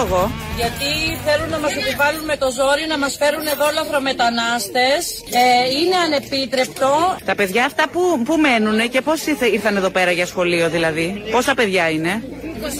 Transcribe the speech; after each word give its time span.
λόγο; 0.00 0.30
Γιατί 0.60 0.90
θέλουν 1.26 1.48
να 1.54 1.58
μας 1.64 1.72
επιβάλλουν 1.82 2.24
με 2.32 2.36
το 2.42 2.48
ζόρι 2.58 2.84
να 2.92 2.98
μας 3.02 3.12
φέρουν 3.20 3.46
εδώ 3.54 3.66
λαθρομετανάστες. 3.78 5.00
Ε, 5.42 5.44
είναι 5.78 5.96
ανεπίτρεπτο. 6.06 6.90
Τα 7.30 7.34
παιδιά 7.34 7.62
αυτά 7.70 7.84
που, 7.92 8.00
που 8.26 8.34
μένουν 8.44 8.78
και 8.92 9.00
πώς 9.00 9.18
ήρθε- 9.26 9.52
ήρθαν 9.56 9.74
εδώ 9.80 9.90
πέρα 9.96 10.10
για 10.18 10.26
σχολείο 10.32 10.66
δηλαδή; 10.76 11.06
Πόσα 11.34 11.54
παιδιά 11.54 11.84
είναι; 11.96 12.12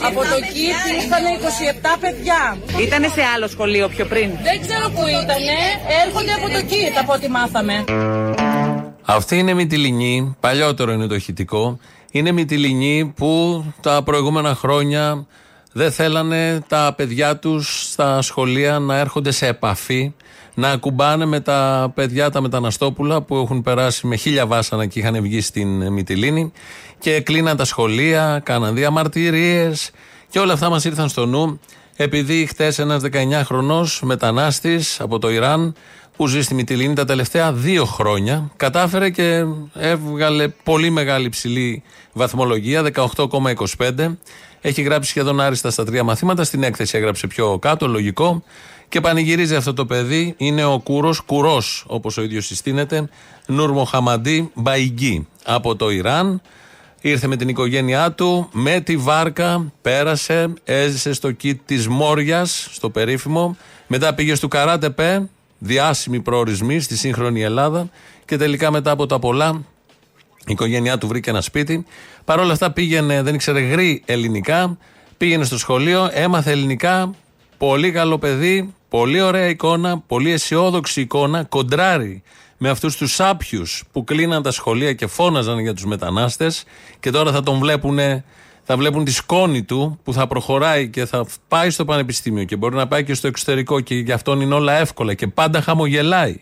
Από 0.09 0.21
το 0.33 0.39
ΚΙΤ 0.55 0.81
ήρθαν 0.99 1.23
27 1.35 1.97
παιδιά. 2.01 2.41
Ήτανε 2.87 3.09
σε 3.17 3.23
άλλο 3.35 3.47
σχολείο 3.55 3.89
πιο 3.95 4.05
πριν; 4.13 4.29
Δεν 4.49 4.57
ξέρω 4.67 4.87
που 4.95 5.03
ήτανε. 5.23 5.57
Έρχονται 6.05 6.33
από 6.39 6.47
το 6.57 6.61
ΚΙΤ 6.71 6.95
από 7.03 7.13
ό,τι 7.13 7.29
μάθαμε. 7.37 7.75
Αυτή 9.05 9.39
είναι 9.39 9.55
Μυτιλινή, 9.55 10.37
παλιότερο 10.41 10.93
είναι 10.93 11.07
το 11.07 11.15
ηχητικό. 11.15 11.79
Είναι 12.11 12.33
Μυτιλινή 12.33 13.13
που 13.17 13.65
τα 13.81 14.03
προηγούμενα 14.03 14.55
χρόνια 14.55 15.27
δεν 15.73 15.93
θέλανε 15.93 16.61
τα 16.69 16.95
παιδιά 16.97 17.37
τους 17.37 17.91
στα 17.91 18.23
σχολεία 18.23 18.79
να 18.79 18.99
έρχονται 18.99 19.31
σε 19.31 19.47
επαφή, 19.47 20.13
να 20.55 20.71
ακουμπάνε 20.71 21.25
με 21.25 21.41
τα 21.41 21.93
παιδιά 21.95 22.31
τα 22.31 22.41
μεταναστόπουλα 22.41 23.23
που 23.23 23.37
έχουν 23.37 23.63
περάσει 23.63 24.07
με 24.07 24.17
χίλια 24.17 24.47
βάσανα 24.47 24.87
και 24.87 24.99
είχαν 24.99 25.23
βγει 25.23 25.41
στην 25.41 25.93
Μυτιλίνη 25.93 26.53
και 26.99 27.21
κλείναν 27.21 27.57
τα 27.57 27.65
σχολεία, 27.65 28.41
κάναν 28.45 28.75
διαμαρτυρίες 28.75 29.91
και 30.29 30.39
όλα 30.39 30.53
αυτά 30.53 30.69
μας 30.69 30.85
ήρθαν 30.85 31.09
στο 31.09 31.27
νου 31.27 31.61
επειδή 31.97 32.47
χτες 32.47 32.79
ένας 32.79 33.03
19χρονος 33.13 33.99
μετανάστης 34.03 35.01
από 35.01 35.19
το 35.19 35.31
Ιράν 35.31 35.75
που 36.17 36.27
ζει 36.27 36.43
στη 36.43 36.55
Μυτιλίνη 36.55 36.95
τα 36.95 37.05
τελευταία 37.05 37.53
δύο 37.53 37.85
χρόνια. 37.85 38.51
Κατάφερε 38.57 39.11
και 39.11 39.45
έβγαλε 39.75 40.49
πολύ 40.49 40.91
μεγάλη 40.91 41.29
ψηλή 41.29 41.83
βαθμολογία, 42.13 42.83
18,25. 42.95 44.17
Έχει 44.61 44.83
γράψει 44.83 45.11
σχεδόν 45.11 45.41
άριστα 45.41 45.71
στα 45.71 45.85
τρία 45.85 46.05
μαθήματα. 46.05 46.45
Στην 46.45 46.63
έκθεση 46.63 46.97
έγραψε 46.97 47.27
πιο 47.27 47.59
κάτω, 47.59 47.89
λογικό. 47.89 48.43
Και 48.89 49.01
πανηγυρίζει 49.01 49.55
αυτό 49.55 49.75
το 49.75 49.87
παιδί. 49.87 50.35
Είναι 50.37 50.65
ο 50.65 50.79
Κούρος, 50.79 51.21
Κουρός 51.21 51.85
όπως 51.87 52.17
ο 52.17 52.23
ίδιος 52.23 52.47
συστήνεται, 52.47 53.09
Νούρ 53.47 53.73
Μοχαμαντή 53.73 54.51
Μπαϊγκή 54.55 55.27
από 55.45 55.77
το 55.77 55.91
Ιράν. 55.91 56.43
Ήρθε 57.01 57.27
με 57.27 57.37
την 57.37 57.49
οικογένειά 57.49 58.13
του, 58.13 58.49
με 58.53 58.81
τη 58.81 58.97
βάρκα, 58.97 59.73
πέρασε, 59.83 60.53
έζησε 60.65 61.13
στο 61.13 61.31
κήτ 61.33 61.61
της 61.67 61.89
Μόριας, 61.89 62.69
στο 62.73 62.91
περίφημο. 62.91 63.57
Μετά 63.87 64.15
πήγε 64.15 64.35
στο 64.35 64.49
Καράτεπε, 64.49 65.29
διάσημοι 65.59 66.21
προορισμοί 66.21 66.81
στη 66.81 66.97
σύγχρονη 66.97 67.43
Ελλάδα. 67.43 67.89
Και 68.25 68.37
τελικά 68.37 68.71
μετά 68.71 68.91
από 68.91 69.07
τα 69.07 69.19
πολλά, 69.19 69.65
η 70.47 70.53
οικογένειά 70.53 70.99
του 70.99 71.09
βρήκε 71.09 71.31
ένα 71.31 71.41
σπίτι. 71.41 71.85
Παρ' 72.25 72.39
όλα 72.39 72.53
αυτά 72.53 72.71
πήγαινε, 72.71 73.23
δεν 73.23 73.35
ήξερε 73.35 73.61
γρή 73.61 74.03
ελληνικά. 74.07 74.79
Πήγαινε 75.17 75.45
στο 75.45 75.59
σχολείο, 75.59 76.11
έμαθε 76.13 76.51
ελληνικά. 76.51 77.15
Πολύ 77.59 77.93
καλό 77.93 78.19
παιδί, 78.19 78.75
πολύ 78.89 79.21
ωραία 79.21 79.49
εικόνα, 79.49 79.99
πολύ 79.99 80.31
αισιόδοξη 80.31 81.01
εικόνα. 81.01 81.45
Κοντράρει 81.45 82.23
με 82.59 82.69
αυτούς 82.69 82.97
τους 82.97 83.15
σάπιου 83.15 83.63
που 83.93 84.05
κλείναν 84.05 84.43
τα 84.43 84.51
σχολεία 84.51 84.93
και 84.93 85.07
φώναζαν 85.07 85.59
για 85.59 85.75
τους 85.75 85.85
μετανάστες. 85.85 86.65
Και 87.01 87.11
τώρα 87.11 87.33
θα 87.33 87.43
τον 87.43 87.59
βλέπουν, 87.59 87.99
θα 88.63 88.77
βλέπουν 88.77 89.05
τη 89.05 89.13
σκόνη 89.13 89.63
του 89.63 89.99
που 90.05 90.13
θα 90.13 90.27
προχωράει 90.27 90.89
και 90.89 91.07
θα 91.07 91.27
πάει 91.49 91.71
στο 91.71 91.85
πανεπιστήμιο 91.85 92.45
και 92.45 92.57
μπορεί 92.57 92.75
να 92.77 92.87
πάει 92.87 93.05
και 93.05 93.15
στο 93.15 93.27
εξωτερικό 93.27 93.81
και 93.81 93.95
γι' 93.95 94.13
αυτόν 94.13 94.41
είναι 94.41 94.55
όλα 94.55 94.73
εύκολα 94.73 95.15
και 95.15 95.27
πάντα 95.27 95.61
χαμογελάει. 95.63 96.37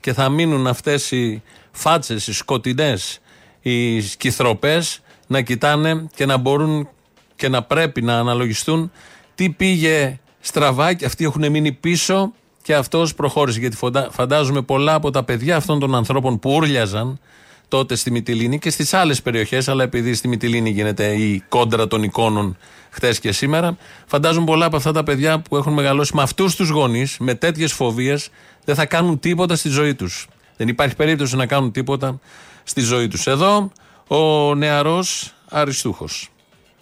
Και 0.00 0.12
θα 0.12 0.28
μείνουν 0.28 0.66
αυτές 0.66 1.10
οι 1.10 1.42
φάτσες, 1.72 2.26
οι 2.26 2.32
σκοτεινές, 2.32 3.20
οι 3.66 4.00
σκυθροπές 4.00 5.00
να 5.26 5.40
κοιτάνε 5.40 6.06
και 6.14 6.26
να 6.26 6.36
μπορούν 6.36 6.88
και 7.36 7.48
να 7.48 7.62
πρέπει 7.62 8.02
να 8.02 8.18
αναλογιστούν 8.18 8.90
τι 9.34 9.50
πήγε 9.50 10.18
στραβά 10.40 10.92
και 10.92 11.04
αυτοί 11.04 11.24
έχουν 11.24 11.50
μείνει 11.50 11.72
πίσω 11.72 12.32
και 12.62 12.74
αυτός 12.74 13.14
προχώρησε. 13.14 13.58
Γιατί 13.60 13.76
φοντα- 13.76 14.08
φαντάζομαι 14.12 14.62
πολλά 14.62 14.94
από 14.94 15.10
τα 15.10 15.24
παιδιά 15.24 15.56
αυτών 15.56 15.78
των 15.78 15.94
ανθρώπων 15.94 16.38
που 16.38 16.50
ούρλιαζαν 16.54 17.18
τότε 17.68 17.94
στη 17.94 18.10
Μυτιλίνη 18.10 18.58
και 18.58 18.70
στις 18.70 18.94
άλλες 18.94 19.22
περιοχές 19.22 19.68
αλλά 19.68 19.82
επειδή 19.82 20.14
στη 20.14 20.28
Μυτιλίνη 20.28 20.70
γίνεται 20.70 21.06
η 21.14 21.44
κόντρα 21.48 21.86
των 21.86 22.02
εικόνων 22.02 22.56
χτες 22.90 23.20
και 23.20 23.32
σήμερα 23.32 23.76
φαντάζομαι 24.06 24.46
πολλά 24.46 24.66
από 24.66 24.76
αυτά 24.76 24.92
τα 24.92 25.02
παιδιά 25.02 25.40
που 25.40 25.56
έχουν 25.56 25.72
μεγαλώσει 25.72 26.16
με 26.16 26.22
αυτούς 26.22 26.54
τους 26.56 26.68
γονείς 26.68 27.16
με 27.18 27.34
τέτοιες 27.34 27.72
φοβίες 27.72 28.28
δεν 28.64 28.74
θα 28.74 28.86
κάνουν 28.86 29.18
τίποτα 29.18 29.56
στη 29.56 29.68
ζωή 29.68 29.94
τους. 29.94 30.26
Δεν 30.56 30.68
υπάρχει 30.68 30.96
περίπτωση 30.96 31.36
να 31.36 31.46
κάνουν 31.46 31.72
τίποτα 31.72 32.20
στη 32.64 32.80
ζωή 32.80 33.08
τους. 33.08 33.26
Εδώ 33.26 33.70
ο 34.08 34.54
νεαρός 34.54 35.34
Αριστούχος 35.48 36.28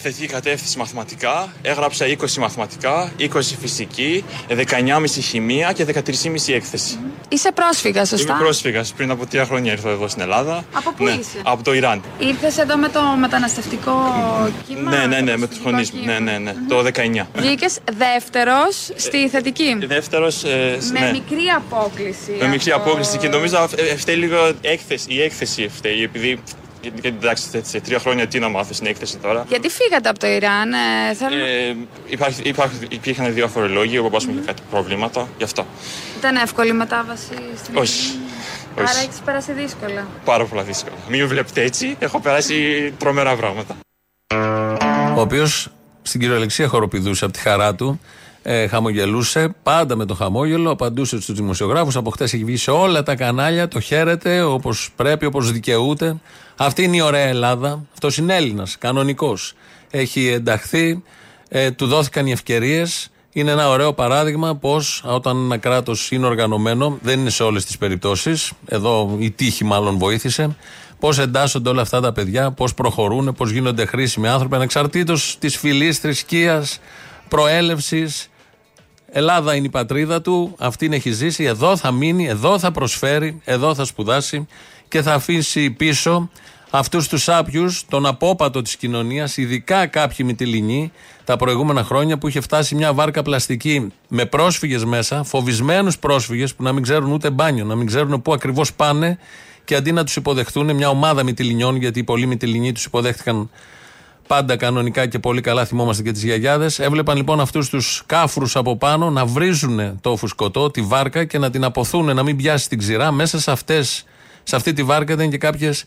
Θετική 0.03 0.27
κατεύθυνση 0.27 0.79
μαθηματικά, 0.79 1.53
έγραψα 1.63 2.07
20 2.07 2.35
μαθηματικά, 2.39 3.13
20 3.19 3.27
φυσική, 3.61 4.25
19,5 4.49 5.21
χημεία 5.21 5.73
και 5.73 5.85
13,5 5.85 6.55
έκθεση. 6.55 6.99
Είσαι 7.29 7.53
πρόσφυγας, 7.53 8.09
σωστά; 8.09 8.33
Είμαι 8.33 8.43
πρόσφυγας. 8.43 8.93
Πριν 8.97 9.11
από 9.11 9.27
τρία 9.27 9.45
χρόνια 9.45 9.73
ήρθα 9.73 9.89
εδώ 9.91 10.09
στην 10.09 10.23
Ελλάδα. 10.23 10.65
Από 10.73 10.93
πού 10.93 11.05
ναι, 11.05 11.11
είσαι; 11.11 11.41
Από 11.43 11.63
το 11.63 11.75
Ιράν. 11.75 12.03
Ήρθες 12.19 12.59
εδώ 12.59 12.77
με 12.77 12.89
το 12.89 13.01
μεταναστευτικό 13.03 13.93
κύμα. 14.67 14.91
ναι, 14.91 15.07
ναι, 15.07 15.21
ναι, 15.21 15.33
το 15.33 15.39
με 15.39 15.47
τους 15.47 15.59
προσφυγικό 15.59 15.71
γονείς 15.71 15.91
μου. 15.93 16.01
κύμα. 16.01 16.19
Ναι, 16.19 16.31
ναι, 16.31 16.39
ναι. 16.39 16.55
Το 16.69 16.83
19. 17.23 17.27
Βγήκες 17.35 17.79
δεύτερος 17.97 18.91
στη 18.97 19.29
θετική. 19.29 19.77
Δεύτερος. 19.87 20.45
Ε, 20.45 20.79
με 20.93 21.01
ναι. 21.01 21.11
μικρή 21.11 21.47
απόκληση. 21.57 22.37
Με 22.41 22.47
μικρή 22.49 22.71
από- 22.71 22.83
απόκληση 22.83 23.19
και 23.19 23.29
νομίζω 23.29 23.59
αυ- 23.59 23.79
ε, 23.79 23.97
φταίει 23.97 24.17
λίγο 24.17 24.53
έκθεση, 24.61 25.07
η 25.09 25.23
έκθεση 25.23 25.69
φταίει. 25.77 26.03
Επειδή. 26.03 26.39
Γιατί 26.83 27.01
γιατί, 27.01 27.17
εντάξει, 27.21 27.49
σε- 27.49 27.65
σε 27.65 27.81
τρία 27.81 27.99
χρόνια 27.99 28.27
τι 28.27 28.39
να 28.39 28.49
μάθω 28.49 28.73
στην 28.73 28.87
έκθεση 28.87 29.17
τώρα. 29.17 29.45
Γιατί 29.49 29.69
φύγατε 29.69 30.09
από 30.09 30.19
το 30.19 30.27
Ιράν, 30.27 30.73
ε, 30.73 31.15
θέλω... 31.15 31.37
Ε, 31.45 31.77
υπάρχει, 32.07 32.43
υπάρχει, 32.45 32.77
υπήρχαν 32.89 33.35
διάφοροι 33.35 33.69
λόγοι, 33.73 33.99
ο 33.99 34.03
παπάς 34.03 34.27
μου 34.27 34.33
είχε 34.37 34.43
κάτι 34.47 34.63
προβλήματα, 34.71 35.29
γι' 35.39 35.45
αυτό. 35.45 35.67
Ήταν 36.19 36.37
εύκολη 36.37 36.69
η 36.69 36.73
μετάβαση 36.73 37.35
στην 37.57 37.77
Όχι. 37.77 38.19
Άρα 38.79 38.91
Όχι. 38.91 39.05
έχεις 39.05 39.19
περάσει 39.25 39.53
δύσκολα. 39.53 40.07
Πάρα 40.25 40.45
πολλά 40.45 40.63
δύσκολα. 40.63 40.95
Μην 41.09 41.21
με 41.21 41.27
βλέπετε 41.27 41.63
έτσι, 41.63 41.97
έχω 41.99 42.21
περάσει 42.21 42.93
τρομερά 42.99 43.37
πράγματα. 43.37 43.77
ο 45.17 45.21
οποίος 45.21 45.69
στην 46.03 46.21
κυριολεξία 46.21 46.69
χοροπηδούσε 46.69 47.25
από 47.25 47.33
τη 47.35 47.39
χαρά 47.41 47.75
του. 47.75 48.01
Ε, 48.43 48.67
χαμογελούσε, 48.67 49.55
πάντα 49.63 49.97
με 49.97 50.05
το 50.05 50.15
χαμόγελο, 50.15 50.71
απαντούσε 50.71 51.21
στους 51.21 51.37
δημοσιογράφους. 51.37 51.97
Από 51.97 52.11
χτες 52.11 52.33
έχει 52.33 52.45
βγει 52.45 52.57
σε 52.57 52.71
όλα 52.71 53.03
τα 53.03 53.15
κανάλια, 53.15 53.69
το 53.69 53.81
χαίρεται 53.81 54.43
όπως 54.43 54.91
πρέπει, 54.97 55.27
όπως 55.27 55.53
δικαιούται. 55.53 56.17
Αυτή 56.57 56.83
είναι 56.83 56.97
η 56.97 57.01
ωραία 57.01 57.27
Ελλάδα. 57.27 57.85
Αυτός 57.93 58.17
είναι 58.17 58.37
Έλληνας, 58.37 58.79
κανονικός. 58.79 59.55
Έχει 59.91 60.29
ενταχθεί, 60.29 61.03
ε, 61.49 61.71
του 61.71 61.87
δόθηκαν 61.87 62.27
οι 62.27 62.31
ευκαιρίες. 62.31 63.11
Είναι 63.33 63.51
ένα 63.51 63.69
ωραίο 63.69 63.93
παράδειγμα 63.93 64.57
πώ 64.57 64.81
όταν 65.03 65.45
ένα 65.45 65.57
κράτος 65.57 66.11
είναι 66.11 66.27
οργανωμένο, 66.27 66.99
δεν 67.03 67.21
είναι 67.21 67.31
σε 67.31 67.43
όλες 67.43 67.65
τις 67.65 67.79
περιπτώσεις, 67.79 68.53
εδώ 68.67 69.17
η 69.19 69.31
τύχη 69.31 69.65
μάλλον 69.65 69.99
βοήθησε, 69.99 70.57
πώ 70.99 71.09
εντάσσονται 71.19 71.69
όλα 71.69 71.83
αυτά 71.83 72.01
τα 72.01 72.13
παιδιά, 72.13 72.51
πώ 72.51 72.69
προχωρούν, 72.77 73.35
πώ 73.37 73.49
γίνονται 73.49 73.85
χρήσιμοι 73.85 74.29
άνθρωποι, 74.29 74.55
ανεξαρτήτως 74.55 75.37
της 75.39 75.57
φυλή, 75.57 75.93
θρησκείας, 75.93 76.81
προέλευσης. 77.29 78.29
Ελλάδα 79.15 79.55
είναι 79.55 79.67
η 79.67 79.71
πατρίδα 79.71 80.23
του, 80.23 80.55
αυτήν 80.59 80.93
έχει 80.93 81.11
ζήσει, 81.11 81.45
εδώ 81.45 81.77
θα 81.77 81.91
μείνει, 81.91 82.27
εδώ 82.27 82.59
θα 82.59 82.71
προσφέρει, 82.71 83.41
εδώ 83.45 83.75
θα 83.75 83.85
σπουδάσει 83.85 84.47
και 84.89 85.03
θα 85.03 85.15
αφήσει 85.15 85.71
πίσω 85.71 86.31
αυτούς 86.71 87.09
τους 87.09 87.29
άπιους, 87.29 87.85
τον 87.89 88.07
απόπατο 88.07 88.63
της 88.63 88.77
κοινωνίας, 88.77 89.37
ειδικά 89.37 89.87
κάποιοι 89.87 90.27
μυτιλινοί, 90.29 90.93
τα 91.25 91.37
προηγούμενα 91.37 91.85
χρόνια 91.85 92.19
που 92.19 92.29
είχε 92.29 92.41
φτάσει 92.41 92.75
μια 92.75 92.93
βάρκα 92.93 93.23
πλαστική 93.23 93.93
με 94.09 94.25
πρόσφυγες 94.25 94.85
μέσα, 94.85 95.23
φοβισμένους 95.23 95.99
πρόσφυγες 95.99 96.55
που 96.55 96.63
να 96.63 96.73
μην 96.73 96.83
ξέρουν 96.83 97.13
ούτε 97.13 97.31
μπάνιο, 97.31 97.65
να 97.65 97.75
μην 97.75 97.87
ξέρουν 97.87 98.23
πού 98.23 98.33
ακριβώς 98.33 98.73
πάνε 98.73 99.19
και 99.65 99.75
αντί 99.75 99.93
να 99.93 100.05
τους 100.05 100.17
υποδεχτούν 100.17 100.77
μια 100.77 100.89
ομάδα 100.89 101.23
μυτιλινιών, 101.23 101.77
γιατί 101.77 101.99
οι 101.99 102.05
πολλοί 102.05 102.27
μυτιλινοί 102.27 102.73
τους 102.73 102.85
υποδέχτηκαν 102.85 103.51
πάντα 104.35 104.57
κανονικά 104.57 105.07
και 105.07 105.19
πολύ 105.19 105.41
καλά 105.41 105.65
θυμόμαστε 105.65 106.03
και 106.03 106.13
τις 106.13 106.25
γιαγιάδες. 106.25 106.79
Έβλεπαν 106.79 107.17
λοιπόν 107.17 107.41
αυτούς 107.41 107.69
τους 107.69 108.03
κάφρους 108.07 108.57
από 108.57 108.77
πάνω 108.77 109.11
να 109.11 109.27
βρίζουν 109.27 110.01
το 110.01 110.17
φουσκωτό, 110.17 110.71
τη 110.71 110.83
βάρκα 110.83 111.25
και 111.25 111.39
να 111.39 111.51
την 111.51 111.65
αποθούν, 111.65 112.15
να 112.15 112.23
μην 112.23 112.37
πιάσει 112.37 112.69
την 112.69 112.79
ξηρά. 112.79 113.11
Μέσα 113.11 113.41
σε, 113.41 113.51
αυτές, 113.51 114.05
σε 114.43 114.57
αυτή 114.57 114.73
τη 114.73 114.83
βάρκα 114.83 115.13
ήταν 115.13 115.31
και 115.31 115.39
κάποιες 115.39 115.85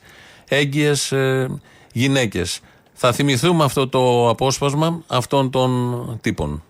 έγκυες 0.48 1.12
ε, 1.12 1.48
γυναίκες. 1.94 2.60
Θα 2.94 3.12
θυμηθούμε 3.12 3.64
αυτό 3.64 3.88
το 3.88 4.30
απόσπασμα 4.30 5.02
αυτών 5.08 5.50
των 5.50 6.20
τύπων. 6.22 6.64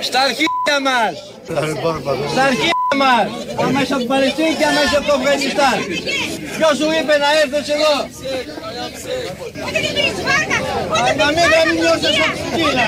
Στα 0.00 0.20
αρχίδια 0.20 0.80
μας! 0.82 1.32
Στα 2.30 2.42
αρχίδια 2.42 2.70
μας! 3.02 3.26
Αμέσως 3.66 3.90
από 3.94 4.02
την 4.04 4.10
Παλαιστίνη 4.14 4.52
και 4.58 4.66
αμέσως 4.72 4.94
από 4.98 5.06
το 5.10 5.14
Αφγανιστάν. 5.18 5.76
Ποιος 6.56 6.74
σου 6.78 6.88
είπε 6.98 7.14
να 7.24 7.28
έρθεις 7.40 7.66
εδώ; 7.76 7.94
Να 11.20 11.26
μην 11.34 11.46
γαμινιώσες 11.52 12.16
από 12.26 12.36
τη 12.38 12.44
σκύλα. 12.48 12.86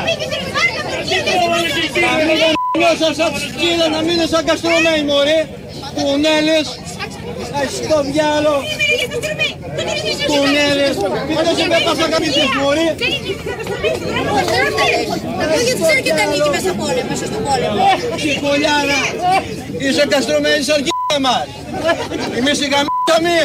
Να 2.04 2.12
μην 2.26 2.36
γαμινιώσες 2.42 3.18
από 3.26 3.36
τη 3.40 3.46
σκύλα, 3.52 3.86
να 3.94 4.00
μην 4.04 4.12
είναι 4.16 4.26
σαν 4.32 4.42
καστρωμένοι 4.48 5.02
μωρέ. 5.10 5.40
Κουνέλες. 5.94 6.66
Ας 7.60 7.72
το 7.88 7.98
διάλο. 8.10 8.54
Κουνέλες. 10.26 10.96
Ποιος 11.28 11.58
είπε 11.64 11.76
πάσα 11.84 12.08
καμπιτής 12.08 12.48
μωρή. 12.60 12.88
Αυτό 15.40 15.60
γιατί 15.66 15.82
ξέρει 15.82 16.02
και 16.02 16.14
τα 16.18 16.24
νίκη 16.30 16.48
μέσα 16.54 16.72
πόλεμο, 16.80 17.08
μέσα 17.10 17.26
στον 17.30 17.42
πόλεμο. 17.46 17.84
Τσικουλιάρα. 18.16 19.00
Είσαι 19.78 20.04
καστρωμένη 20.10 20.62
σαν 20.62 20.74
αρχίδια 20.74 21.18
μας. 21.26 21.46
Εμείς 22.38 22.58
οι 22.60 22.68
γαμίσαμε. 22.72 23.36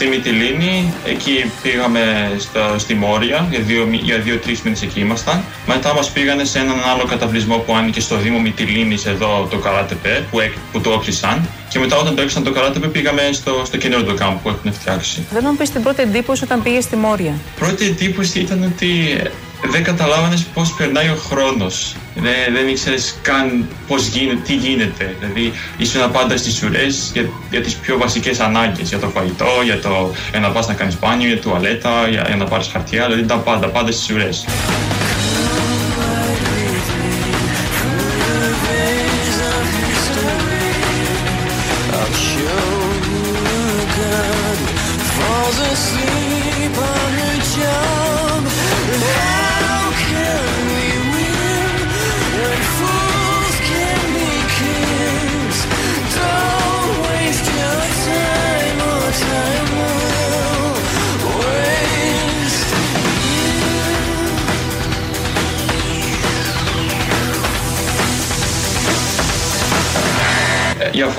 Στη 0.00 0.08
Μυτιλίνη, 0.08 0.92
εκεί 1.04 1.50
πήγαμε 1.62 2.32
στο, 2.38 2.60
στη 2.78 2.94
Μόρια, 2.94 3.46
για 3.50 3.60
δύο, 3.60 3.88
για 4.02 4.18
δύο-τρει 4.18 4.58
μήνες 4.64 4.82
εκεί 4.82 5.00
ήμασταν. 5.00 5.44
Μετά 5.66 5.94
μας 5.94 6.10
πήγανε 6.10 6.44
σε 6.44 6.58
έναν 6.58 6.76
άλλο 6.92 7.04
καταβλισμό 7.04 7.56
που 7.56 7.74
άνοιγε 7.74 8.00
στο 8.00 8.16
Δήμο 8.16 8.38
Μυτιλίνης, 8.40 9.06
εδώ 9.06 9.46
το 9.50 9.56
Καράτεπε, 9.58 10.26
που, 10.30 10.40
έκ- 10.40 10.56
που 10.72 10.80
το 10.80 10.90
όκλεισαν. 10.90 11.48
Και 11.68 11.78
μετά 11.78 11.96
όταν 11.96 12.14
το 12.14 12.20
έκλεισαν 12.20 12.42
το 12.44 12.50
Καράτεπε, 12.50 12.86
πήγαμε 12.86 13.28
στο, 13.32 13.62
στο 13.66 13.76
καινούριο 13.76 14.04
το 14.06 14.14
κάμπο 14.14 14.38
που 14.42 14.48
έχουν 14.48 14.72
φτιάξει. 14.72 15.26
Δεν 15.32 15.42
μου 15.50 15.56
πεις 15.56 15.70
την 15.70 15.82
πρώτη 15.82 16.02
εντύπωση 16.02 16.44
όταν 16.44 16.62
πήγες 16.62 16.84
στη 16.84 16.96
Μόρια. 16.96 17.32
Πρώτη 17.58 17.84
εντύπωση 17.86 18.40
ήταν 18.40 18.72
ότι 18.74 19.16
ε, 19.20 19.30
δεν 19.70 19.84
καταλάβανε 19.84 20.44
πώς 20.54 20.72
περνάει 20.72 21.08
ο 21.08 21.16
χρόνος. 21.28 21.94
Δεν, 22.22 22.54
δεν 22.54 22.68
ήξερες 22.68 23.14
καν 23.22 23.68
πώς 23.86 24.06
γίνεται, 24.06 24.40
τι 24.46 24.54
γίνεται. 24.54 25.14
Δηλαδή, 25.18 25.52
ήσουν 25.76 26.10
πάντα 26.10 26.36
στις 26.36 26.62
ουρέ 26.62 26.86
για, 27.12 27.28
για 27.50 27.60
τις 27.60 27.74
πιο 27.74 27.98
βασικές 27.98 28.40
ανάγκες. 28.40 28.88
Για 28.88 28.98
το 28.98 29.08
φαγητό, 29.08 29.60
για, 29.64 29.80
το, 29.80 30.12
για 30.30 30.40
να 30.40 30.50
πας 30.50 30.66
να 30.68 30.74
κάνεις 30.74 30.98
μπάνιο, 30.98 31.26
για 31.26 31.38
τουαλέτα, 31.38 32.08
για, 32.08 32.24
για 32.26 32.36
να 32.36 32.44
πάρεις 32.44 32.68
χαρτιά. 32.72 33.04
Δηλαδή, 33.04 33.22
ήταν 33.22 33.42
πάντα, 33.42 33.68
πάντα 33.68 33.92
στις 33.92 34.10
ουρέ. 34.10 34.28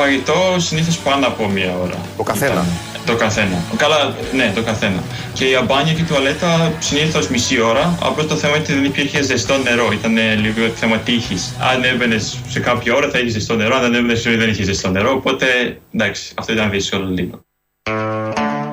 Φαγητό 0.02 0.56
συνήθως 0.58 0.98
πάνω 0.98 1.28
από 1.28 1.48
μία 1.48 1.74
ώρα. 1.84 1.98
Το 2.18 2.24
καθένα. 2.24 2.66
Το 3.06 3.16
καθένα. 3.16 3.58
Καλά, 3.78 4.16
ναι, 4.34 4.52
το 4.56 4.62
καθένα. 4.62 5.04
Και 5.34 5.46
για 5.46 5.62
μπάνια 5.62 5.94
και 5.94 6.04
τουαλέτα 6.04 6.74
συνήθως 6.80 7.28
μισή 7.28 7.62
ώρα. 7.62 7.98
Απλώ 8.02 8.26
το 8.26 8.36
θέμα 8.36 8.56
είναι 8.56 8.64
ότι 8.64 8.74
δεν 8.74 8.84
υπήρχε 8.84 9.22
ζεστό 9.22 9.58
νερό. 9.58 9.92
Ήταν 9.92 10.18
ε, 10.18 10.36
λίγο 10.36 10.68
θέμα 10.76 10.98
τύχης. 10.98 11.54
Αν 11.60 11.84
έμπαινες 11.84 12.38
σε 12.48 12.60
κάποια 12.60 12.94
ώρα 12.94 13.10
θα 13.10 13.20
είχες 13.20 13.32
ζεστό 13.32 13.56
νερό. 13.56 13.76
Αν 13.76 13.82
δεν 13.82 13.94
έμπαινες 13.94 14.22
δεν 14.24 14.50
είχες 14.50 14.66
ζεστό 14.66 14.90
νερό. 14.90 15.12
Οπότε 15.12 15.46
εντάξει, 15.94 16.34
αυτό 16.36 16.54
ήταν 16.54 16.70
δύσκολο 16.70 17.10
λίγο. 17.10 17.46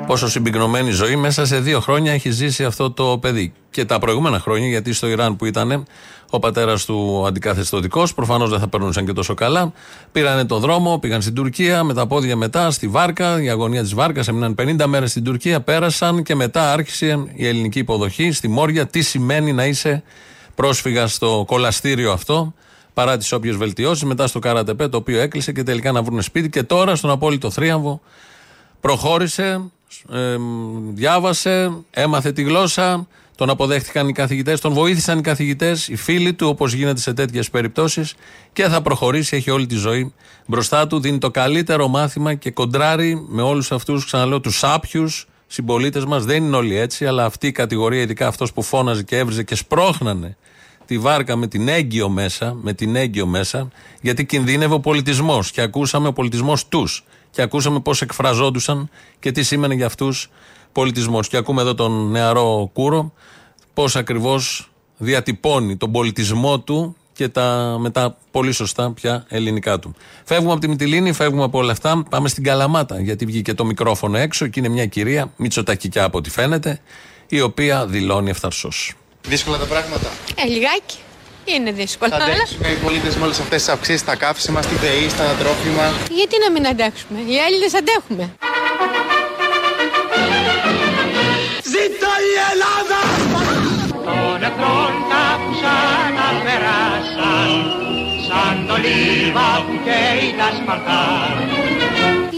Πόσο 0.09 0.29
συμπυκνωμένη 0.29 0.91
ζωή 0.91 1.17
μέσα 1.17 1.47
σε 1.47 1.61
δύο 1.61 1.81
χρόνια 1.81 2.13
έχει 2.13 2.31
ζήσει 2.31 2.65
αυτό 2.65 2.91
το 2.91 3.19
παιδί. 3.19 3.53
Και 3.71 3.85
τα 3.85 3.99
προηγούμενα 3.99 4.41
χρόνια, 4.41 4.69
γιατί 4.69 4.93
στο 4.93 5.09
Ιράν 5.09 5.37
που 5.37 5.45
ήταν 5.45 5.85
ο 6.31 6.39
πατέρας 6.39 6.85
του 6.85 7.25
αντικαθεστωτικός, 7.27 8.15
προφανώς 8.15 8.51
δεν 8.51 8.59
θα 8.59 8.69
περνούσαν 8.69 9.07
και 9.07 9.13
τόσο 9.13 9.35
καλά. 9.35 9.73
Πήρανε 10.13 10.45
το 10.45 10.59
δρόμο, 10.59 10.99
πήγαν 10.99 11.23
στην 11.23 11.35
Τουρκία, 11.35 11.85
με 11.85 11.95
τα 11.95 12.07
πόδια 12.07 12.37
μετά 12.37 12.71
στη 12.71 12.89
Βάρκα, 12.89 13.43
η 13.43 13.49
αγωνία 13.49 13.83
της 13.83 13.95
Βάρκας. 13.95 14.29
Έμειναν 14.29 14.55
50 14.55 14.87
μέρες 14.87 15.11
στην 15.11 15.25
Τουρκία, 15.25 15.61
πέρασαν 15.61 16.23
και 16.23 16.35
μετά 16.35 16.73
άρχισε 16.73 17.25
η 17.35 17.47
ελληνική 17.47 17.79
υποδοχή 17.79 18.33
στη 18.33 18.49
Μόρια. 18.49 18.87
Τι 18.87 19.03
σημαίνει 19.03 19.53
να 19.53 19.67
είσαι 19.67 20.03
πρόσφυγα 20.55 21.07
στο 21.07 21.45
κολαστήριο 21.47 22.13
αυτό, 22.13 22.55
παρά 22.95 23.17
τις 23.17 23.33
όποιες 23.33 23.57
βελτιώσεις. 23.57 24.05
Μετά 24.05 24.27
στο 24.27 24.39
Καρατεπέ, 24.39 24.89
το 24.89 24.97
οποίο 24.97 25.21
έκλεισε 25.21 25.53
και 25.53 25.63
τελικά 25.63 25.93
να 25.93 26.03
βρουν 26.03 26.23
σπίτι. 26.23 26.49
Και 26.49 26.63
τώρα 26.63 26.97
στον 26.97 27.11
απόλυτο 27.11 27.51
θρίαμβο 27.51 28.01
προχώρησε, 28.81 29.71
ε, 30.13 30.37
διάβασε, 30.93 31.73
έμαθε 31.91 32.33
τη 32.33 32.43
γλώσσα, 32.43 33.07
τον 33.37 33.51
αποδέχτηκαν 33.51 34.09
οι 34.09 34.13
καθηγητές, 34.13 34.61
τον 34.61 34.73
βοήθησαν 34.73 35.19
οι 35.19 35.23
καθηγητές, 35.23 35.89
οι 35.89 35.97
φίλοι 35.97 36.35
του, 36.35 36.49
όπως 36.49 36.73
γίνεται 36.73 37.01
σε 37.01 37.13
τέτοιες 37.13 37.51
περιπτώσεις, 37.51 38.15
και 38.53 38.65
θα 38.69 38.83
προχωρήσει, 38.83 39.37
έχει 39.37 39.51
όλη 39.51 39.67
τη 39.67 39.75
ζωή 39.75 40.13
μπροστά 40.47 40.87
του, 40.87 41.01
δίνει 41.01 41.19
το 41.19 41.31
καλύτερο 41.31 41.89
μάθημα 41.89 42.35
και 42.35 42.51
κοντράρει 42.51 43.27
με 43.29 43.43
όλους 43.43 43.73
αυτούς, 43.73 44.05
ξαναλέω, 44.05 44.41
τους 44.41 44.65
άπιους 44.65 45.29
συμπολίτες 45.47 46.05
μας. 46.05 46.25
Δεν 46.25 46.45
είναι 46.45 46.57
όλοι 46.57 46.77
έτσι, 46.77 47.07
αλλά 47.07 47.25
αυτή 47.25 47.47
η 47.47 47.53
κατηγορία, 47.53 48.01
ειδικά 48.01 48.27
αυτός 48.27 48.53
που 48.53 48.63
φώναζε 48.63 49.03
και 49.03 49.17
έβριζε 49.17 49.43
και 49.43 49.55
σπρώχνανε 49.55 50.37
τη 50.87 50.99
βάρκα 50.99 51.37
με 51.37 51.47
την 51.47 51.69
έγκυο 51.69 52.09
μέσα, 52.09 52.57
με 52.63 52.73
την 52.73 52.97
έγκυο 52.97 53.27
μέσα, 53.27 53.69
γιατί 54.01 54.27
κινδύνευε 54.27 54.75
ο 54.75 54.81
πολιτισμός. 54.81 55.51
Και 55.51 55.61
ακούσαμε 55.61 56.09
ο 56.09 56.13
πολιτισμός 56.13 56.69
τους. 56.69 57.05
Και 57.31 57.43
ακούσαμε 57.43 57.81
πώς 57.81 58.03
εκφραζόντουσαν 58.03 58.91
και 59.19 59.33
τι 59.33 59.43
σήμαινε 59.43 59.75
για 59.75 59.87
αυτούς 59.87 60.31
πολιτισμός. 60.73 61.29
Και 61.29 61.37
ακούμε 61.37 61.63
εδώ 61.63 61.75
τον 61.75 62.11
νεαρό 62.11 62.71
Κούρο 62.73 63.13
πώς 63.75 63.97
ακριβώς 63.97 64.71
διατυπώνει 64.97 65.77
τον 65.77 65.93
πολιτισμό 65.93 66.61
του 66.61 66.97
και 67.13 67.29
τα 67.29 67.77
μετά 67.79 68.17
πολύ 68.31 68.53
σωστά 68.53 68.93
πια 68.93 69.25
ελληνικά 69.29 69.79
του. 69.79 69.95
Φεύγουμε 70.25 70.53
από 70.53 70.61
τη 70.61 70.69
Μυτιλίνη, 70.69 71.13
φεύγουμε 71.13 71.45
από 71.45 71.59
όλα 71.59 71.73
αυτά. 71.73 72.03
Πάμε 72.11 72.29
στην 72.29 72.43
Καλαμάτα, 72.43 73.01
γιατί 73.01 73.27
βγήκε 73.27 73.55
το 73.55 73.65
μικρόφωνο 73.65 74.17
έξω 74.17 74.47
και 74.47 74.61
είναι 74.61 74.69
μια 74.69 74.87
κυρία, 74.87 75.33
Μητσοτακικιά 75.37 76.05
από 76.05 76.19
ό,τι 76.19 76.31
φαίνεται, 76.31 76.81
η 77.29 77.41
οποία 77.41 77.87
δηλώνει 77.87 78.31
ευθαρσώ. 78.31 78.69
Δύσκολα 79.27 79.59
τα 79.59 79.65
πράγματα. 79.65 80.07
Ε, 80.35 80.49
λιγάκι. 80.49 80.97
Είναι 81.57 81.71
δύσκολο. 81.73 82.11
Θα 82.11 82.17
αντέξουν 82.17 82.61
οι 82.73 82.79
πολίτες 82.85 83.17
με 83.17 83.25
όλες 83.25 83.39
αυτές 83.41 83.59
τις 83.63 83.73
αυξήσεις 83.75 84.01
στα 84.01 84.17
καύσιμα, 84.17 84.63
στη 84.63 84.75
ΔΕΗ, 84.75 85.09
στα 85.09 85.25
τρόφιμα. 85.41 85.87
Γιατί 86.11 86.37
να 86.45 86.51
μην 86.51 86.67
αντέξουμε; 86.67 87.19
Οι 87.31 87.37
Έλληνες 87.47 87.75
αντέχουμε. 87.81 88.25
Ζήτω 91.73 92.11
η 92.31 92.33
Ελλάδα! 92.53 93.01
Των 94.07 94.43
εχθρών 94.49 94.93
τα 95.11 95.25
πουσάνα 95.43 96.29
περάσαν 96.45 97.51
σαν 98.29 98.55
το 98.69 98.75
λίβα 98.85 99.51
που 99.67 99.75
καίει 99.87 100.27
τα 100.39 100.49
σπαρτά 100.59 101.03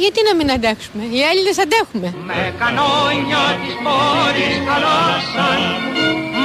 Γιατί 0.02 0.20
να 0.28 0.32
μην 0.38 0.48
αντέξουμε; 0.56 1.02
Οι 1.14 1.20
Έλληνες 1.30 1.58
αντέχουμε. 1.64 2.08
με 2.30 2.40
κανόνια 2.60 3.44
της 3.62 3.74
πόλης 3.84 4.56
καλάσαν 4.68 5.60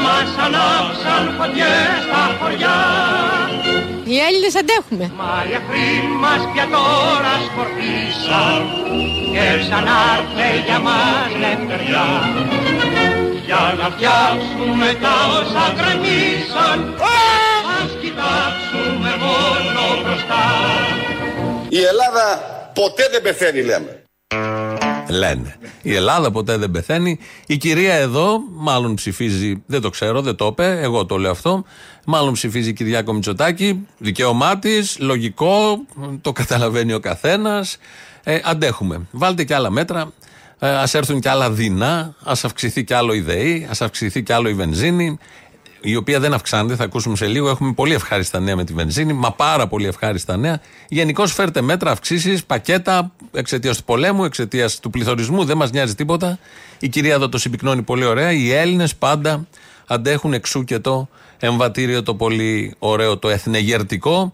μας 0.06 0.30
ανάψαν 0.46 1.24
φωτιές 1.38 1.96
στα 2.06 2.24
χωριά 2.40 2.80
Οι 4.12 4.16
Έλληνες 4.28 4.56
αντέχουμε. 4.62 5.06
Μα 5.22 5.34
οι 5.48 5.52
εχθροί 5.60 5.90
μας 6.24 6.42
πια 6.52 6.66
τώρα 6.76 7.34
σκορπίσαν 7.48 8.62
και 9.34 9.46
ξανά 9.62 10.00
έρθε 10.18 10.50
για 10.68 10.80
μας 10.88 11.30
λευτεριά 11.44 12.08
για 13.48 13.64
να 13.80 13.88
φτιάξουμε 13.94 14.88
τα 15.04 15.16
όσα 15.40 15.66
γκρεμίσαν 15.76 16.78
ας 17.78 17.92
κοιτάξουμε 18.02 19.12
μόνο 19.26 19.82
μπροστά 20.02 20.44
Η 21.70 21.82
Ελλάδα 21.92 22.26
ποτέ 22.74 23.08
δεν 23.12 23.22
πεθαίνει, 23.22 23.62
λέμε. 23.62 23.92
Λένε. 25.10 25.56
Η 25.82 25.94
Ελλάδα 25.94 26.32
ποτέ 26.32 26.58
δεν 26.58 26.72
πεθαίνει. 26.72 27.20
Η 27.48 27.58
κυρία 27.58 27.94
εδώ, 27.94 28.40
μάλλον 28.52 28.96
ψηφίζει, 28.96 29.64
δεν 29.66 29.82
το 29.82 29.90
ξέρω, 29.90 30.22
δεν 30.22 30.36
το 30.36 30.46
είπε, 30.46 30.80
εγώ 30.82 31.06
το 31.06 31.18
λέω 31.18 31.32
αυτό. 31.32 31.64
Μάλλον 32.06 32.34
ψηφίζει 32.34 32.74
Κυριάκο 32.74 33.14
Μητσοτάκη. 33.14 33.88
Δικαίωμά 33.98 34.60
της, 34.60 34.98
λογικό, 35.00 35.86
το 36.22 36.32
καταλαβαίνει 36.32 36.94
ο 36.94 37.00
καθένας. 37.00 37.78
Ε, 38.24 38.40
αντέχουμε. 38.44 39.08
Βάλτε 39.12 39.44
και 39.44 39.56
άλλα 39.56 39.70
μέτρα. 39.70 40.12
Ε, 40.60 40.70
ας 40.70 40.94
έρθουν 40.94 41.20
και 41.20 41.30
άλλα 41.30 41.52
δεινά. 41.52 42.16
Α 42.24 42.32
αυξηθεί 42.44 42.84
και 42.84 42.96
άλλο 42.96 43.14
η 43.14 43.22
ΔΕΗ. 43.22 43.64
Α 43.64 43.86
αυξηθεί 43.86 44.24
και 44.24 44.34
άλλο 44.34 44.50
η 44.50 44.54
βενζίνη. 44.54 45.18
Η 45.88 45.96
οποία 45.96 46.20
δεν 46.20 46.34
αυξάνεται, 46.34 46.76
θα 46.76 46.84
ακούσουμε 46.84 47.16
σε 47.16 47.26
λίγο. 47.26 47.50
Έχουμε 47.50 47.74
πολύ 47.74 47.94
ευχάριστα 47.94 48.40
νέα 48.40 48.56
με 48.56 48.64
τη 48.64 48.74
βενζίνη, 48.74 49.14
μα 49.14 49.32
πάρα 49.32 49.68
πολύ 49.68 49.88
ευχάριστα 49.88 50.38
νέα. 50.38 50.62
Γενικώ 50.90 51.28
φέρτε 51.28 51.62
μέτρα, 51.62 51.92
αυξήσεις, 51.92 52.46
πακέτα 52.46 53.12
εξαιτίας 53.34 53.78
του 53.78 53.84
πολέμου, 53.84 54.24
εξαιτίας 54.24 54.80
του 54.80 54.90
πληθωρισμού. 54.90 55.46
Δεν 55.46 55.58
μας 55.58 55.72
νοιάζει 55.72 55.96
τίποτα. 55.96 56.40
Η 56.80 56.90
κυρία 56.90 57.14
εδώ 57.14 57.30
το 57.30 57.38
συμπυκνώνει 57.38 57.82
πολύ 57.82 58.06
ωραία. 58.06 58.32
Οι 58.32 58.52
Έλληνες 58.52 58.96
πάντα 58.96 59.48
αντέχουν 59.88 60.34
εξού 60.34 60.64
και 60.64 60.80
το 60.80 61.08
εμβατήριο 61.40 62.04
το 62.04 62.16
πολύ 62.16 62.76
ωραίο, 62.80 63.18
το 63.18 63.30
εθνεγερτικό. 63.30 64.34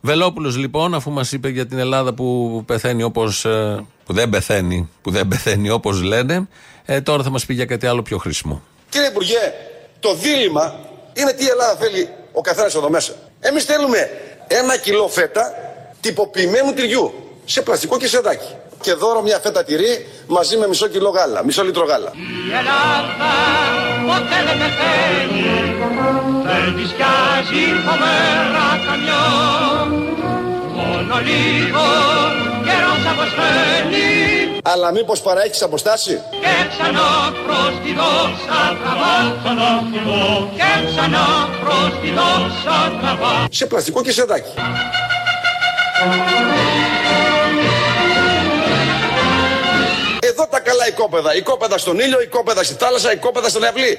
Βελόπουλος 0.00 0.56
λοιπόν, 0.56 0.94
αφού 0.94 1.10
μας 1.10 1.32
είπε 1.32 1.48
για 1.48 1.66
την 1.66 1.78
Ελλάδα 1.78 2.14
που 2.14 2.62
πεθαίνει 2.66 3.02
όπως. 3.02 3.46
που 4.04 4.12
δεν 4.12 4.28
πεθαίνει, 4.28 4.88
που 5.02 5.10
δεν 5.10 5.28
πεθαίνει 5.28 5.70
όπως 5.70 6.02
λένε, 6.02 6.48
ε, 6.84 7.00
τώρα 7.00 7.22
θα 7.22 7.30
μας 7.30 7.46
πει 7.46 7.54
για 7.54 7.64
κάτι 7.64 7.86
άλλο 7.86 8.02
πιο 8.02 8.18
χρήσιμο. 8.18 8.62
Κύριε 8.88 9.08
Υπουργέ, 9.08 9.38
το 10.02 10.14
δίλημα 10.14 10.74
είναι 11.12 11.32
τι 11.32 11.44
η 11.44 11.48
Ελλάδα 11.48 11.74
θέλει 11.74 12.08
ο 12.32 12.40
καθένας 12.40 12.74
εδώ 12.74 12.90
μέσα. 12.90 13.12
Εμείς 13.40 13.64
θέλουμε 13.64 14.10
ένα 14.46 14.76
κιλό 14.76 15.08
φέτα 15.08 15.54
τυποποιημένου 16.00 16.72
τυριού 16.72 17.12
σε 17.44 17.62
πλαστικό 17.62 17.98
και 17.98 18.08
σεδάκι. 18.08 18.54
Και 18.80 18.92
δώρο 18.92 19.22
μια 19.22 19.38
φέτα 19.38 19.64
τυρί 19.64 20.06
μαζί 20.26 20.56
με 20.56 20.68
μισό 20.68 20.88
κιλό 20.88 21.08
γάλα, 21.08 21.44
μισό 21.44 21.64
λίτρο 21.64 21.84
γάλα. 21.84 22.12
Η 22.48 22.54
Ελλάδα 22.58 23.32
ποτέ 24.06 24.38
δεν 24.46 24.58
πεθαίνει 24.62 25.44
Δεν 26.44 26.74
της 26.76 26.90
πιάζει 26.92 27.64
φοβερά 27.86 28.70
καμιό 28.86 29.26
Μόνο 30.74 31.14
λίγο 31.28 31.80
καιρός 33.02 33.12
αποστέλει 33.12 34.60
Αλλά 34.62 34.92
μήπως 34.92 35.20
παραέχεις 35.20 35.62
αποστάσει; 35.62 36.20
Και 36.40 36.68
ξανά 36.70 37.32
προς 37.46 37.74
τη 37.84 37.94
δόξα 37.94 38.78
τραβά 38.82 39.14
Και 40.54 40.86
ξανά 40.86 41.26
προς 41.60 42.00
τη 42.00 42.08
δόξα 42.08 42.98
τραβά 43.00 43.46
Σε 43.50 43.66
πλαστικό 43.66 44.02
και 44.02 44.12
σεδάκι. 44.12 44.52
Εδώ 50.20 50.46
τα 50.46 50.60
καλά 50.60 50.88
οικόπεδα. 50.88 51.36
Οικόπεδα 51.36 51.78
στον 51.78 51.98
ήλιο, 51.98 52.22
οικόπεδα 52.22 52.62
στη 52.62 52.74
θάλασσα, 52.74 53.12
οικόπεδα 53.12 53.48
στην 53.48 53.64
αυλή. 53.64 53.98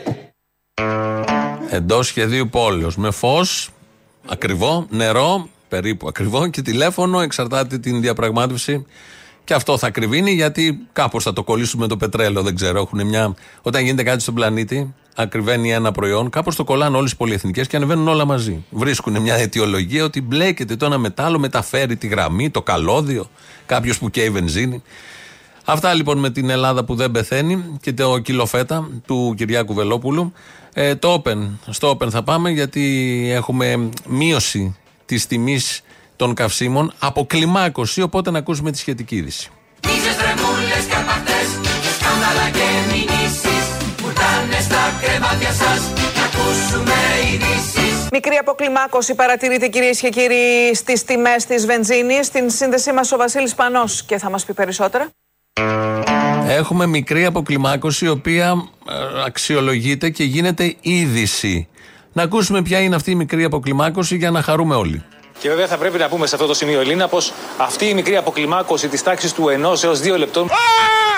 Εντός 1.69 2.07
σχεδίου 2.07 2.49
πόλεως. 2.49 2.95
Με 2.95 3.11
φως, 3.11 3.69
ακριβό, 4.27 4.85
νερό, 4.89 5.49
περίπου 5.73 6.07
ακριβό 6.07 6.47
και 6.47 6.61
τηλέφωνο, 6.61 7.19
εξαρτάται 7.19 7.77
την 7.77 8.01
διαπραγμάτευση. 8.01 8.85
Και 9.43 9.53
αυτό 9.53 9.77
θα 9.77 9.89
κρυβίνει 9.89 10.31
γιατί 10.31 10.79
κάπως 10.93 11.23
θα 11.23 11.33
το 11.33 11.43
κολλήσουμε 11.43 11.87
το 11.87 11.97
πετρέλαιο. 11.97 12.43
Δεν 12.43 12.55
ξέρω. 12.55 12.79
Έχουν 12.79 13.07
μια... 13.07 13.33
Όταν 13.61 13.83
γίνεται 13.83 14.03
κάτι 14.03 14.21
στον 14.21 14.33
πλανήτη, 14.33 14.93
ακριβένει 15.15 15.71
ένα 15.71 15.91
προϊόν, 15.91 16.29
κάπως 16.29 16.55
το 16.55 16.63
κολλάνε 16.63 16.97
όλες 16.97 17.11
οι 17.11 17.15
πολυεθνικές 17.15 17.67
και 17.67 17.75
ανεβαίνουν 17.75 18.07
όλα 18.07 18.25
μαζί. 18.25 18.63
Βρίσκουν 18.69 19.21
μια 19.21 19.35
αιτιολογία 19.35 20.03
ότι 20.03 20.21
μπλέκεται 20.21 20.75
το 20.75 20.85
ένα 20.85 20.97
μετάλλο, 20.97 21.39
μεταφέρει 21.39 21.95
τη 21.95 22.07
γραμμή, 22.07 22.49
το 22.49 22.61
καλώδιο, 22.61 23.29
κάποιος 23.65 23.99
που 23.99 24.09
καίει 24.09 24.29
βενζίνη. 24.29 24.81
Αυτά 25.65 25.93
λοιπόν 25.93 26.17
με 26.17 26.29
την 26.29 26.49
Ελλάδα 26.49 26.83
που 26.83 26.95
δεν 26.95 27.11
πεθαίνει 27.11 27.77
και 27.81 27.93
το 27.93 28.19
κιλοφέτα 28.19 28.89
του 29.05 29.33
Κυριάκου 29.37 29.73
Βελόπουλου. 29.73 30.33
Ε, 30.73 30.95
το 30.95 31.21
Open, 31.23 31.37
στο 31.69 31.91
Open 31.91 32.09
θα 32.09 32.23
πάμε 32.23 32.49
γιατί 32.49 32.83
έχουμε 33.33 33.89
μείωση 34.07 34.75
της 35.05 35.27
τιμής 35.27 35.81
των 36.15 36.33
καυσίμων 36.33 36.93
από 36.99 37.25
κλιμάκωση, 37.25 38.01
οπότε 38.01 38.31
να 38.31 38.37
ακούσουμε 38.37 38.71
τη 38.71 38.77
σχετική 38.77 39.15
είδηση. 39.15 39.49
Μίζες, 39.85 40.17
ρεμούλες, 40.25 40.85
καρπαχτές, 40.89 41.47
σκάνδαλα 41.97 42.49
και 42.49 42.67
μηνύσεις 42.91 43.65
που 43.97 44.07
ήρθανε 44.07 44.59
στα 44.61 44.93
κρεβάτια 45.01 45.51
σας 45.51 45.81
να 46.17 46.23
ακούσουμε 46.23 46.93
ειδήσεις. 47.33 48.07
Μικρή 48.11 48.35
αποκλιμάκωση 48.35 49.15
παρατηρείται 49.15 49.67
κυρίες 49.67 49.99
και 49.99 50.09
κύριοι 50.09 50.75
στις 50.75 51.03
τιμές 51.03 51.45
της 51.45 51.65
βενζίνης. 51.65 52.25
Στην 52.25 52.49
σύνδεσή 52.49 52.91
μας 52.91 53.11
ο 53.11 53.17
Βασίλης 53.17 53.55
Πανός 53.55 54.03
και 54.03 54.17
θα 54.17 54.29
μας 54.29 54.45
πει 54.45 54.53
περισσότερα. 54.53 55.09
Έχουμε 56.47 56.85
μικρή 56.85 57.25
αποκλιμάκωση 57.25 58.05
η 58.05 58.07
οποία 58.07 58.69
ε, 58.89 59.23
αξιολογείται 59.25 60.09
και 60.09 60.23
γίνεται 60.23 60.75
είδηση. 60.81 61.67
Να 62.13 62.23
ακούσουμε 62.23 62.61
ποια 62.61 62.79
είναι 62.79 62.95
αυτή 62.95 63.11
η 63.11 63.15
μικρή 63.15 63.43
αποκλιμάκωση 63.43 64.15
για 64.15 64.31
να 64.31 64.41
χαρούμε 64.41 64.75
όλοι. 64.75 65.03
Και 65.39 65.49
βέβαια 65.49 65.67
θα 65.67 65.77
πρέπει 65.77 65.97
να 65.97 66.07
πούμε 66.07 66.27
σε 66.27 66.35
αυτό 66.35 66.47
το 66.47 66.53
σημείο, 66.53 66.79
Ελίνα, 66.79 67.07
πως 67.07 67.33
αυτή 67.57 67.85
η 67.85 67.93
μικρή 67.93 68.15
αποκλιμάκωση 68.17 68.87
της 68.87 69.03
τάξης 69.03 69.33
του 69.33 69.45
1 69.49 69.83
έως 69.83 69.99
2 69.99 70.17
λεπτών. 70.17 70.47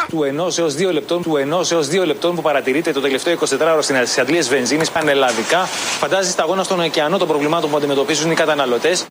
Του 0.08 0.20
1 0.20 0.58
έως 0.58 0.75
2 0.75 0.92
λεπτών, 0.92 1.22
του 1.22 1.38
1 1.38 1.72
έως 1.72 1.88
2 1.88 2.06
λεπτών 2.06 2.36
που 2.36 2.42
παρατηρείται 2.42 2.92
το 2.92 3.02
τελευταίο 3.02 3.38
24ωρο 3.40 3.80
στις 3.82 4.18
αντλίε 4.18 4.42
βενζίνης 4.42 4.92
πανελλαδικά, 4.92 5.66
φαντάζει 6.00 6.30
σταγόνα 6.30 6.64
στον 6.64 6.80
ωκεανό 6.80 7.18
των 7.18 7.28
προβλημάτων 7.28 7.70
που 7.70 7.78
αντιμετωπίζουν 7.78 8.32
οι 8.32 8.36
καταναλωτές. 8.36 9.06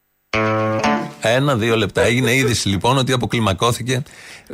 Ένα-δύο 1.20 1.76
λεπτά. 1.76 2.02
Έγινε 2.02 2.34
είδηση 2.34 2.68
λοιπόν 2.68 2.98
ότι 2.98 3.12
αποκλιμακώθηκε. 3.12 4.02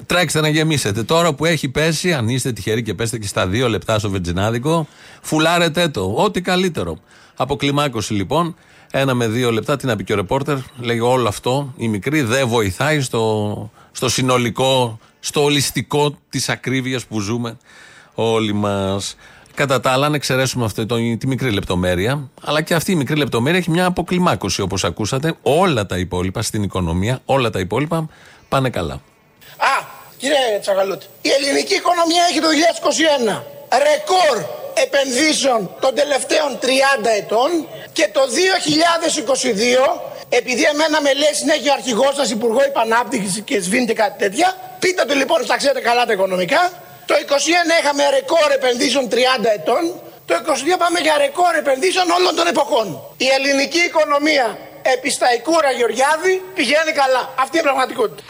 Τρέξτε 0.07 0.41
να 0.41 0.49
γεμίσετε. 0.49 1.03
Τώρα 1.03 1.35
που 1.35 1.45
έχει 1.45 1.69
πέσει, 1.69 2.13
αν 2.13 2.29
είστε 2.29 2.53
τυχεροί 2.53 2.83
και 2.83 2.95
πέστε 2.95 3.19
και 3.19 3.27
στα 3.27 3.47
δύο 3.47 3.69
λεπτά 3.69 3.99
στο 3.99 4.11
βενζινάδικο, 4.11 4.87
φουλάρετε 5.23 5.89
το. 5.89 6.13
Ό,τι 6.17 6.41
καλύτερο. 6.41 6.99
Αποκλιμάκωση 7.43 8.13
λοιπόν. 8.13 8.57
Ένα 8.91 9.15
με 9.15 9.27
δύο 9.27 9.51
λεπτά. 9.51 9.77
Τι 9.77 9.87
να 9.87 9.97
πει 9.97 10.05
και 10.05 10.13
ο 10.13 10.17
ρεπόρτερ. 10.17 10.57
Λέει 10.79 10.99
όλο 10.99 11.29
αυτό 11.29 11.73
η 11.77 11.89
μικρή 11.89 12.23
δεν 12.23 12.49
βοηθάει 12.49 13.01
στο, 13.01 13.71
στο 13.93 14.09
συνολικό, 14.09 14.99
στο 15.21 15.43
ολιστικό 15.43 16.17
της 16.31 16.49
ακρίβειας 16.49 17.05
που 17.07 17.21
ζούμε 17.21 17.57
όλοι 18.15 18.53
μας. 18.53 19.17
Κατά 19.55 19.81
τα 19.81 19.91
άλλα, 19.91 20.07
αν 20.07 20.15
εξαιρέσουμε 20.15 20.65
αυτή 20.65 20.87
το, 20.87 20.97
τη 21.19 21.27
μικρή 21.27 21.51
λεπτομέρεια, 21.51 22.29
αλλά 22.45 22.63
και 22.63 22.75
αυτή 22.75 22.93
η 22.93 22.95
μικρή 22.95 23.17
λεπτομέρεια 23.17 23.59
έχει 23.59 23.71
μια 23.71 23.85
αποκλιμάκωση 23.85 24.63
όπως 24.63 24.85
ακούσατε. 24.85 25.35
Όλα 25.43 25.87
τα 25.87 25.99
υπόλοιπα 25.99 26.43
στην 26.43 26.63
οικονομία, 26.63 27.21
όλα 27.25 27.51
τα 27.51 27.59
υπόλοιπα 27.59 28.09
πάνε 28.49 28.71
καλά. 28.71 28.95
Α, 29.57 29.85
κύριε 30.17 30.59
Τσαγαλούτη, 30.61 31.07
η 31.23 31.29
ελληνική 31.29 31.75
οικονομία 31.75 32.23
έχει 32.31 32.41
το 32.41 32.49
2021 33.33 33.43
ρεκόρ 33.73 34.61
επενδύσεων 34.85 35.61
των 35.81 35.95
τελευταίων 35.95 36.59
30 36.63 36.67
ετών 37.21 37.51
και 37.93 38.09
το 38.13 38.21
2022 39.91 40.01
επειδή 40.29 40.63
εμένα 40.63 41.01
με 41.01 41.13
λέει 41.13 41.35
συνέχεια 41.43 41.71
ο 41.73 41.75
αρχηγός 41.75 42.15
σας 42.15 42.31
Υπουργό 42.31 42.65
Υπανάπτυξης 42.65 43.43
και 43.45 43.61
σβήνεται 43.61 43.93
κάτι 43.93 44.19
τέτοια 44.19 44.49
πείτε 44.79 45.05
του 45.09 45.15
λοιπόν 45.17 45.45
στα 45.45 45.57
ξέρετε 45.57 45.81
καλά 45.81 46.07
τα 46.07 46.13
οικονομικά 46.13 46.63
το 47.07 47.15
21 47.29 47.81
είχαμε 47.81 48.03
ρεκόρ 48.11 48.51
επενδύσεων 48.59 49.09
30 49.11 49.17
ετών 49.59 49.83
το 50.31 50.37
22 50.47 50.79
πάμε 50.79 50.99
για 51.01 51.15
ρεκόρ 51.19 51.55
επενδύσεων 51.55 52.11
όλων 52.11 52.35
των 52.37 52.47
εποχών. 52.47 52.87
Η 53.17 53.27
ελληνική 53.37 53.79
οικονομία 53.79 54.59
επί 54.83 55.11
Σταϊκούρα 55.11 55.71
Γεωργιάδη 55.71 56.43
πηγαίνει 56.55 56.93
καλά. 56.93 57.23
Αυτή 57.43 57.59
είναι 57.59 57.67
η 57.67 57.69
πραγματικότητα 57.69 58.23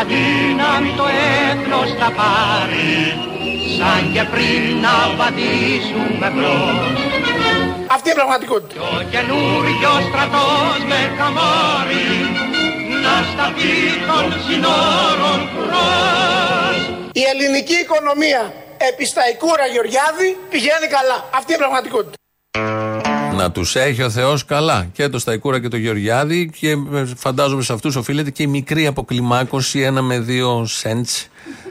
Νέα 0.00 0.08
δύναμη 0.08 0.92
το 0.96 1.06
έθνος 1.48 1.90
θα 2.00 2.10
πάρει 2.20 2.94
Σαν 3.76 4.12
και 4.12 4.22
πριν 4.32 4.62
να 4.84 4.94
βαδίσουμε 5.18 6.28
μπρος 6.34 6.98
Αυτή 7.94 8.06
είναι 8.08 8.18
η 8.18 8.20
πραγματικότητα. 8.20 8.74
Και 8.74 8.80
ο 8.96 9.02
καινούριος 9.12 10.02
στρατός 10.08 10.78
με 10.90 11.00
καμάρι 11.18 12.08
Να 13.04 13.14
σταθεί 13.30 13.76
των 14.08 14.24
συνόρων 14.44 15.40
κουρός 15.52 16.78
Η 17.12 17.22
ελληνική 17.32 17.76
οικονομία 17.84 18.42
επί 18.88 19.04
Σταϊκούρα 19.12 19.66
Γεωργιάδη 19.72 20.28
πηγαίνει 20.50 20.86
καλά. 20.96 21.18
Αυτή 21.38 21.52
είναι 21.52 21.60
η 21.60 21.64
πραγματικότητα. 21.64 22.16
Να 23.40 23.50
τους 23.50 23.76
έχει 23.76 24.02
ο 24.02 24.10
Θεός 24.10 24.44
καλά. 24.44 24.88
Και 24.92 25.08
το 25.08 25.18
Σταϊκούρα 25.18 25.60
και 25.60 25.68
το 25.68 25.76
Γεωργιάδη. 25.76 26.50
Και 26.58 26.70
ε, 26.70 27.04
φαντάζομαι 27.16 27.62
σε 27.62 27.72
αυτούς 27.72 27.96
οφείλεται 27.96 28.30
και 28.30 28.42
η 28.42 28.46
μικρή 28.46 28.86
αποκλιμάκωση, 28.86 29.80
ένα 29.80 30.02
με 30.02 30.18
δύο 30.18 30.64
σέντ 30.66 31.06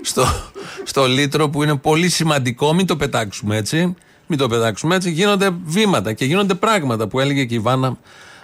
στο, 0.01 0.25
στο 0.83 1.05
λίτρο 1.05 1.49
που 1.49 1.63
είναι 1.63 1.75
πολύ 1.75 2.09
σημαντικό. 2.09 2.73
Μην 2.73 2.85
το 2.85 2.95
πετάξουμε 2.95 3.57
έτσι. 3.57 3.95
Μην 4.27 4.39
το 4.39 4.47
πετάξουμε 4.47 4.95
έτσι. 4.95 5.11
Γίνονται 5.11 5.49
βήματα 5.65 6.13
και 6.13 6.25
γίνονται 6.25 6.53
πράγματα 6.53 7.07
που 7.07 7.19
έλεγε 7.19 7.45
και 7.45 7.55
η 7.55 7.59
Βάνα 7.59 7.97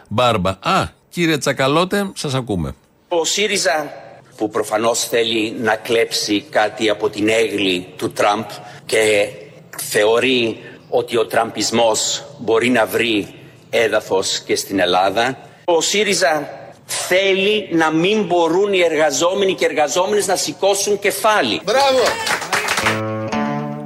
Μπάρμπα. 0.07 0.49
Α, 0.49 0.87
κύριε 1.09 1.37
Τσακαλώτε, 1.37 2.11
σας 2.13 2.33
ακούμε. 2.33 2.75
Ο 3.07 3.25
ΣΥΡΙΖΑ 3.25 3.93
που 4.37 4.49
προφανώς 4.49 5.07
θέλει 5.07 5.55
να 5.61 5.75
κλέψει 5.75 6.45
κάτι 6.49 6.89
από 6.89 7.09
την 7.09 7.29
έγκλη 7.29 7.87
του 7.97 8.11
Τραμπ 8.11 8.45
και 8.85 9.29
θεωρεί 9.77 10.59
ότι 10.89 11.17
ο 11.17 11.25
τραμπισμός 11.25 12.25
μπορεί 12.37 12.69
να 12.69 12.85
βρει 12.85 13.33
έδαφος 13.69 14.39
και 14.39 14.55
στην 14.55 14.79
Ελλάδα. 14.79 15.37
Ο 15.65 15.81
ΣΥΡΙΖΑ 15.81 16.49
θέλει 16.85 17.67
να 17.71 17.91
μην 17.91 18.23
μπορούν 18.23 18.73
οι 18.73 18.79
εργαζόμενοι 18.79 19.53
και 19.53 19.65
εργαζόμενες 19.65 20.27
να 20.27 20.35
σηκώσουν 20.35 20.99
κεφάλι. 20.99 21.61
Μπράβο! 21.63 21.99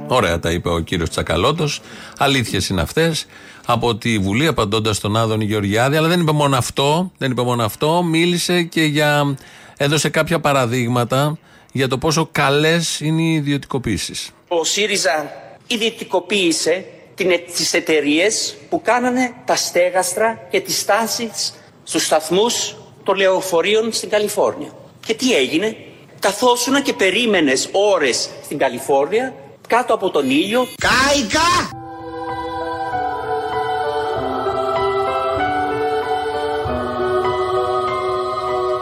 Ωραία 0.06 0.38
τα 0.38 0.50
είπε 0.50 0.68
ο 0.68 0.78
κύριος 0.78 1.10
Τσακαλώτος. 1.10 1.80
Αλήθειες 2.18 2.68
είναι 2.68 2.80
αυτές. 2.80 3.26
Από 3.66 3.96
τη 3.96 4.18
Βουλή, 4.18 4.46
απαντώντας 4.46 4.96
στον 4.96 5.16
Άδωνη 5.16 5.44
Γεωργιάδη. 5.44 5.96
Αλλά 5.96 6.08
δεν 6.08 6.20
είπε 6.20 6.32
μόνο 6.32 6.56
αυτό. 6.56 7.12
Δεν 7.18 7.30
είπε 7.30 7.42
μόνο 7.42 7.64
αυτό. 7.64 8.02
Μίλησε 8.02 8.62
και 8.62 8.82
για. 8.82 9.36
έδωσε 9.76 10.08
κάποια 10.08 10.40
παραδείγματα 10.40 11.38
για 11.72 11.88
το 11.88 11.98
πόσο 11.98 12.28
καλές 12.32 13.00
είναι 13.00 13.22
οι 13.22 13.32
ιδιωτικοποιήσει. 13.32 14.14
Ο 14.48 14.64
ΣΥΡΙΖΑ 14.64 15.32
ιδιωτικοποίησε 15.70 16.84
την- 17.14 17.40
τις 17.54 17.72
εταιρείες 17.74 18.56
που 18.68 18.82
κάνανε 18.82 19.34
τα 19.44 19.56
στέγαστρα 19.56 20.46
και 20.50 20.60
τις 20.60 20.78
στάσεις 20.78 21.52
στους 21.82 22.04
σταθμούς 22.04 22.76
των 23.04 23.16
λεωφορείων 23.16 23.92
στην 23.92 24.08
Καλιφόρνια. 24.10 24.68
Και 25.06 25.14
τι 25.14 25.34
έγινε, 25.34 25.76
καθόσουνα 26.20 26.80
και 26.80 26.92
περίμενες 26.92 27.68
ώρες 27.72 28.28
στην 28.44 28.58
Καλιφόρνια 28.58 29.34
κάτω 29.68 29.94
από 29.94 30.10
τον 30.10 30.30
ήλιο 30.30 30.66
Κάικα! 30.76 31.70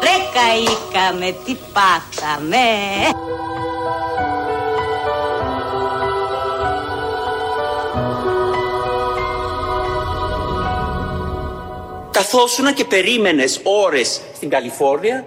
Ρε 0.03 0.17
καήκαμε, 0.35 1.37
τι 1.45 1.57
πάθαμε. 1.73 2.67
καθόσουνα 12.19 12.73
και 12.73 12.85
περίμενες 12.85 13.61
ώρες 13.63 14.21
στην 14.35 14.49
Καλιφόρνια; 14.49 15.25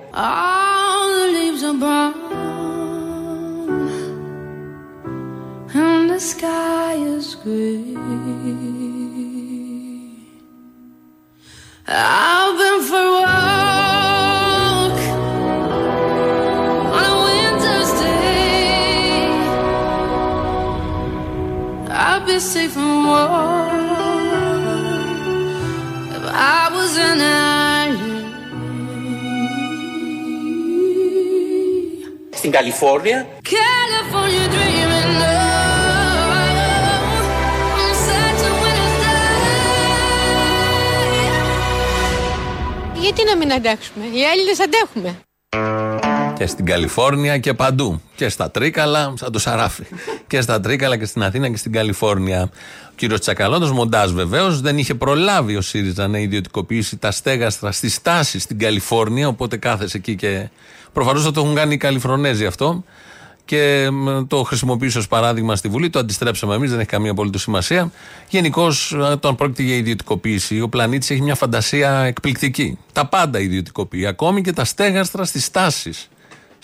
safe 22.53 22.74
from 22.74 23.07
war 23.07 23.70
I 26.33 26.69
was 26.75 26.97
an 26.97 27.19
island. 27.19 28.21
στην 32.33 32.51
Καλιφόρνια 32.51 33.27
California 33.43 34.45
dreaming 34.55 35.17
of 35.17 35.61
on 37.83 37.93
such 38.07 38.41
a 38.47 38.51
winter's 38.61 38.95
Γιατί 43.00 43.23
να 43.23 43.35
μην 43.35 43.53
αντέξουμε; 43.53 44.05
Οι 44.05 44.23
Έλληνες 44.23 44.59
αντέχουμε. 44.59 45.19
Και 46.41 46.48
στην 46.48 46.65
Καλιφόρνια 46.65 47.38
και 47.38 47.53
παντού. 47.53 48.01
Και 48.15 48.29
στα 48.29 48.51
Τρίκαλα, 48.51 49.13
σαν 49.17 49.31
το 49.31 49.39
Σαράφι. 49.39 49.83
και 50.27 50.41
στα 50.41 50.60
Τρίκαλα 50.60 50.98
και 50.98 51.05
στην 51.05 51.24
Αθήνα 51.24 51.50
και 51.50 51.57
στην 51.57 51.71
Καλιφόρνια. 51.71 52.41
Ο 52.86 52.93
κύριος 52.95 53.19
Τσακαλώτος, 53.19 53.71
μοντάζ 53.71 54.12
βεβαίως, 54.12 54.62
δεν 54.62 54.77
είχε 54.77 54.95
προλάβει 54.95 55.55
ο 55.55 55.62
ΣΥΡΙΖΑ 55.62 56.07
να 56.07 56.19
ιδιωτικοποιήσει 56.19 56.98
τα 56.98 57.12
στέγαστρα 57.12 57.71
στη 57.71 57.89
στάση 57.89 58.39
στην 58.39 58.60
Καλιφόρνια. 58.60 59.27
Οπότε 59.27 59.57
κάθεσε 59.57 59.98
εκεί 59.98 60.15
και. 60.15 60.50
Προφανώς 60.94 61.24
θα 61.24 61.31
το 61.31 61.42
έχουν 61.42 61.55
κάνει 61.55 61.74
οι 61.74 61.77
Καλιφρονέζοι 61.77 62.46
αυτό. 62.46 62.83
Και 63.46 63.89
μ, 63.92 64.27
το 64.27 64.44
χρησιμοποιήσω 64.44 65.00
ως 65.00 65.07
παράδειγμα 65.07 65.55
στη 65.55 65.68
Βουλή. 65.68 65.89
Το 65.89 66.00
αντιστρέψαμε 66.00 66.55
εμείς, 66.55 66.70
δεν 66.70 66.79
έχει 66.79 66.89
καμία 66.89 67.11
απολύτως 67.11 67.42
σημασία. 67.42 67.92
Γενικώς, 68.29 68.94
όταν 69.11 69.35
πρόκειται 69.35 69.63
για 69.63 69.75
ιδιωτικοποίηση, 69.75 70.61
ο 70.61 70.70
πλανήτης 70.70 71.09
έχει 71.09 71.22
μια 71.22 71.35
φαντασία 71.35 72.00
εκπληκτική. 72.00 72.77
Τα 72.94 73.05
πάντα 73.05 73.39
ιδιωτικοποιεί. 73.39 74.05
Ακόμη 74.05 74.42
και 74.42 74.53
τα 74.53 74.65
στέγαστρα 74.65 75.25
στις 75.25 75.51
τάσεις 75.51 76.09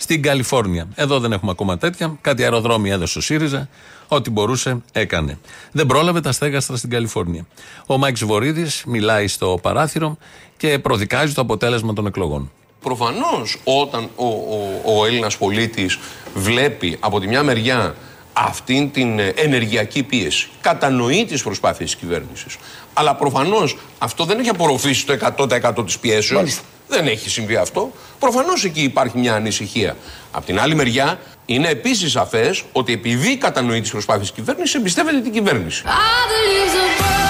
στην 0.00 0.22
Καλιφόρνια. 0.22 0.88
Εδώ 0.94 1.18
δεν 1.18 1.32
έχουμε 1.32 1.50
ακόμα 1.50 1.78
τέτοια. 1.78 2.16
Κάτι 2.20 2.42
αεροδρόμια 2.42 2.92
έδωσε 2.92 3.18
ο 3.18 3.20
ΣΥΡΙΖΑ. 3.20 3.68
Ό,τι 4.08 4.30
μπορούσε 4.30 4.82
έκανε. 4.92 5.38
Δεν 5.72 5.86
πρόλαβε 5.86 6.20
τα 6.20 6.32
στέγαστρα 6.32 6.76
στην 6.76 6.90
Καλιφόρνια. 6.90 7.46
Ο 7.86 7.98
Μάκης 7.98 8.16
Βορίδης 8.18 8.82
μιλάει 8.86 9.28
στο 9.28 9.58
παράθυρο 9.62 10.16
και 10.56 10.78
προδικάζει 10.78 11.34
το 11.34 11.40
αποτέλεσμα 11.40 11.92
των 11.92 12.06
εκλογών. 12.06 12.50
Προφανώς 12.82 13.60
όταν 13.64 14.08
ο, 14.16 14.26
ο, 14.26 14.82
ο 14.84 15.04
Έλληνας 15.06 15.36
πολίτης 15.36 15.98
βλέπει 16.34 16.96
από 17.00 17.20
τη 17.20 17.26
μια 17.26 17.42
μεριά 17.42 17.94
αυτήν 18.32 18.90
την 18.90 19.18
ε, 19.18 19.26
ενεργειακή 19.36 20.02
πίεση, 20.02 20.48
κατανοεί 20.60 21.24
τις 21.24 21.42
προσπάθειες 21.42 21.90
της 21.90 22.00
κυβέρνησης, 22.00 22.56
αλλά 22.94 23.14
προφανώς 23.14 23.78
αυτό 23.98 24.24
δεν 24.24 24.38
έχει 24.38 24.48
απορροφήσει 24.48 25.06
το 25.06 25.16
100% 25.38 25.84
της 25.84 25.98
πιέσεως, 25.98 26.60
δεν 26.88 27.06
έχει 27.06 27.28
συμβεί 27.30 27.56
αυτό, 27.56 27.92
προφανώς 28.18 28.64
εκεί 28.64 28.82
υπάρχει 28.82 29.18
μια 29.18 29.34
ανησυχία. 29.34 29.96
Απ' 30.30 30.44
την 30.44 30.60
άλλη 30.60 30.74
μεριά 30.74 31.18
είναι 31.46 31.68
επίσης 31.68 32.10
σαφές 32.12 32.62
ότι 32.72 32.92
επειδή 32.92 33.36
κατανοεί 33.36 33.80
τις 33.80 33.90
προσπάθειες 33.90 34.26
της 34.26 34.36
κυβέρνησης, 34.36 34.74
εμπιστεύεται 34.74 35.20
την 35.20 35.32
κυβέρνηση. 35.32 35.82
All 35.86 35.90
the 36.32 36.40
leaves 36.48 36.74
are 36.84 36.92
brown 37.00 37.28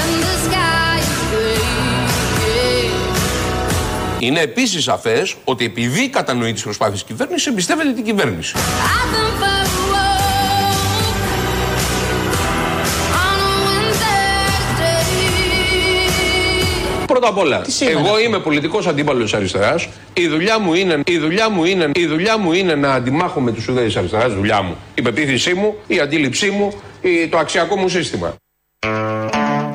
and 0.00 0.12
the 0.24 0.36
sky 0.46 0.98
is 1.00 1.20
gray. 1.32 1.66
Είναι 4.18 4.40
επίσης 4.40 4.82
σαφές 4.82 5.34
ότι 5.44 5.64
επειδή 5.64 6.08
κατανοεί 6.08 6.52
τις 6.52 6.62
προσπάθειες 6.62 6.98
της 6.98 7.08
κυβέρνησης, 7.08 7.46
εμπιστεύεται 7.46 7.92
την 7.92 8.04
κυβέρνηση. 8.04 8.54
Πρώτα 17.26 17.40
απ' 17.40 17.46
όλα, 17.46 17.64
εγώ 17.90 18.18
είμαι 18.20 18.38
πολιτικός 18.38 18.86
αντίπαλος 18.86 19.22
της 19.24 19.34
αριστεράς. 19.34 19.88
Η 20.12 20.26
δουλειά 20.28 20.58
μου 20.58 20.74
είναι, 20.74 21.00
η 21.06 21.18
δουλειά 21.18 21.48
μου 21.50 21.64
είναι, 21.64 21.90
η 21.94 22.06
δουλειά 22.06 22.38
μου 22.38 22.52
είναι 22.52 22.74
να 22.74 22.92
αντιμάχω 22.92 23.40
με 23.40 23.52
τους 23.52 23.68
ουδέτε 23.68 23.86
της 23.86 23.96
αριστεράς. 23.96 24.32
Δουλειά 24.34 24.62
μου. 24.62 24.76
Η 24.94 25.02
πεποίθησή 25.02 25.54
μου, 25.54 25.74
η 25.86 26.00
αντίληψή 26.00 26.50
μου, 26.50 26.72
η- 27.00 27.28
το 27.28 27.38
αξιακό 27.38 27.76
μου 27.76 27.88
σύστημα. 27.88 28.34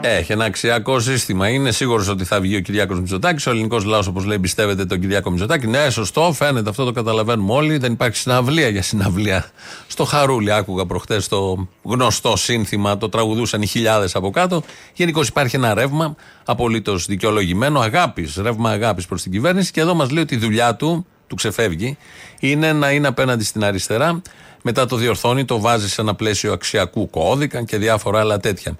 Έχει 0.03 0.31
ένα 0.31 0.45
αξιακό 0.45 0.99
σύστημα. 0.99 1.49
Είναι 1.49 1.71
σίγουρος 1.71 2.07
ότι 2.07 2.23
θα 2.23 2.41
βγει 2.41 2.55
ο 2.55 2.59
Κυριάκος 2.59 2.99
Μητσοτάκης. 2.99 3.47
Ο 3.47 3.49
ελληνικός 3.49 3.83
λαός, 3.83 4.07
όπως 4.07 4.25
λέει, 4.25 4.35
εμπιστεύεται 4.35 4.85
τον 4.85 4.99
Κυριάκο 4.99 5.29
Μητσοτάκη. 5.29 5.67
Ναι, 5.67 5.89
σωστό, 5.89 6.33
φαίνεται 6.33 6.69
αυτό, 6.69 6.85
το 6.85 6.91
καταλαβαίνουμε 6.91 7.53
όλοι. 7.53 7.77
Δεν 7.77 7.91
υπάρχει 7.91 8.17
συναυλία 8.17 8.67
για 8.67 8.81
συναυλία. 8.81 9.49
Στο 9.87 10.05
Χαρούλι, 10.05 10.53
άκουγα 10.53 10.85
προχτές 10.85 11.27
το 11.27 11.67
γνωστό 11.83 12.35
σύνθημα, 12.35 12.97
το 12.97 13.09
τραγουδούσαν 13.09 13.61
οι 13.61 13.67
χιλιάδες 13.67 14.15
από 14.15 14.29
κάτω. 14.29 14.63
Γενικώς 14.93 15.27
υπάρχει 15.27 15.55
ένα 15.55 15.73
ρεύμα 15.73 16.15
απολύτως 16.45 17.05
δικαιολογημένο, 17.05 17.79
αγάπης, 17.79 18.35
ρεύμα 18.35 18.69
αγάπης 18.69 19.05
προς 19.05 19.21
την 19.21 19.31
κυβέρνηση. 19.31 19.71
Και 19.71 19.81
εδώ 19.81 19.93
μας 19.93 20.09
λέει 20.11 20.23
ότι 20.23 20.35
η 20.35 20.37
δουλειά 20.37 20.75
του, 20.75 21.05
του 21.27 21.35
ξεφεύγει, 21.35 21.97
είναι 22.39 22.73
να 22.73 22.91
είναι 22.91 23.07
απέναντι 23.07 23.43
στην 23.43 23.63
αριστερά. 23.63 24.21
Μετά 24.63 24.85
το 24.85 24.95
διορθώνει, 24.95 25.45
το 25.45 25.59
βάζει 25.59 25.89
σε 25.89 26.01
ένα 26.01 26.15
πλαίσιο 26.15 26.53
αξιακού 26.53 27.09
κώδικα 27.09 27.63
και 27.63 27.77
διάφορα 27.77 28.19
άλλα 28.19 28.39
τέτοια. 28.39 28.77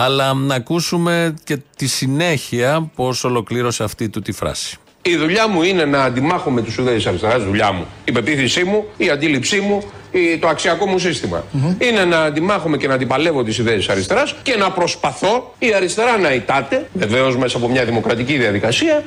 Αλλά 0.00 0.34
να 0.34 0.54
ακούσουμε 0.54 1.34
και 1.44 1.58
τη 1.76 1.86
συνέχεια 1.86 2.90
πώς 2.94 3.24
ολοκλήρωσε 3.24 3.82
αυτή 3.84 4.08
του 4.08 4.20
τη 4.20 4.32
φράση. 4.32 4.76
Η 5.02 5.16
δουλειά 5.16 5.48
μου 5.48 5.62
είναι 5.62 5.84
να 5.84 6.02
αντιμάχω 6.02 6.50
με 6.50 6.62
τους 6.62 6.78
ουδέτε 6.78 6.96
τη 6.96 7.04
αριστεράς. 7.08 7.42
Δουλειά 7.44 7.72
μου. 7.72 7.86
Η 8.04 8.12
πεποίθησή 8.12 8.64
μου, 8.64 8.84
η 8.96 9.10
αντίληψή 9.10 9.60
μου, 9.60 9.82
η- 10.10 10.38
το 10.38 10.48
αξιακό 10.48 10.86
μου 10.86 10.98
συστημα 10.98 11.44
Είναι 11.78 12.04
να 12.04 12.22
αντιμάχομαι 12.22 12.76
και 12.76 12.88
να 12.88 12.94
αντιπαλεύω 12.94 13.42
τις 13.44 13.58
ιδέε 13.58 13.78
τη 13.78 13.86
αριστεράς 13.90 14.34
και 14.42 14.56
να 14.56 14.70
προσπαθώ 14.70 15.54
η 15.58 15.74
αριστερά 15.74 16.18
να 16.18 16.32
ητάται, 16.32 16.88
βεβαίως 16.92 17.36
μέσα 17.36 17.56
από 17.56 17.68
μια 17.68 17.84
δημοκρατική 17.84 18.36
διαδικασία. 18.36 19.02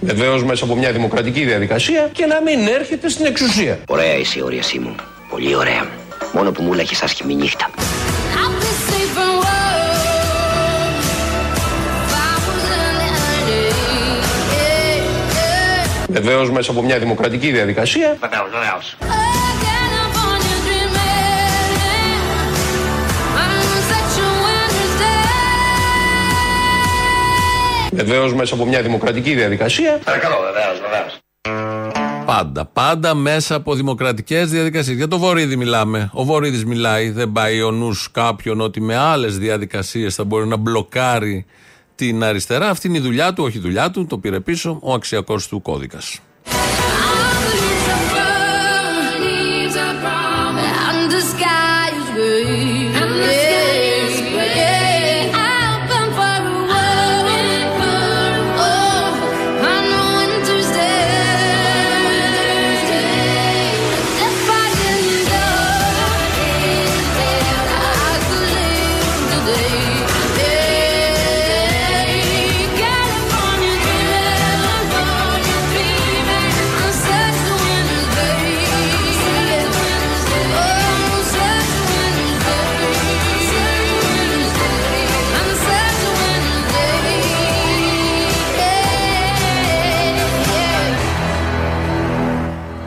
Βεβαίως 0.00 0.44
μέσα 0.44 0.64
από 0.64 0.76
μια 0.76 0.92
δημοκρατική 0.92 1.44
διαδικασία 1.44 2.08
και 2.12 2.26
να 2.26 2.40
μην 2.42 2.66
έρχεται 2.78 3.08
στην 3.08 3.26
εξουσία. 3.26 3.78
Ωραία 3.88 4.14
είσαι 4.14 4.38
η 4.38 4.42
όρια 4.42 4.62
μου. 4.80 4.94
Πολύ 5.30 5.54
ωραία. 5.54 5.86
Μόνο 6.32 6.52
που 6.52 6.62
μου 6.62 6.72
λέγες 6.72 7.02
άσχημη 7.02 7.34
νύχτα. 7.34 7.70
Βεβαίως 16.12 16.50
μέσα 16.50 16.70
από 16.70 16.82
μια 16.82 16.98
δημοκρατική 16.98 17.50
διαδικασία. 17.50 18.16
Βεβαίω, 18.20 18.44
βεβαίω. 18.52 18.78
California 19.64 20.56
dreaming 20.66 22.22
on 23.42 23.52
such 23.90 24.16
a 24.18 24.28
winter's 24.44 24.94
day. 25.00 25.20
Βεβαίως 27.92 28.34
μέσα 28.34 28.54
από 28.54 28.64
μια 28.66 28.82
δημοκρατική 28.82 29.34
διαδικασία. 29.34 29.98
Παρακαλώ, 30.04 30.36
βεβαίως, 30.52 30.80
βεβαίως. 30.80 31.18
Πάντα, 32.26 32.64
πάντα 32.64 33.14
μέσα 33.14 33.54
από 33.54 33.74
δημοκρατικές 33.74 34.50
διαδικασίες. 34.50 34.96
Για 34.96 35.08
το 35.08 35.18
Βορύδη 35.18 35.56
μιλάμε. 35.56 36.10
Ο 36.12 36.24
Βορύδης 36.24 36.64
μιλάει, 36.64 37.10
δεν 37.10 37.32
πάει 37.32 37.62
ο 37.62 37.70
νους 37.70 38.10
κάποιον 38.12 38.60
ότι 38.60 38.80
με 38.80 38.96
άλλες 38.96 39.38
διαδικασίες 39.38 40.14
θα 40.14 40.24
μπορεί 40.24 40.46
να 40.46 40.56
μπλοκάρει 40.56 41.46
την 42.00 42.22
αριστερά. 42.22 42.68
Αυτή 42.68 42.88
είναι 42.88 42.98
η 42.98 43.00
δουλειά 43.00 43.32
του, 43.32 43.44
όχι 43.44 43.56
η 43.56 43.60
δουλειά 43.60 43.90
του, 43.90 44.06
το 44.06 44.18
πήρε 44.18 44.40
πίσω 44.40 44.78
ο 44.82 44.92
αξιακός 44.92 45.48
του 45.48 45.62
κώδικας. 45.62 46.20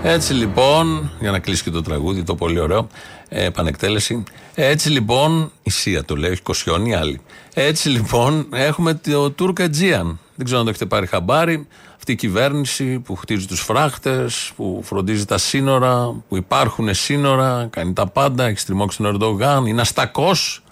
Έτσι 0.06 0.34
λοιπόν, 0.34 1.12
για 1.20 1.32
να 1.32 1.39
κλείσει 1.39 1.63
και 1.63 1.70
το 1.70 1.82
τραγούδι, 1.82 2.24
το 2.24 2.36
πολύ 2.36 2.60
ωραίο, 2.60 2.88
ε, 3.30 3.44
επανεκτέλεση. 3.46 4.24
Έτσι 4.56 4.89
λοιπόν, 4.89 5.52
η 5.63 5.70
Σία 5.70 6.04
το 6.04 6.16
λέει, 6.16 6.32
όχι 6.32 6.42
Κοσιόν, 6.42 6.86
οι 6.86 6.96
άλλοι. 6.96 7.22
Έτσι 7.54 7.89
λοιπόν, 7.89 8.48
έχουμε 8.54 8.94
το 8.94 9.32
Τούρκ 9.32 9.60
Αιτζίαν. 9.60 10.20
Δεν 10.36 10.46
ξέρω 10.46 10.60
αν 10.60 10.66
το 10.66 10.70
έχετε 10.70 10.86
πάρει 10.86 11.08
χαμπάρι. 11.08 11.68
Αυτή 11.96 12.12
η 12.12 12.16
κυβέρνηση 12.16 13.00
που 13.00 13.16
χτίζει 13.16 13.46
τους 13.46 13.62
φράχτες, 13.62 14.52
που 14.56 14.82
φροντίζει 14.84 15.26
τα 15.26 15.38
σύνορα, 15.38 16.16
που 16.30 16.38
υπάρχουν 16.38 16.94
σύνορα, 16.94 17.68
κάνει 17.72 17.94
τα 17.94 18.08
πάντα, 18.08 18.46
έχει 18.46 18.60
στριμώξει 18.60 18.98
τον 18.98 19.06
Ερντογάν, 19.06 19.66
είναι 19.66 19.82
αστακός. 19.82 20.63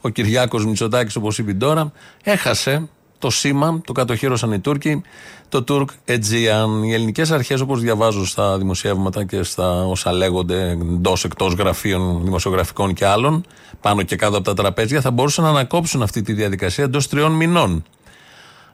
Ο 0.00 0.08
Κυριάκος 0.08 0.66
Μητσοτάκης, 0.66 1.16
όπως 1.16 1.38
είπε 1.38 1.52
τώρα, 1.52 1.92
έχασε 2.22 2.88
το 3.20 3.30
σήμα, 3.30 3.80
το 3.84 3.92
κατοχύρωσαν 3.92 4.52
οι 4.52 4.58
Τούρκοι, 4.58 5.02
το 5.48 5.62
Τουρκ 5.62 5.90
Aegean. 6.06 6.84
Οι 6.84 6.92
ελληνικές 6.92 7.30
αρχές, 7.30 7.60
όπως 7.60 7.80
διαβάζω 7.80 8.26
στα 8.26 8.58
δημοσιεύματα 8.58 9.24
και 9.24 9.42
στα 9.42 9.86
όσα 9.86 10.12
λέγονται 10.12 10.70
εντός 10.70 11.24
εκτός 11.24 11.52
γραφείων 11.52 12.24
δημοσιογραφικών 12.24 12.94
και 12.94 13.06
άλλων, 13.06 13.44
πάνω 13.80 14.02
και 14.02 14.16
κάτω 14.16 14.36
από 14.36 14.44
τα 14.44 14.54
τραπέζια, 14.54 15.00
θα 15.00 15.10
μπορούσαν 15.10 15.44
να 15.44 15.50
ανακόψουν 15.50 16.02
αυτή 16.02 16.22
τη 16.22 16.32
διαδικασία 16.32 16.84
εντός 16.84 17.08
τριών 17.08 17.32
μηνών. 17.32 17.84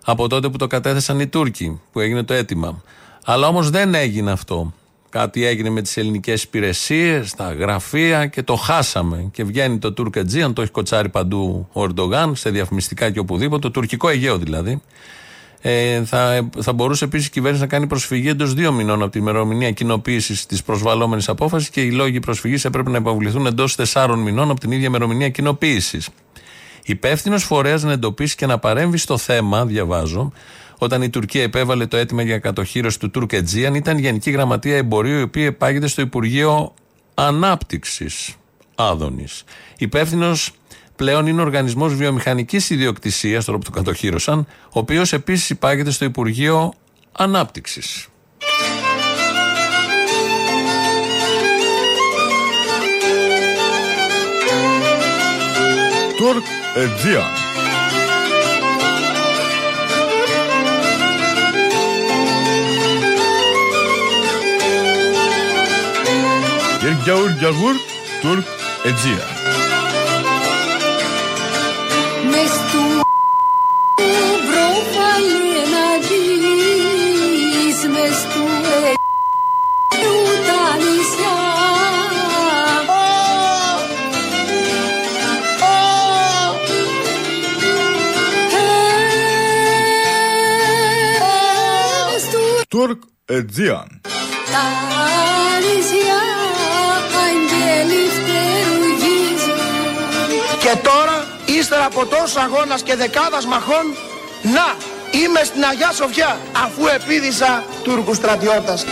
Από 0.04 0.28
τότε 0.28 0.48
που 0.48 0.56
το 0.56 0.66
κατέθεσαν 0.66 1.20
οι 1.20 1.26
Τούρκοι, 1.26 1.80
που 1.92 2.00
έγινε 2.00 2.22
το 2.22 2.34
αίτημα. 2.34 2.82
Αλλά 3.24 3.48
όμως 3.48 3.70
δεν 3.70 3.94
έγινε 3.94 4.30
αυτό. 4.30 4.72
Κάτι 5.16 5.44
έγινε 5.44 5.70
με 5.70 5.82
τις 5.82 5.96
ελληνικές 5.96 6.42
υπηρεσίες, 6.42 7.34
τα 7.34 7.52
γραφεία 7.52 8.26
και 8.26 8.42
το 8.42 8.54
χάσαμε. 8.54 9.28
Και 9.32 9.44
βγαίνει 9.44 9.78
το 9.78 9.92
Τούρκ 9.92 10.14
Aegean, 10.16 10.52
το 10.54 10.62
έχει 10.62 10.70
κοτσάρει 10.70 11.08
παντού 11.08 11.68
ο 11.72 11.82
Ερντογάν, 11.82 12.34
σε 12.34 12.50
διαφημιστικά 12.50 13.10
και 13.10 13.18
οπουδήποτε, 13.18 13.60
το 13.60 13.70
τουρκικό 13.70 14.08
Αιγαίο 14.08 14.38
δηλαδή. 14.38 14.82
Ε, 15.60 16.04
θα, 16.04 16.48
θα 16.60 16.72
μπορούσε 16.72 17.04
επίσης 17.04 17.26
η 17.26 17.30
κυβέρνηση 17.30 17.62
να 17.62 17.68
κάνει 17.68 17.86
προσφυγή 17.86 18.28
εντός 18.28 18.54
δύο 18.54 18.72
μηνών 18.72 19.02
από 19.02 19.10
την 19.10 19.20
ημερομηνία 19.20 19.70
κοινοποίησης 19.70 20.46
της 20.46 20.62
προσβαλόμενης 20.62 21.28
απόφασης 21.28 21.68
και 21.68 21.80
οι 21.80 21.90
λόγοι 21.90 22.20
προσφυγής 22.20 22.64
έπρεπε 22.64 22.90
να 22.90 22.96
υποβληθούν 22.96 23.46
εντός 23.46 23.74
τεσσάρων 23.74 24.18
μηνών 24.18 24.50
από 24.50 24.60
την 24.60 24.70
ίδια 24.70 24.86
ημερομηνία 24.86 25.28
κοινοποίησης. 25.28 26.08
Υπεύθυνος 26.84 27.44
φορέας 27.44 27.82
να 27.82 27.92
εντοπίσει 27.92 28.36
και 28.36 28.46
να 28.46 28.58
παρέμβει 28.58 28.96
στο 28.96 29.18
θέμα, 29.18 29.66
διαβάζω, 29.66 30.32
όταν 30.78 31.02
η 31.02 31.10
Τουρκία 31.10 31.42
επέβαλε 31.42 31.86
το 31.86 31.96
αίτημα 31.96 32.22
για 32.22 32.38
κατοχήρωση 32.38 32.98
του 32.98 33.10
Τούρκ 33.10 33.32
Αιτζίαν, 33.32 33.74
ήταν 33.74 33.98
η 33.98 34.00
Γενική 34.00 34.30
Γραμματεία 34.30 34.76
Εμπορίου, 34.76 35.18
η 35.18 35.22
οποία 35.22 35.44
επάγεται 35.44 35.86
στο 35.86 36.02
Υπουργείο 36.02 36.74
Ανάπτυξης 37.14 38.34
Άδωνης. 38.74 39.44
Υπεύθυνος 39.78 40.52
πλέον 40.96 41.26
είναι 41.26 41.40
ο 41.40 41.44
Οργανισμός 41.44 41.94
Βιομηχανικής 41.94 42.70
Ιδιοκτησίας, 42.70 43.44
τώρα 43.44 43.58
που 43.58 43.64
το 43.64 43.70
κατοχύρωσαν, 43.70 44.46
ο 44.64 44.78
οποίος 44.78 45.12
επίσης 45.12 45.50
υπάγεται 45.50 45.90
στο 45.90 46.04
Υπουργείο 46.04 46.72
Ανάπτυξης. 47.12 48.08
Τουρκ 56.16 56.44
Aegean. 56.76 57.45
Γερ 66.86 67.30
γιαγούρ 67.38 67.74
Τουρκ 68.20 68.46
Aegean. 68.84 69.36
Μες 72.30 72.50
του 72.72 73.06
ύστερα 101.66 101.84
από 101.84 102.06
τόσο 102.06 102.40
αγώνας 102.40 102.82
και 102.82 102.96
δεκάδας 102.96 103.46
μαχών, 103.46 103.84
να, 104.42 104.66
είμαι 105.18 105.44
στην 105.44 105.64
Αγιά 105.64 105.92
Σοφιά, 105.92 106.38
αφού 106.64 106.86
επίδησα 106.86 107.64
Τούρκους 107.82 108.16
στρατιώτας. 108.16 108.84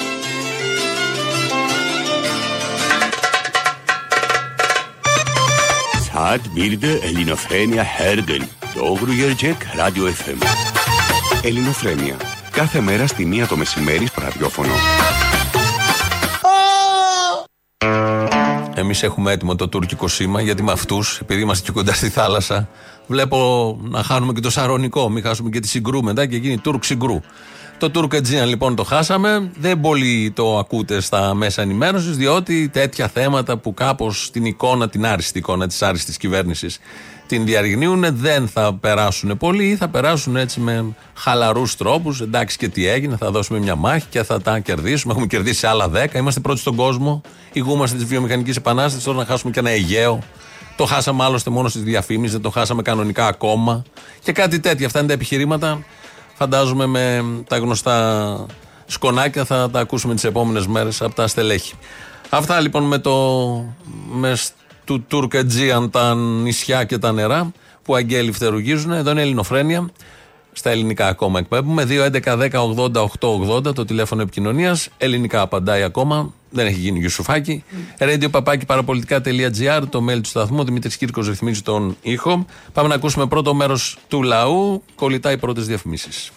Saat 6.12 6.42
1'de 6.56 7.00
Ελληνοφρένια 7.02 7.84
Herden. 7.98 8.42
Doğru 8.76 9.12
gelecek 9.20 9.58
Radyo 9.78 10.04
FM. 10.20 10.40
Ελληνοφρένια. 11.42 12.16
Κάθε 12.50 12.80
μέρα 12.80 13.06
στη 13.06 13.24
μία 13.24 13.46
το 13.46 13.56
μεσημέρι 13.56 14.06
στο 14.06 14.20
ραδιόφωνο. 14.20 14.72
Εμείς 18.84 19.02
έχουμε 19.02 19.32
έτοιμο 19.32 19.54
το 19.54 19.68
τουρκικό 19.68 20.08
σήμα, 20.08 20.40
γιατί 20.40 20.62
με 20.62 20.72
αυτούς, 20.72 21.18
επειδή 21.22 21.40
είμαστε 21.40 21.66
και 21.66 21.72
κοντά 21.72 21.92
στη 21.92 22.08
θάλασσα, 22.08 22.68
βλέπω 23.06 23.78
να 23.82 24.02
χάνουμε 24.02 24.32
και 24.32 24.40
το 24.40 24.50
σαρονικό. 24.50 25.08
Μην 25.08 25.22
χάσουμε 25.22 25.50
και 25.50 25.60
τη 25.60 25.68
συγκρού 25.68 26.02
μετά 26.02 26.26
και 26.26 26.36
γίνει 26.36 26.58
Τούρκ 26.58 26.84
συγκρού. 26.84 27.20
Το 27.78 27.90
Τούρκ 27.90 28.14
Aegean 28.14 28.46
λοιπόν 28.46 28.74
το 28.74 28.84
χάσαμε. 28.84 29.50
Δεν 29.58 29.80
πολύ 29.80 30.32
το 30.34 30.58
ακούτε 30.58 31.00
στα 31.00 31.34
μέσα 31.34 31.62
ενημέρωσης, 31.62 32.16
διότι 32.16 32.68
τέτοια 32.68 33.08
θέματα 33.08 33.56
που 33.56 33.74
κάπως 33.74 34.30
την 34.32 34.44
εικόνα, 34.44 34.88
την 34.88 35.06
άριστη 35.06 35.38
εικόνα 35.38 35.66
της 35.66 35.82
άριστης 35.82 36.16
κυβέρνησης 36.16 36.78
την 37.26 37.44
διαρριγνύουν 37.44 38.04
δεν 38.10 38.48
θα 38.48 38.74
περάσουν 38.74 39.36
πολύ 39.36 39.64
ή 39.64 39.76
θα 39.76 39.88
περάσουν 39.88 40.36
έτσι 40.36 40.60
με 40.60 40.94
χαλαρούς 41.14 41.76
τρόπους. 41.76 42.20
Εντάξει 42.20 42.56
και 42.56 42.68
τι 42.68 42.86
έγινε, 42.86 43.16
θα 43.16 43.30
δώσουμε 43.30 43.58
μια 43.58 43.74
μάχη 43.74 44.06
και 44.10 44.22
θα 44.22 44.42
τα 44.42 44.58
κερδίσουμε. 44.58 45.12
Έχουμε 45.12 45.26
κερδίσει 45.26 45.66
άλλα 45.66 45.90
10. 45.94 46.14
Είμαστε 46.14 46.40
πρώτοι 46.40 46.60
στον 46.60 46.74
κόσμο. 46.76 47.20
Ηγούμαστε 47.52 47.96
της 47.96 48.06
βιομηχανικής 48.06 48.56
επανάστασης. 48.56 49.04
Τώρα 49.04 49.18
να 49.18 49.24
χάσουμε 49.24 49.52
και 49.52 49.58
ένα 49.58 49.70
Αιγαίο. 49.70 50.18
Το 50.76 50.84
χάσαμε 50.84 51.24
άλλωστε 51.24 51.50
μόνο 51.50 51.68
στις 51.68 51.82
διαφήμισεις, 51.82 52.32
δεν 52.32 52.42
το 52.42 52.50
χάσαμε 52.50 52.82
κανονικά 52.82 53.26
ακόμα. 53.26 53.82
Και 54.22 54.32
κάτι 54.32 54.60
τέτοια. 54.60 54.86
Αυτά 54.86 54.98
είναι 54.98 55.08
τα 55.08 55.14
επιχειρήματα. 55.14 55.84
Φαντάζομαι 56.34 56.86
με 56.86 57.24
τα 57.48 57.58
γνωστά 57.58 58.46
σκονάκια 58.86 59.44
θα 59.44 59.70
τα 59.70 59.80
ακούσουμε 59.80 60.14
τις 60.14 60.24
επόμενες 60.24 60.66
μέρες 60.66 61.02
από 61.02 61.14
τα 61.14 61.26
στελέχη. 61.26 61.74
Αυτά 62.28 62.60
λοιπόν 62.60 62.82
με 62.82 62.98
το. 62.98 63.14
Με 64.12 64.36
του 64.84 65.04
Τούρκ 65.08 65.32
Aegean 65.34 65.88
τα 65.90 66.14
νησιά 66.14 66.84
και 66.84 66.98
τα 66.98 67.12
νερά 67.12 67.52
που 67.82 67.94
αγγέλοι 67.94 68.32
φτερουγίζουν. 68.32 68.92
Εδώ 68.92 69.10
είναι 69.10 69.22
Ελληνοφρένια. 69.22 69.90
Στα 70.56 70.70
ελληνικά 70.70 71.06
ακόμα 71.06 71.38
εκπέμπουμε. 71.38 71.86
2.11.10.80.880 71.88 73.74
το 73.74 73.84
τηλέφωνο 73.84 74.22
επικοινωνίας. 74.22 74.88
Ελληνικά 74.96 75.40
απαντάει 75.40 75.82
ακόμα. 75.82 76.32
Δεν 76.50 76.66
έχει 76.66 76.78
γίνει 76.78 76.98
Γιουσουφάκη. 76.98 77.64
Radio 77.98 78.30
παπάκι 78.30 78.66
παραπολιτικά.gr 78.66 79.82
το 79.90 80.04
mail 80.08 80.20
του 80.22 80.28
σταθμού. 80.28 80.64
Δημήτρης 80.64 80.96
Κύρκος 80.96 81.28
ρυθμίζει 81.28 81.62
τον 81.62 81.96
ήχο. 82.02 82.46
Πάμε 82.72 82.88
να 82.88 82.94
ακούσουμε 82.94 83.26
πρώτο 83.26 83.54
μέρος 83.54 83.98
του 84.08 84.22
λαού. 84.22 84.82
Κολλητά 84.94 85.32
οι 85.32 85.38
πρώτες 85.38 85.66
διαφημίσεις. 85.66 86.32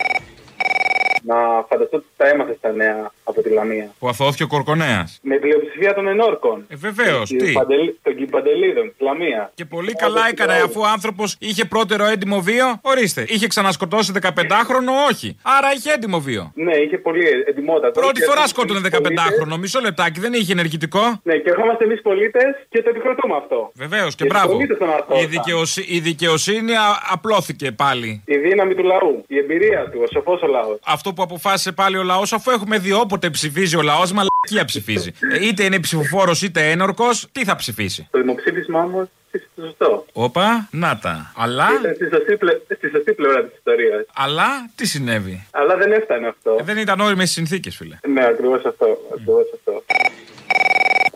Να 1.29 1.35
φανταστώ 1.69 1.97
ότι 1.97 2.05
τα 2.17 2.27
έμαθε 2.27 2.55
στα 2.57 2.71
νέα 2.71 3.11
από 3.23 3.41
τη 3.41 3.49
Λαμία. 3.49 3.87
Που 3.99 4.07
αθώθηκε 4.07 4.43
ο 4.43 4.47
Κορκονέας. 4.47 5.19
Με 5.21 5.35
πλειοψηφία 5.35 5.93
των 5.93 6.07
ενόρκων. 6.07 6.65
Ε, 6.69 6.75
βεβαίως. 6.75 7.29
Των 7.29 7.37
Τι; 7.37 7.45
Κυπαντελ- 7.45 7.93
Των 8.03 8.15
Κυπαντελίδων, 8.15 8.83
της 8.87 8.99
Λαμίας. 9.07 9.49
Και 9.53 9.65
πολύ 9.65 9.93
καλά 9.93 10.21
έκανε 10.31 10.53
αφού 10.53 10.79
ο 10.81 10.85
άνθρωπος 10.85 11.35
είχε 11.39 11.65
πρώτερο 11.65 12.05
έντιμο 12.05 12.39
βίο. 12.41 12.65
Ορίστε. 12.81 13.25
Είχε 13.27 13.47
ξανασκοτώσει 13.47 14.11
15χρονο, 14.21 14.91
όχι. 15.11 15.37
Άρα 15.41 15.67
είχε 15.75 15.91
έντιμο 15.91 16.19
βίο. 16.19 16.51
Ναι, 16.55 16.75
είχε 16.75 16.97
πολύ 16.97 17.23
εντυμότατο. 17.49 17.99
Πρώτη 17.99 18.19
Και 18.19 18.25
φορά 18.25 18.37
εμείς 18.39 18.49
σκότωνε 18.49 18.79
πολίτες- 18.79 18.99
15χρονο. 18.99 19.57
Μισό 19.57 19.79
λεπτάκι, 19.79 20.19
δεν 20.19 20.33
είχε 20.33 20.51
ενεργητικό. 20.51 21.19
Ναι, 21.23 21.35
και 21.37 21.49
ερχόμαστε 21.49 21.83
εμείς 21.83 22.01
πολίτες 22.01 22.49
και 22.69 22.81
το 22.83 22.89
επικροτούμε 22.89 23.35
αυτό. 23.35 23.71
Βεβαίως 23.75 24.15
και 24.15 24.23
Και 24.23 24.29
μπράβο. 24.29 24.47
οι 24.47 24.51
πολίτες 24.55 24.77
τον 24.77 24.89
αρθώσαν. 24.89 25.23
Η, 25.23 25.25
δικαιοσύ... 25.25 25.85
η 25.87 25.99
δικαιοσύνη 25.99 26.73
α- 26.75 27.01
απλώθηκε 27.11 27.71
πάλι. 27.71 28.21
Η 28.25 28.37
δύναμη 28.37 28.75
του 28.75 28.83
λαού, 28.83 29.23
η 29.27 29.37
εμπειρία 29.37 29.89
του, 29.91 29.99
ο 30.03 30.07
σοφός 30.13 30.41
ο 30.41 30.47
λαός. 30.47 30.79
Αυτό 30.85 31.13
που 31.17 31.23
αποφάσισε 31.23 31.71
πάλι 31.71 31.97
ο 31.97 32.03
λαός, 32.03 32.33
αφού 32.33 32.51
έχουμε 32.51 32.77
δει 32.77 32.91
όποτε 32.91 33.29
ψηφίζει 33.29 33.75
ο 33.75 33.81
λαός, 33.81 34.11
μαλακία 34.11 34.65
ψηφίζει. 34.65 35.11
Ε, 35.33 35.45
είτε 35.47 35.63
είναι 35.63 35.79
ψηφοφόρος 35.79 36.41
είτε 36.41 36.71
ένορκος, 36.71 37.27
τι 37.31 37.43
θα 37.43 37.55
ψηφίσει; 37.55 38.07
Το 38.11 38.19
δημοψήφισμα 38.19 38.79
όμως 38.83 39.07
ψήφισε 39.27 39.49
το 39.55 39.61
σωστό. 39.65 40.05
Όπα, 40.13 40.67
να 40.71 40.97
τα. 40.97 41.31
Αλλά, 41.37 41.67
Ήταν 41.79 41.95
στη 41.95 42.07
σωστή, 42.13 42.37
πλε... 42.37 42.51
στη 42.75 42.89
σωστή 42.89 43.13
πλευρά 43.13 43.43
της 43.43 43.57
ιστορίας. 43.57 44.05
αλλά 44.15 44.47
τι 44.75 44.85
συνέβη; 44.87 45.47
Αλλά 45.51 45.77
δεν 45.77 45.91
έφτανε 45.91 46.27
αυτό. 46.27 46.55
Ε, 46.59 46.63
δεν 46.63 46.77
ήταν 46.77 46.99
όριμες 46.99 47.31
συνθήκες, 47.31 47.75
φίλε. 47.75 47.97
Ναι, 48.07 48.25
ακριβώς 48.25 48.65
αυτό. 48.65 48.97
Ακριβώς 49.13 49.45
αυτό. 49.53 49.83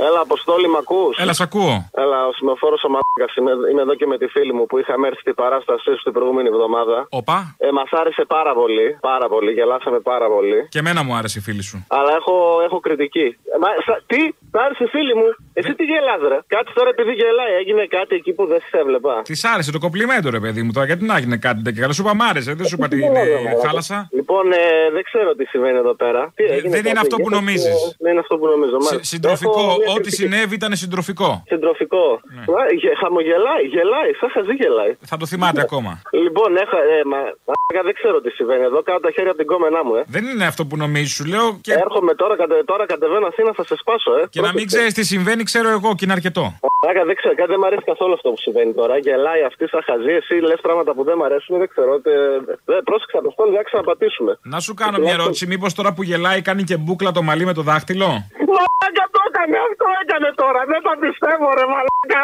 Έλα, 0.08 0.20
Αποστόλη, 0.28 0.68
μ' 0.74 0.80
ακούς; 0.84 1.14
Έλα, 1.24 1.34
σ' 1.34 1.42
ακούω. 1.48 1.74
Έλα, 2.04 2.20
ο 2.30 2.32
σημεοφόρο 2.38 2.78
ο 2.88 2.90
Μαλάκας. 2.94 3.32
Είμαι, 3.38 3.52
είμαι 3.72 3.82
εδώ 3.88 3.96
και 4.00 4.08
με 4.12 4.18
τη 4.22 4.28
φίλη 4.36 4.54
μου 4.58 4.66
που 4.70 4.78
είχαμε 4.82 5.08
έρθει 5.08 5.20
στην 5.26 5.36
παράστασή 5.42 5.92
σου 5.98 6.04
την 6.08 6.14
προηγούμενη 6.18 6.48
εβδομάδα. 6.54 6.98
Οπα. 7.20 7.38
Ε, 7.66 7.72
Μας 7.78 7.90
άρεσε 8.02 8.24
πάρα 8.38 8.54
πολύ. 8.54 8.88
Πάρα 9.12 9.28
πολύ. 9.34 9.52
Γελάσαμε 9.52 10.00
πάρα 10.00 10.28
πολύ. 10.36 10.60
Και 10.74 10.80
εμένα 10.84 11.04
μου 11.04 11.14
άρεσε 11.20 11.40
η 11.40 11.42
φίλη 11.48 11.64
σου. 11.70 11.78
Αλλά 11.98 12.12
έχω, 12.20 12.36
έχω 12.68 12.78
κριτική. 12.80 13.28
Ε, 13.54 13.58
μα, 13.64 13.68
σα- 13.88 14.02
τι, 14.12 14.20
σ' 14.54 14.58
άρεσε 14.66 14.86
φίλη 14.94 15.14
μου; 15.20 15.28
Εσύ 15.60 15.72
τι 15.78 15.84
γελάς 15.92 16.22
ρε; 16.32 16.38
Κάτι 16.56 16.70
τώρα 16.78 16.90
επειδή 16.96 17.12
γελάει, 17.22 17.54
έγινε 17.62 17.84
κάτι 17.98 18.14
εκεί 18.20 18.32
που 18.38 18.44
δεν 18.52 18.60
σε 18.70 18.78
έβλεπα. 18.84 19.14
Τη 19.30 19.36
άρεσε 19.54 19.72
το 19.72 19.80
κομπλιμέντο, 19.86 20.30
ρε 20.38 20.40
παιδί 20.44 20.62
μου 20.66 20.72
τώρα, 20.76 20.86
γιατί 20.86 21.04
να 21.06 21.16
έγινε 21.18 21.38
κάτι 21.48 21.62
τέτοιο. 21.66 21.82
Καλά, 21.82 21.94
σου 21.94 22.02
είπα 22.06 22.14
μ' 22.16 22.22
άρεσε, 22.30 22.54
δεν 22.54 22.66
σου 22.70 22.76
είπα 22.78 22.88
τι 22.88 22.98
Τι 23.00 23.06
είναι 23.06 23.24
λέω, 23.24 23.42
μαλάκα. 23.42 23.62
θάλασσα. 23.68 23.98
Λοιπόν, 24.20 24.52
ε, 24.52 24.58
δεν 24.96 25.04
ξέρω 25.10 25.30
τι 25.36 25.46
συμβαίνει 25.46 25.78
εδώ 25.78 25.94
πέρα. 26.04 26.22
Τι 26.36 26.44
έγινε, 26.44 26.70
δεν 26.76 26.80
είναι 26.80 26.88
κάτι 26.90 26.98
αυτό 27.06 27.16
που 27.16 27.22
γίνεται, 27.30 27.40
νομίζεις. 27.40 27.76
ε, 27.92 27.96
Δεν 28.04 28.12
είναι 28.12 28.20
αυτό 28.26 28.36
που 28.40 28.46
νομίζω. 28.54 28.72
μάλιστα. 28.86 29.04
Συντροφικό, 29.14 29.60
Έχω 29.60 29.78
μια 29.78 29.91
ό,τι 29.98 30.02
κριτική. 30.02 30.22
συνέβη 30.22 30.54
ήταν 30.56 30.72
συντροφικό. 30.76 31.30
Συντροφικό. 31.48 32.06
Μα, 32.54 32.62
γε- 32.82 32.98
Χαμογελάει, 33.02 33.64
γελάει, 33.74 34.10
σαν 34.20 34.30
χαζί 34.36 34.54
γελάει. 34.62 34.92
Θα 35.10 35.18
το 35.18 35.26
θυμάται 35.32 35.62
ακόμα. 35.62 35.92
Λοιπόν, 36.24 36.50
έχω, 36.64 36.78
ε, 36.94 36.98
μα, 37.12 37.20
μαλάκα, 37.48 37.82
δεν 37.88 37.94
ξέρω 38.00 38.22
τι 38.22 38.30
συμβαίνει 38.38 38.64
εδώ. 38.70 38.80
Κάτω 38.88 39.00
τα 39.00 39.12
χέρια 39.16 39.30
από 39.34 39.40
την 39.40 39.48
κόμενά 39.48 39.80
μου, 39.86 39.96
ε. 39.96 40.04
Δεν 40.16 40.24
είναι 40.26 40.46
αυτό 40.52 40.62
που 40.66 40.76
νομίζεις, 40.84 41.14
σου 41.18 41.26
λέω. 41.34 41.48
Και, 41.62 41.74
Έρχομαι 41.74 42.14
τώρα, 42.22 42.36
κατε, 42.42 42.64
τώρα 42.72 42.86
κατεβαίνω 42.86 43.28
Αθήνα, 43.28 43.52
θα 43.54 43.64
σε 43.64 43.76
σπάσω, 43.82 44.12
ε. 44.20 44.24
και 44.30 44.42
να 44.42 44.52
μην 44.54 44.66
ξέρεις 44.72 44.94
τι 44.94 45.04
συμβαίνει, 45.06 45.44
ξέρω 45.44 45.70
εγώ 45.70 45.90
και 45.96 46.04
είναι 46.06 46.14
αρκετό. 46.14 46.44
Μαλάκα, 46.84 47.04
δεν 47.10 47.16
ξέρω, 47.20 47.34
κάτι 47.40 47.50
δεν 47.54 47.60
μου 47.62 47.68
αρέσει 47.70 47.86
καθόλου 47.92 48.14
αυτό 48.20 48.28
που 48.34 48.40
συμβαίνει 48.46 48.74
τώρα. 48.80 48.94
Γελάει 49.06 49.42
αυτή 49.50 49.64
σαν 49.74 49.82
χαζή, 49.90 50.12
εσύ 50.22 50.34
λες 50.50 50.60
πράγματα 50.68 50.92
που 50.96 51.04
δεν 51.08 51.16
μου 51.18 51.26
αρέσουν, 51.28 51.54
δεν 51.62 51.68
ξέρω. 51.74 51.92
τε- 52.06 52.42
Δεν, 52.70 52.80
πρόσεξα 52.90 53.18
το 53.26 53.30
στόλι, 53.36 53.52
δεν 53.58 53.64
ξαναπατήσουμε. 53.70 54.32
Να 54.54 54.60
σου 54.66 54.74
κάνω 54.82 54.98
μια 55.06 55.14
ερώτηση, 55.20 55.46
μήπως 55.54 55.72
τώρα 55.74 55.94
που 55.96 56.04
γελάει 56.10 56.42
κάνει 56.42 56.64
και 56.70 56.78
μπούκλα 56.78 57.12
το 57.18 57.22
μαλλί 57.28 57.46
με 57.50 57.54
το 57.60 57.62
δάχτυλο; 57.70 58.08
Μαλάκα 58.56 59.06
το 59.16 59.20
έκανε, 59.30 59.56
αυτό 59.70 59.86
έκανε 60.04 60.30
τώρα. 60.42 60.60
Δεν 60.72 60.82
τα 60.88 60.94
πιστεύω, 61.04 61.48
ρε 61.60 61.66
Μαλάκα. 61.74 62.22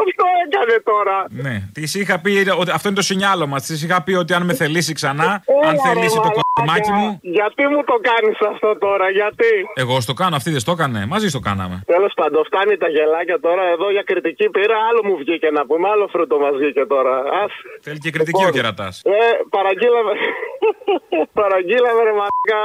Αυτό 0.00 0.26
έκανε 0.44 0.76
τώρα. 0.90 1.16
Ναι. 1.44 1.54
Τη 1.76 1.82
είχα 2.00 2.16
πει 2.22 2.30
ότι 2.62 2.70
αυτό 2.76 2.86
είναι 2.88 2.96
το 3.02 3.06
σινιάλο 3.10 3.44
μα. 3.52 3.58
Τη 3.66 3.74
είχα 3.84 3.98
πει 4.06 4.12
ότι 4.22 4.32
αν 4.38 4.42
με 4.48 4.54
θελήσει 4.60 4.92
ξανά, 5.00 5.28
αν 5.68 5.74
Έλα, 5.74 5.82
θελήσει 5.86 6.16
ρε, 6.16 6.26
το 6.26 6.30
μαλάκα. 6.36 6.51
Κομμάτι 6.58 6.90
μου. 6.98 7.08
Γιατί 7.38 7.62
μου 7.72 7.80
το 7.90 7.96
κάνεις 8.08 8.38
αυτό 8.52 8.70
τώρα, 8.86 9.06
γιατί; 9.10 9.50
Εγώ 9.74 10.00
στο 10.00 10.12
κάνω, 10.20 10.36
αυτή 10.36 10.50
δεν 10.50 10.60
στο 10.60 10.72
έκανε. 10.76 11.00
Μαζί 11.06 11.28
στο 11.28 11.40
κάναμε. 11.48 11.76
Τέλος 11.86 12.12
πάντων, 12.20 12.40
φτάνει 12.44 12.76
τα 12.76 12.88
γελάκια 12.88 13.38
τώρα. 13.40 13.62
Εδώ 13.74 13.90
για 13.90 14.02
κριτική 14.10 14.46
πήρα, 14.50 14.76
άλλο 14.88 15.00
μου 15.08 15.16
βγήκε 15.22 15.48
να 15.50 15.62
πούμε. 15.66 15.88
Άλλο 15.88 16.06
φρούτο 16.12 16.38
μας 16.38 16.54
βγήκε 16.60 16.84
τώρα. 16.94 17.14
Ας. 17.42 17.52
Θέλει 17.80 17.98
και 17.98 18.10
κριτική 18.10 18.44
ο 18.44 18.50
κερατάς. 18.56 18.94
Ε, 19.04 19.18
παραγγείλαμε. 19.50 20.12
Παραγγείλαμε, 21.40 22.00
ρε 22.08 22.14
μαλάκα. 22.20 22.62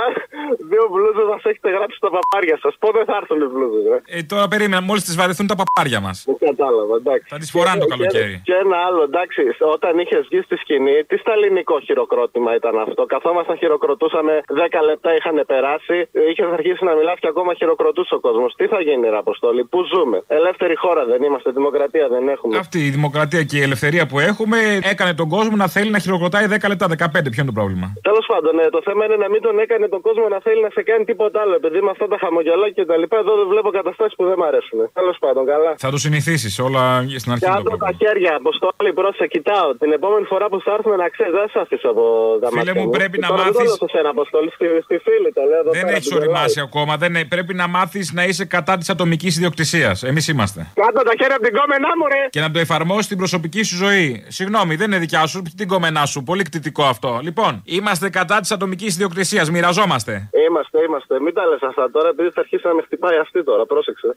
Δύο 0.71 0.83
μπλούζες 0.91 1.27
μας 1.31 1.41
έχετε 1.49 1.69
γράψει 1.75 1.97
στα 2.01 2.09
παπάρια 2.15 2.55
σας. 2.63 2.73
Πότε 2.83 2.99
θα 3.09 3.15
έρθουν 3.21 3.39
οι 3.45 3.47
μπλούζες, 3.51 3.83
ρε; 3.91 3.97
Ε, 4.17 4.19
τώρα 4.31 4.45
περίμενα, 4.53 4.81
μόλις 4.89 5.03
τις 5.07 5.15
βαρεθούν 5.19 5.47
τα 5.51 5.55
παπάρια 5.61 5.99
μας. 6.05 6.17
Δεν 6.29 6.37
κατάλαβα, 6.49 6.93
εντάξει. 7.01 7.27
Θα 7.33 7.37
τις 7.41 7.49
φοράνε 7.55 7.79
το 7.83 7.85
Και- 7.85 7.91
καλοκαίρι. 7.93 8.33
Και, 8.35 8.41
και 8.47 8.55
ένα 8.65 8.77
άλλο, 8.87 9.01
εντάξει, 9.09 9.41
όταν 9.75 9.93
είχες 10.01 10.23
βγει 10.29 10.41
στη 10.47 10.55
σκηνή, 10.63 10.97
τι 11.09 11.15
σταλινικό 11.23 11.75
χειροκρότημα 11.87 12.49
ήταν 12.59 12.75
αυτό; 12.85 13.01
Καθόμασταν, 13.13 13.55
χειροκροτούσαμε, 13.61 14.33
10 14.61 14.79
λεπτά 14.89 15.09
είχαν 15.17 15.37
περάσει, 15.51 15.97
είχες 16.29 16.49
αρχίσει 16.57 16.83
να 16.89 16.93
μιλάς 16.99 17.17
και 17.21 17.29
ακόμα 17.33 17.51
χειροκροτούσε 17.59 18.13
ο 18.15 18.19
κόσμος. 18.27 18.49
Τι 18.59 18.65
θα 18.73 18.79
γίνει, 18.87 19.05
ρε 19.13 19.17
Αποστόλη, 19.25 19.61
πού 19.71 19.79
ζούμε; 19.93 20.17
Ελεύθερη 20.27 20.75
χώρα 20.83 21.05
δεν 21.11 21.19
είμαστε, 21.23 21.49
δημοκρατία 21.59 22.07
δεν 22.15 22.23
έχουμε. 22.35 22.57
Αυτή 22.57 22.79
η 22.85 22.89
δημοκρατία 22.89 23.43
και 23.43 23.57
η 23.57 23.61
ελευθερία 23.61 24.05
που 24.07 24.19
έχουμε 24.19 24.57
έκανε 24.91 25.13
τον 25.13 25.29
κόσμο 25.29 25.55
να 25.55 25.67
θέλει 25.67 25.89
να 25.91 25.99
χειροκροτάει 25.99 26.45
10 26.49 26.67
λεπτά, 26.67 26.87
15. 26.87 27.29
Ποιο 27.31 27.41
είναι 27.41 27.51
το 27.53 27.57
πρόβλημα; 27.59 27.86
Τέλος 28.09 28.25
πάντων, 28.31 28.51
ναι, 28.59 28.65
το 28.75 28.81
θέμα 28.87 29.01
είναι 29.05 29.17
να 29.23 29.27
μην 29.33 29.41
τον 29.47 29.55
έκανε 29.65 29.85
τον 29.93 30.01
κόσμο 30.07 30.25
να 30.35 30.39
θέλει 30.45 30.61
να 30.67 30.71
σε 30.77 30.81
κάνει 30.89 31.03
τίποτα 31.11 31.37
άλλο. 31.43 31.53
Επειδή 31.61 31.79
με 31.85 31.91
αυτά 31.95 32.05
τα 32.11 32.17
χαμογελάκια 32.23 32.75
και 32.79 32.85
τα 32.91 32.97
λοιπά, 33.01 33.17
εδώ 33.23 33.33
δεν 33.39 33.47
βλέπω 33.53 33.69
καταστάσεις 33.79 34.15
που 34.17 34.23
δεν 34.29 34.35
μου 34.39 34.45
αρέσουν. 34.49 34.79
Τέλος 34.99 35.17
πάντων, 35.23 35.43
καλά. 35.51 35.71
Θα 35.85 35.89
το 35.93 35.97
συνηθίσεις 36.05 36.53
όλα 36.67 36.83
στην 37.21 37.31
αρχή. 37.33 37.45
Κάτω 37.53 37.71
τα 37.85 37.91
χέρια, 37.99 38.31
Αποστόλη, 38.41 38.89
πρόσεχε, 38.99 39.27
κοιτάω. 39.35 39.67
Την 39.83 39.91
επόμενη 39.97 40.25
φορά 40.31 40.45
που 40.51 40.57
θα 40.65 40.71
έρθουμε 40.77 40.95
να 41.03 41.07
ξέρεις, 41.15 41.33
δεν 41.39 41.47
σε 41.53 41.59
αφήσω 41.65 41.87
από 41.93 42.03
τα 42.41 42.47
Φίλε 42.49 42.59
μάτια 42.59 42.73
μου, 42.81 42.89
πρέπει 42.97 43.17
να 43.23 43.27
Τώρα 43.27 43.43
Δεν 43.43 43.51
το 43.53 43.59
μάθεις- 43.59 43.79
λέω 43.79 43.87
σε 43.89 43.95
σένα, 43.97 44.09
Αποστόλη, 44.15 44.49
στη, 44.57 44.65
στη 44.87 44.95
φίλη 45.05 45.29
το 45.37 45.41
λέω 45.49 45.59
εδώ 45.63 45.71
Δεν 45.77 45.81
πέρα, 45.85 45.95
έχεις 45.95 46.07
που 46.09 46.13
γελάει. 46.13 46.27
οριμάσει 46.29 46.59
ακόμα. 46.67 46.91
Δεν 47.01 47.09
είναι- 47.13 47.25
Πρέπει 47.35 47.53
να 47.61 47.67
μάθεις 47.67 48.05
να 48.17 48.23
είσαι 48.29 48.45
κατά 48.45 48.73
της 48.79 48.89
ατομικής 48.89 49.31
ιδιοκτησίας. 49.37 50.03
Εμείς 50.03 50.27
είμαστε. 50.27 50.59
Κάτω 50.85 50.99
τα 51.09 51.13
χέρια 51.19 51.35
από 51.35 51.45
την 51.47 51.53
κόμενά 51.59 51.89
μου, 51.99 52.05
ρε! 52.13 52.21
Και 52.29 52.39
να 52.39 52.51
το 52.51 52.59
εφαρμόσεις 52.59 53.05
στην 53.05 53.17
προσωπική 53.17 53.63
σου 53.63 53.75
ζωή. 53.75 54.23
Συγγνώμη, 54.27 54.75
δεν 54.75 54.87
είναι 54.91 54.99
δικιά 54.99 55.25
σου, 55.25 55.41
την 55.57 55.67
κομμενά 55.67 56.05
σου. 56.05 56.23
Πολύ 56.23 56.43
κτητικό 56.43 56.83
αυτό. 56.83 57.19
Λοιπόν, 57.21 57.61
είμαστε 57.77 58.09
κατά 58.09 58.39
της 58.39 58.51
ατομικής 58.51 58.93
ιδιοκτησίας. 58.93 59.49
Μοιραζόμαστε. 59.49 60.29
Είμαστε, 60.47 60.77
είμαστε. 60.87 61.19
Μην 61.19 61.33
τα 61.33 61.45
λες 61.45 61.61
αυτά 61.61 61.91
τώρα, 61.91 62.09
επειδή 62.09 62.29
θα 62.29 62.39
αρχίσει 62.39 62.67
να 62.67 62.73
με 62.73 62.81
χτυπάει 62.81 63.17
αυτή 63.17 63.43
τώρα. 63.43 63.65
Πρόσεξε. 63.65 64.15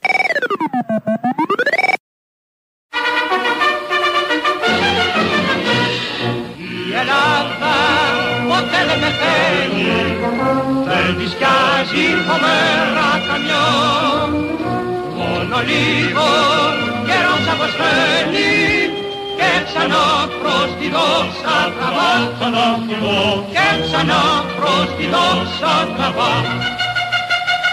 Η 6.91 6.95
Ελλάδα 7.03 7.75
ποτέ 8.49 8.81
δεν 8.89 8.99
πεθαίνει 9.03 10.19
Δεν 10.89 11.17
της 11.19 11.33
πιάζει 11.39 12.07
φοβερά 12.27 13.13
καμιό 13.29 13.69
Μόνο 15.17 15.57
λίγο 15.71 16.27
καιρός 17.07 17.45
αποστέλει 17.55 18.80
Και 19.41 19.53
ξανά 19.69 20.05
προς 20.43 20.69
τη 20.79 20.87
δόξα 20.97 21.57
τραβά 21.77 22.13
Και 23.55 23.67
ξανά 23.85 24.23
προς 24.59 24.87
τη 24.97 25.05
δόξα 25.15 25.75
τραβά 25.97 26.33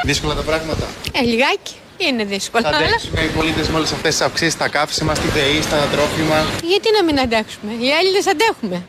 Δύσκολα 0.03 0.33
τα 0.33 0.41
πράγματα. 0.41 0.85
Ε, 1.11 1.21
λιγάκι. 1.21 1.73
Είναι 1.97 2.23
δύσκολο. 2.23 2.63
Θα 2.63 2.69
Αλλά 2.69 2.77
αντέξουμε 2.77 3.21
οι 3.21 3.27
πολίτες 3.27 3.67
με 3.69 3.77
όλες 3.77 3.91
αυτές 3.91 4.15
τις 4.15 4.25
αυξήσεις 4.25 4.53
στα 4.53 4.69
καύσιμα, 4.69 5.15
στη 5.15 5.27
ΔΕΗ, 5.27 5.61
στα 5.61 5.77
τρόφιμα. 5.77 6.35
γιατί 6.63 6.89
να 6.97 7.03
μην 7.03 7.19
αντέξουμε; 7.19 7.71
Οι 7.71 7.89
Έλληνες 7.99 8.25
αντέχουμε. 8.27 8.85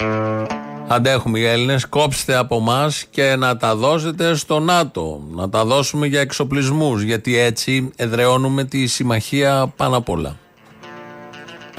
Αντέχουμε 0.88 1.38
οι 1.38 1.44
Έλληνες, 1.44 1.86
κόψτε 1.86 2.36
από 2.36 2.56
εμά 2.56 2.92
και 3.10 3.36
να 3.36 3.56
τα 3.56 3.74
δώσετε 3.76 4.34
στο 4.34 4.58
ΝΑΤΟ. 4.60 5.20
Να 5.30 5.48
τα 5.48 5.64
δώσουμε 5.64 6.06
για 6.06 6.20
εξοπλισμούς. 6.20 7.02
Γιατί 7.02 7.38
έτσι 7.38 7.90
εδραιώνουμε 7.96 8.64
τη 8.64 8.86
συμμαχία 8.86 9.72
πάνω 9.76 9.96
απ' 9.96 10.08
όλα. 10.08 10.36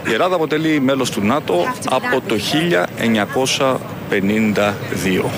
Η 0.07 0.13
Ελλάδα 0.13 0.35
αποτελεί 0.35 0.79
μέλος 0.81 1.09
του 1.09 1.21
ΝΑΤΟ 1.21 1.65
από 1.89 2.21
το 2.27 2.35
1952. 4.09 5.29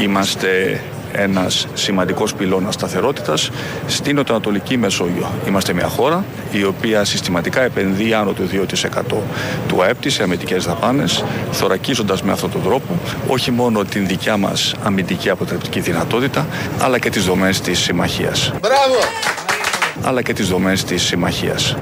Είμαστε 0.00 0.80
ένας 1.12 1.66
σημαντικός 1.74 2.34
πυλώνας 2.34 2.74
σταθερότητας 2.74 3.50
στην 3.86 4.16
Νοτιοανατολική 4.16 4.76
Μεσόγειο. 4.76 5.30
Είμαστε 5.46 5.72
μια 5.72 5.88
χώρα 5.88 6.24
η 6.52 6.64
οποία 6.64 7.04
συστηματικά 7.04 7.60
επενδύει 7.60 8.14
άνω 8.14 8.32
του 8.32 8.48
2% 8.52 9.22
του 9.68 9.82
ΑΕΠ 9.82 10.00
της 10.00 10.14
σε 10.14 10.22
αμυντικές 10.22 10.64
δαπάνες, 10.64 11.24
θωρακίζοντας 11.52 12.22
με 12.22 12.32
αυτόν 12.32 12.50
τον 12.50 12.62
τρόπο 12.62 12.98
όχι 13.28 13.50
μόνο 13.50 13.84
την 13.84 14.06
δικιά 14.06 14.36
μας 14.36 14.74
αμυντική 14.82 15.30
αποτρεπτική 15.30 15.80
δυνατότητα, 15.80 16.46
αλλά 16.80 16.98
και 16.98 17.10
τις 17.10 17.24
δομές 17.24 17.60
της 17.60 17.78
συμμαχίας. 17.78 18.52
Μπράβο! 18.60 18.98
Αλλά 20.02 20.22
και 20.22 20.32
τις 20.32 20.48
δομές 20.48 20.84
της 20.84 21.02
συμμαχίας. 21.02 21.76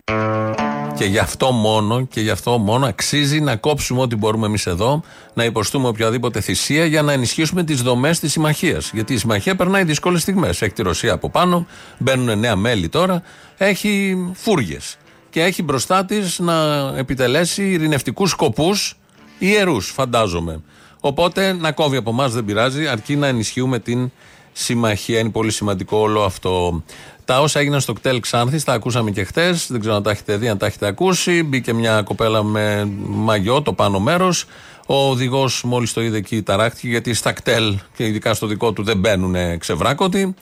Και 0.98 1.04
γι' 1.04 1.18
αυτό 1.18 1.52
μόνο, 1.52 2.06
και 2.06 2.20
γι' 2.20 2.30
αυτό 2.30 2.58
μόνο 2.58 2.87
αξίζει 2.87 3.40
να 3.40 3.56
κόψουμε 3.56 4.00
ό,τι 4.00 4.16
μπορούμε 4.16 4.46
εμείς 4.46 4.66
εδώ, 4.66 5.02
να 5.34 5.44
υποστούμε 5.44 5.88
οποιαδήποτε 5.88 6.40
θυσία 6.40 6.84
για 6.84 7.02
να 7.02 7.12
ενισχύσουμε 7.12 7.64
τις 7.64 7.82
δομές 7.82 8.18
της 8.18 8.32
συμμαχίας. 8.32 8.90
Γιατί 8.94 9.14
η 9.14 9.18
συμμαχία 9.18 9.56
περνάει 9.56 9.84
δύσκολες 9.84 10.22
στιγμές. 10.22 10.62
Έχει 10.62 10.72
τη 10.72 10.82
Ρωσία 10.82 11.12
από 11.12 11.30
πάνω, 11.30 11.66
μπαίνουν 11.98 12.38
νέα 12.38 12.56
μέλη 12.56 12.88
τώρα, 12.88 13.22
έχει 13.56 14.16
φούργες. 14.34 14.96
Και 15.30 15.42
έχει 15.42 15.62
μπροστά 15.62 16.04
της 16.04 16.38
να 16.38 16.54
επιτελέσει 16.96 17.70
ειρηνευτικούς 17.70 18.30
σκοπούς 18.30 18.98
ιερούς, 19.38 19.90
φαντάζομαι. 19.90 20.62
Οπότε 21.00 21.52
να 21.52 21.72
κόβει 21.72 21.96
από 21.96 22.11
εμάς 22.11 22.32
δεν 22.32 22.44
πειράζει, 22.44 22.87
αρκεί 22.87 23.16
να 23.16 23.26
ενισχύουμε 23.26 23.78
την 23.78 24.11
συμμαχία. 24.52 25.18
Είναι 25.18 25.30
πολύ 25.30 25.50
σημαντικό 25.50 25.96
όλο 25.96 26.22
αυτό. 26.22 26.82
Τα 27.29 27.41
όσα 27.41 27.61
έγιναν 27.61 27.81
στο 27.81 27.93
κτέλ 27.93 28.21
Ξάνθης 28.21 28.64
τα 28.64 28.73
ακούσαμε 28.73 29.11
και 29.11 29.25
χτες. 29.25 29.67
Δεν 29.71 29.81
ξέρω 29.81 29.95
αν 29.95 30.03
τα 30.03 30.11
έχετε 30.11 30.37
δει, 30.37 30.49
αν 30.49 30.59
τα 30.59 30.67
έχετε 30.67 30.87
ακούσει. 30.87 31.43
Μπήκε 31.43 31.73
μια 31.73 32.03
κοπέλα 32.03 32.43
με 32.43 32.88
μαγιό, 33.07 33.62
το 33.62 33.73
πάνω 33.73 34.01
μέρος. 34.01 34.45
Ο 34.87 35.09
οδηγός, 35.09 35.62
μόλις 35.64 35.93
το 35.93 36.03
είδε 36.03 36.17
εκεί, 36.17 36.43
ταράχτηκε 36.43 36.88
γιατί 36.88 37.14
στα 37.14 37.33
κτέλ 37.33 37.79
και 37.97 38.07
ειδικά 38.07 38.35
στο 38.35 38.47
δικό 38.47 38.73
του 38.73 38.83
δεν 38.83 38.99
μπαίνουν 38.99 39.59
ξεβράκωτοι. 39.59 40.35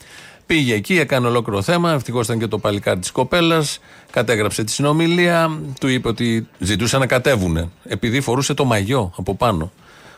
Πήγε 0.47 0.75
εκεί, 0.75 0.99
έκανε 0.99 1.27
ολόκληρο 1.27 1.63
θέμα. 1.63 1.93
Ευτυχώς 1.93 2.25
ήταν 2.25 2.39
και 2.39 2.47
το 2.47 2.59
παλικάρι 2.59 3.01
της 3.01 3.11
κοπέλας. 3.11 3.79
Κατέγραψε 4.11 4.65
τη 4.65 4.71
συνομιλία. 4.71 5.59
Του 5.81 5.89
είπε 5.89 6.09
ότι 6.09 6.49
ζητούσε 6.59 6.99
να 6.99 7.07
κατέβουνε. 7.07 7.69
Επειδή 7.85 8.21
φορούσε 8.21 8.55
το 8.55 8.65
μαγιό 8.65 9.13
από 9.17 9.35
πάνω. 9.35 9.73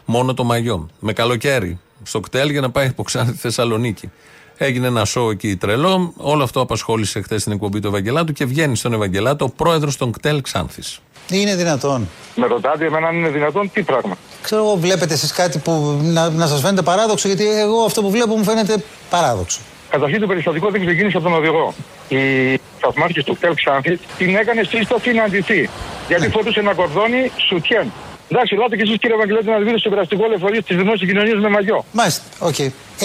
Μόνο 0.05 0.35
το 0.35 0.45
μαγιό. 0.45 0.89
Με 0.99 1.13
καλοκαίρι. 1.13 1.79
Στο 2.03 2.21
κτέλ 2.21 2.51
για 2.51 2.61
να 2.61 2.71
πάει 2.71 2.87
από 2.87 3.03
Ξάνθη 3.03 3.31
στη 3.31 3.41
Θεσσαλονίκη. 3.41 4.11
Έγινε 4.61 4.87
ένα 4.87 5.05
σοου 5.05 5.31
εκεί 5.31 5.57
τρελό. 5.57 6.13
Όλο 6.17 6.43
αυτό 6.43 6.61
απασχόλησε 6.61 7.21
χθες 7.21 7.41
στην 7.41 7.53
εκπομπή 7.53 7.81
του 7.81 7.89
Ευαγγελάτου 7.89 8.33
και 8.33 8.45
βγαίνει 8.45 8.77
στον 8.77 8.93
Ευαγγελάτο 8.93 9.45
ο 9.45 9.49
πρόεδρος 9.49 9.97
των 9.97 10.13
κτέλ 10.13 10.41
Ξάνθης. 10.41 11.01
Είναι 11.31 11.57
δυνατόν. 11.57 12.09
Με 12.37 12.47
ρωτάτε 12.47 12.85
εμένα 12.85 13.09
αν 13.09 13.17
είναι 13.17 13.29
δυνατόν 13.29 13.71
τι 13.73 13.83
πράγμα. 13.83 14.17
Ξέρω 14.43 14.63
εγώ, 14.63 14.77
βλέπετε 14.77 15.15
εσείς 15.15 15.33
κάτι 15.33 15.59
που 15.59 16.01
να, 16.03 16.29
να 16.29 16.47
σας 16.47 16.61
φαίνεται 16.61 16.83
παράδοξο, 16.83 17.29
γιατί 17.29 17.59
εγώ 17.59 17.85
αυτό 17.85 18.03
που 18.03 18.11
βλέπω 18.11 18.37
μου 18.37 18.45
φαίνεται 18.45 18.83
παράδοξο. 19.11 19.61
Καταρχήν 19.91 20.21
το 20.21 20.27
περιστατικό 20.27 20.71
δεν 20.71 20.81
ξεκίνησε 20.81 21.17
από 21.17 21.29
τον 21.29 21.39
οδηγό. 21.39 21.75
η 22.09 22.61
σταθμάρχη 22.79 23.23
του 23.25 23.37
ΤΕΛ 23.41 23.55
Ξάνθης 23.55 24.01
την 24.19 24.37
έκανε 24.37 24.63
σύσταση 24.63 25.13
να 25.13 25.23
αντιθεί. 25.25 25.71
Γιατί 26.09 26.29
φορούσε 26.29 26.61
ένα 26.61 26.75
κορδόνι 26.75 27.31
σουτιέν. 27.49 27.93
Εντάξει, 28.33 28.55
ελάτε 28.57 28.75
και 28.77 28.83
εσείς 28.87 28.97
κύριε 29.03 29.17
Βαγγελέτη 29.23 29.47
να 29.55 29.59
δείτε 29.59 29.79
στο 29.79 29.91
περαστικό 29.95 30.25
λεωφορείο 30.31 30.63
της 30.63 30.77
δημόσιας 30.81 31.09
κοινωνίας 31.11 31.39
με 31.45 31.49
μαγιό. 31.57 31.79
Μάλιστα, 31.93 32.23
οκ. 32.49 32.59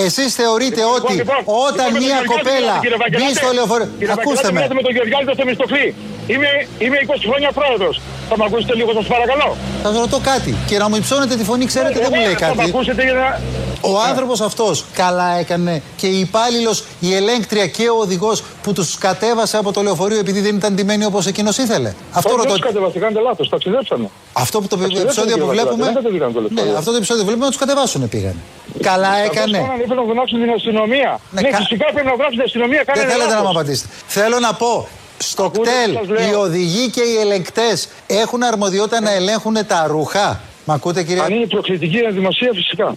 Εσείς 0.05 0.29
θεωρείτε 0.39 0.81
Λοιπόν, 0.81 0.95
ότι 1.03 1.13
λοιπόν, 1.21 1.41
όταν 1.67 1.85
είμαι 1.89 1.99
με 1.99 2.05
μια 2.05 2.15
τον 2.17 2.25
Γεωργιάδη, 2.25 2.33
κοπέλα 2.33 2.73
κύριε 2.83 2.97
μπει 2.99 3.03
Βαγγελάτη. 3.03 3.35
στο 3.41 3.49
λεωφορείο. 3.57 3.87
Κύριε 3.99 4.13
Ακούστε 4.17 4.47
Βαγγελάτη, 4.47 4.53
με. 4.53 4.57
μιλάτε 4.57 4.75
με 4.79 4.83
τον 4.87 4.93
Γεωργιάδη 4.95 5.25
το 5.31 5.35
Θεμιστοκλή. 5.41 5.85
Είμαι, 6.33 6.49
είμαι 6.83 6.97
20 7.05 7.25
χρόνια 7.29 7.49
πρόεδρος. 7.59 7.95
Θα 8.35 8.43
με 8.43 8.45
ακούσετε 8.51 8.75
λίγο, 8.75 8.91
σας 8.93 9.05
παρακαλώ. 9.07 9.55
Θα 9.83 9.89
σας 9.89 9.97
ρωτώ 9.99 10.19
κάτι. 10.23 10.55
Και 10.67 10.77
να 10.77 10.89
μου 10.89 10.95
υψώνετε 10.95 11.35
τη 11.35 11.43
φωνή, 11.43 11.65
ξέρετε, 11.65 11.99
δεν 11.99 12.09
μου 12.13 12.21
λέει 12.21 12.33
Θα 12.33 12.47
με 12.47 12.55
κάτι. 12.55 12.69
ακούσετε 12.69 13.03
για 13.03 13.13
να. 13.13 13.39
Ο 13.85 13.99
άνθρωπος 14.09 14.41
αυτός 14.41 14.85
καλά 14.93 15.29
έκανε 15.37 15.81
και 15.95 16.07
η 16.07 16.19
υπάλληλος, 16.19 16.83
η 16.99 17.15
ελέγκτρια 17.15 17.67
και 17.67 17.89
ο 17.89 17.97
οδηγός 17.99 18.43
που 18.63 18.73
τους 18.73 18.97
κατέβασε 18.97 19.57
από 19.57 19.71
το 19.71 19.81
λεωφορείο 19.81 20.19
επειδή 20.19 20.39
δεν 20.41 20.55
ήταν 20.55 20.75
τιμένοι 20.75 21.05
όπως 21.05 21.25
εκείνος 21.25 21.57
ήθελε. 21.57 21.93
Αυτό 22.11 22.29
Όχι, 22.29 22.37
ρωτώ. 22.37 22.49
δεν 22.49 22.57
τους 22.59 22.67
κατεβάσετε, 22.67 22.99
κάνετε 22.99 23.21
λάθος. 23.21 23.49
Ταξιδέψαμε. 23.49 24.09
Αυτό 24.33 24.61
που 24.61 24.67
το 24.67 24.77
Ταξιδέψαμε, 24.77 25.09
επεισόδιο 25.11 25.33
που 25.45 25.51
κύριε 25.51 25.63
Βαγγελάτη, 25.63 25.75
βλέπουμε. 25.75 25.85
Δεν 25.85 25.95
κατεβήκαν 26.03 26.33
το 26.33 26.39
Ναι, 26.39 26.47
λεωφορείο. 26.49 26.77
αυτό 26.77 26.89
το 26.91 26.97
επεισόδιο 26.97 27.21
που 27.23 27.27
βλέπουμε 27.29 27.47
να 27.49 27.51
τους 27.53 27.61
κατεβάσουν 27.63 28.09
πήγανε. 28.13 28.41
Καλά 28.89 29.11
έκανε. 29.27 29.57
Καθώς 29.57 29.67
πάνε, 29.69 29.83
ήθελαν 29.85 30.01
να 30.05 30.09
φωνάξουν 30.11 30.37
την 30.43 30.51
αστυνομία. 30.59 31.11
Ναι, 31.31 31.41
Ναι, 31.41 31.49
κα- 31.53 31.57
φυσικά 31.61 31.85
πρέπει 31.93 32.07
να 32.11 32.15
βράξουν 32.19 32.37
την 32.39 32.47
αστυνομία. 32.49 32.81
Δεν 32.85 32.87
Κάνανε 32.89 33.09
θέλετε 33.11 33.29
να 33.29 33.35
λάθος. 33.35 33.45
μου 33.47 33.53
απαντήσετε. 33.55 33.87
Θέλω 34.17 34.37
να 34.47 34.51
πω, 34.61 34.71
στο 35.17 35.43
Ακούτε 35.43 35.69
κτέλ 35.69 35.91
τι 35.91 35.97
σας 35.97 36.07
λέω. 36.07 36.29
οι 36.29 36.33
οδηγοί 36.33 36.89
και 36.89 37.01
οι 37.01 37.17
ελεγκτές 37.19 37.87
έχουν 38.07 38.43
αρμοδιότητα 38.43 39.01
να 39.01 39.11
ελέγχουν 39.13 39.57
τα 39.67 39.85
ρούχα. 39.87 40.41
Μ' 40.65 40.71
ακούτε 40.71 41.03
κύριε; 41.03 41.21
Αν 41.23 41.33
είναι 41.33 41.47
προκλητική 41.47 42.11
δημοσία, 42.11 42.51
φυσικά. 42.53 42.95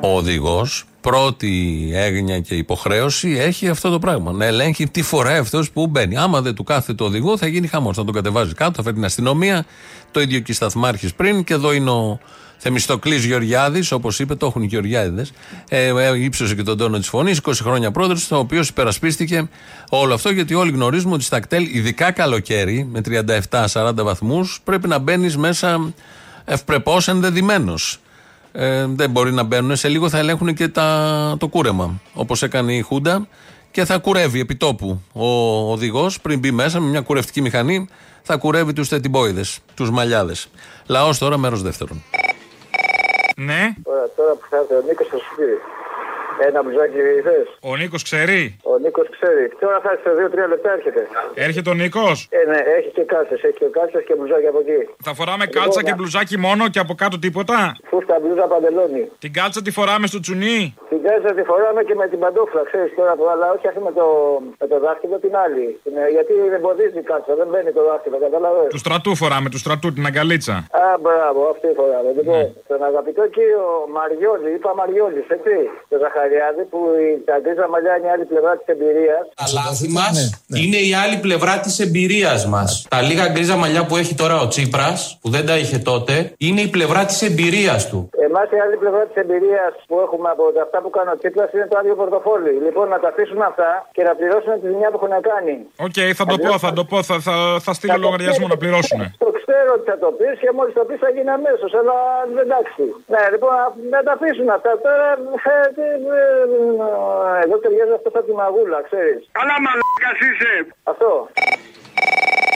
Ο 0.00 0.16
οδηγός, 0.16 0.84
πρώτη 1.00 1.90
έγνοια 1.94 2.40
και 2.40 2.54
υποχρέωση, 2.54 3.36
έχει 3.38 3.68
αυτό 3.68 3.90
το 3.90 3.98
πράγμα. 3.98 4.32
Να 4.32 4.44
ελέγχει 4.44 4.88
τι 4.88 5.02
φοράει 5.02 5.38
αυτός 5.38 5.70
που 5.70 5.86
μπαίνει. 5.86 6.16
Άμα 6.16 6.40
δεν 6.40 6.54
του 6.54 6.64
κάθε 6.64 6.94
το 6.94 7.04
οδηγό, 7.04 7.36
θα 7.36 7.46
γίνει 7.46 7.66
χαμός. 7.66 7.96
Θα 7.96 8.04
τον 8.04 8.14
κατεβάζει 8.14 8.54
κάτω, 8.54 8.72
θα 8.72 8.82
φέρει 8.82 8.94
την 8.94 9.04
αστυνομία. 9.04 9.64
Το 10.10 10.20
ίδιο 10.20 10.38
και 10.40 10.52
η 10.52 10.54
σταθμάρχη 10.54 11.14
πριν. 11.14 11.44
Και 11.44 11.54
εδώ 11.54 11.72
είναι 11.72 11.90
ο 11.90 12.18
Θεμιστοκλής 12.58 13.24
Γεωργιάδης, 13.24 13.92
όπως 13.92 14.18
είπε, 14.18 14.34
το 14.34 14.46
έχουν 14.46 14.62
οι 14.62 14.66
Γεωργιάδε. 14.66 15.26
Ε, 15.68 15.86
ε, 15.86 16.22
ύψωσε 16.22 16.54
και 16.54 16.62
τον 16.62 16.78
τόνο 16.78 16.98
της 16.98 17.08
φωνής, 17.08 17.40
20 17.44 17.52
χρόνια 17.62 17.90
πρόεδρος, 17.90 18.30
ο 18.30 18.36
οποίο 18.36 18.60
υπερασπίστηκε 18.60 19.48
όλο 19.88 20.14
αυτό, 20.14 20.30
γιατί 20.30 20.54
όλοι 20.54 20.70
γνωρίζουμε 20.70 21.14
ότι 21.14 21.24
στα 21.24 21.40
κτέλ, 21.40 21.76
ειδικά 21.76 22.10
καλοκαίρι, 22.10 22.88
με 22.90 23.00
37-40 23.00 24.04
βαθμούς, 24.04 24.60
πρέπει 24.64 24.88
να 24.88 24.98
μπαίνεις 24.98 25.36
μέσα 25.36 25.92
ευπρεπώς 26.44 27.08
ενδεδειμένος. 27.08 28.00
Ε, 28.52 28.86
δεν 28.88 29.10
μπορεί 29.10 29.32
να 29.32 29.42
μπαίνουν. 29.42 29.76
Σε 29.76 29.88
λίγο 29.88 30.08
θα 30.08 30.18
ελέγχουν 30.18 30.54
και 30.54 30.68
τα, 30.68 31.36
το 31.38 31.48
κούρεμα. 31.48 32.00
Όπως 32.12 32.42
έκανε 32.42 32.72
η 32.74 32.80
Χούντα 32.80 33.26
και 33.70 33.84
θα 33.84 33.98
κουρεύει 33.98 34.40
επί 34.40 34.56
τόπου 34.56 35.02
ο 35.12 35.26
οδηγός 35.72 36.20
πριν 36.20 36.38
μπει 36.38 36.50
μέσα 36.50 36.80
με 36.80 36.88
μια 36.88 37.00
κουρευτική 37.00 37.40
μηχανή. 37.40 37.88
Θα 38.22 38.36
κουρεύει 38.36 38.72
τους 38.72 38.88
τετιμπόιδε, 38.88 39.44
τους 39.74 39.90
μαλλιάδες. 39.90 40.48
Λαός 40.86 41.18
τώρα, 41.18 41.36
μέρος 41.36 41.62
δεύτερον. 41.62 42.02
Ναι, 43.38 43.74
Ωραία, 43.82 44.08
τώρα 44.16 44.32
που 44.34 44.46
θα 44.50 44.56
έρθει 44.56 44.74
ο 44.74 44.82
Νίκος 44.86 45.06
θα 45.08 45.16
σου 45.16 45.34
πει. 45.36 45.44
Ένα 46.48 46.62
μπλουζάκι 46.62 46.98
θε. 47.26 47.36
ο 47.70 47.76
Νίκος 47.76 48.02
ξέρει; 48.02 48.56
Ο 48.72 48.78
Νίκος 48.78 49.06
ξέρει. 49.16 49.44
Τώρα 49.60 49.78
θα 49.82 49.90
έρθεις 49.90 50.04
σε 50.06 50.44
2-3 50.44 50.48
λεπτά 50.48 50.70
έρχεται. 50.72 51.02
Έρχεται 51.34 51.70
ο 51.70 51.74
Νίκος; 51.74 52.28
Ε, 52.30 52.40
ναι, 52.50 52.60
έχει 52.78 52.90
και 52.96 53.04
κάλτσε. 53.12 53.34
Έχει 53.34 53.58
και 53.62 53.68
κάλτσε 53.76 54.02
και 54.06 54.14
μπλουζάκι 54.16 54.46
από 54.52 54.60
εκεί. 54.64 54.80
Θα 55.06 55.12
φοράμε 55.18 55.46
κάλτσα 55.46 55.82
και 55.86 55.94
μπλουζάκι 55.96 56.36
μόνο 56.46 56.62
και 56.68 56.78
από 56.84 56.94
κάτω 57.02 57.16
τίποτα; 57.18 57.56
Φούστα 57.90 58.14
μπλουζά 58.20 58.46
παντελόνι. 58.52 59.04
Την 59.24 59.32
κάλτσα 59.38 59.60
τη 59.66 59.70
φοράμε 59.78 60.06
στο 60.12 60.20
τσουνί; 60.20 60.58
Την 60.92 61.00
κάλτσα 61.06 61.30
τη 61.38 61.42
φοράμε 61.50 61.80
και 61.88 61.94
με 62.00 62.06
την 62.12 62.18
παντόφλα, 62.24 62.62
ξέρεις 62.70 62.90
τώρα 62.98 63.12
που 63.18 63.24
αλλά 63.32 63.46
όχι 63.54 63.66
αυτή 63.70 63.80
με 63.88 63.92
το, 63.98 64.06
με 64.60 64.66
το 64.72 64.76
δάχτυλο 64.84 65.16
την 65.24 65.34
άλλη. 65.44 65.66
Είναι, 65.86 66.02
γιατί 66.16 66.32
δεν 66.42 66.52
εμποδίζει 66.58 66.98
η 67.04 67.06
κάλτσα, 67.10 67.32
δεν 67.40 67.48
μπαίνει 67.50 67.70
το 67.78 67.82
δάχτυλο, 67.88 68.16
καταλαβαίνω. 68.26 68.66
Του 68.74 68.82
στρατού 68.84 69.10
φοράμε, 69.20 69.48
του 69.54 69.58
στρατού 69.64 69.86
την 69.96 70.04
αγκαλίτσα. 70.08 70.54
Α, 70.84 70.86
μπράβο, 71.04 71.40
αυτή 71.52 71.66
φοράμε. 71.78 72.10
Λοιπόν, 72.18 72.42
τον 72.70 72.80
αγαπητό 72.90 73.22
κύριο 73.36 73.64
Μαριόλη, 73.96 74.48
είπα 74.56 74.70
Μαριόλη, 74.80 75.20
έτσι, 75.36 75.54
το 75.90 75.96
Ζαχαριάδη 76.36 76.64
που 76.72 76.80
η 77.04 77.08
τα 77.28 77.34
γκρίζα 77.42 77.66
μαλλιά 77.72 77.92
είναι 77.96 78.08
η 78.10 78.12
άλλη 78.14 78.26
πλευρά 78.32 78.52
της 78.58 78.66
εμπειρίας. 78.74 79.24
Τα 79.42 79.46
λάθη 79.58 79.88
μας 79.98 80.14
είναι 80.60 80.78
η 80.90 80.92
άλλη 81.02 81.16
πλευρά 81.26 81.54
της 81.64 81.74
εμπειρίας 81.86 82.40
μας. 82.54 82.70
Τα 82.94 83.00
λίγα 83.08 83.26
γκρίζα 83.32 83.56
μαλλιά 83.62 83.82
που 83.88 83.96
έχει 84.02 84.14
τώρα 84.22 84.36
ο 84.44 84.46
Τσίπρας, 84.52 84.98
που 85.22 85.28
δεν 85.36 85.44
τα 85.48 85.56
είχε 85.60 85.78
τότε, 85.90 86.14
είναι 86.46 86.60
η 86.68 86.70
πλευρά 86.76 87.00
της 87.10 87.18
εμπειρίας 87.28 87.80
του. 87.90 87.98
Εμάς 88.28 88.46
η 88.56 88.58
άλλη 88.64 88.76
πλευρά 88.82 89.02
της 89.08 89.16
εμπειρίας 89.22 89.72
που 89.88 89.96
έχουμε 90.06 90.28
από 90.34 90.44
αυτά 90.66 90.78
που 90.82 90.90
κάνει 90.96 91.10
ο 91.16 91.18
Τσίπρας 91.20 91.48
είναι 91.54 91.66
το 91.72 91.76
άδειο 91.80 91.96
πορτοφόλι. 92.02 92.52
Λοιπόν, 92.66 92.86
να 92.94 92.98
τα 93.02 93.08
αφήσουμε 93.12 93.44
αυτά 93.52 93.70
και 93.96 94.02
να 94.08 94.12
πληρώσουν 94.18 94.52
τη 94.60 94.66
ζημιά 94.72 94.88
που 94.90 94.98
έχουν 95.00 95.14
κάνει. 95.30 95.54
Οκ, 95.86 95.98
θα 96.20 96.24
το 96.32 96.36
πω, 96.44 96.52
θα 96.64 96.70
το 96.78 96.82
πω, 96.90 96.98
θα, 97.08 97.16
θα, 97.26 97.36
θα 97.66 97.72
στείλω 97.78 97.98
λογαριασμό 98.06 98.46
να 98.52 98.58
πληρώσουν. 98.62 99.00
Το 99.24 99.30
ξέρω 99.40 99.70
ότι 99.76 99.86
θα 99.90 99.96
το 100.04 100.10
πεις 100.18 100.34
και 100.42 100.50
μόλις 100.56 100.72
το 100.78 100.84
πεις 100.88 100.98
θα 101.04 101.10
γίνει 101.14 101.30
αμέσως. 101.38 101.70
Αλλά 101.80 101.96
εντάξει. 102.46 102.82
Ναι, 103.12 103.22
λοιπόν, 103.32 103.54
να 103.94 104.00
τα 104.06 104.12
αφήσουν 104.16 104.48
αυτά 104.58 104.72
τώρα. 104.86 105.08
Ε, 106.16 106.44
τι, 106.50 106.58
ε, 106.84 107.38
ε, 107.38 107.44
Εδώ 107.44 107.56
ταιριάζει 107.62 107.94
αυτό 107.98 108.08
σαν 108.14 108.24
τη 108.26 108.32
μαγούλα, 108.40 108.78
ξέρεις. 108.88 109.22
Καλά, 109.38 109.54
μαλάκας 109.64 110.18
είσαι. 110.26 110.52
Αυτό. 110.92 111.10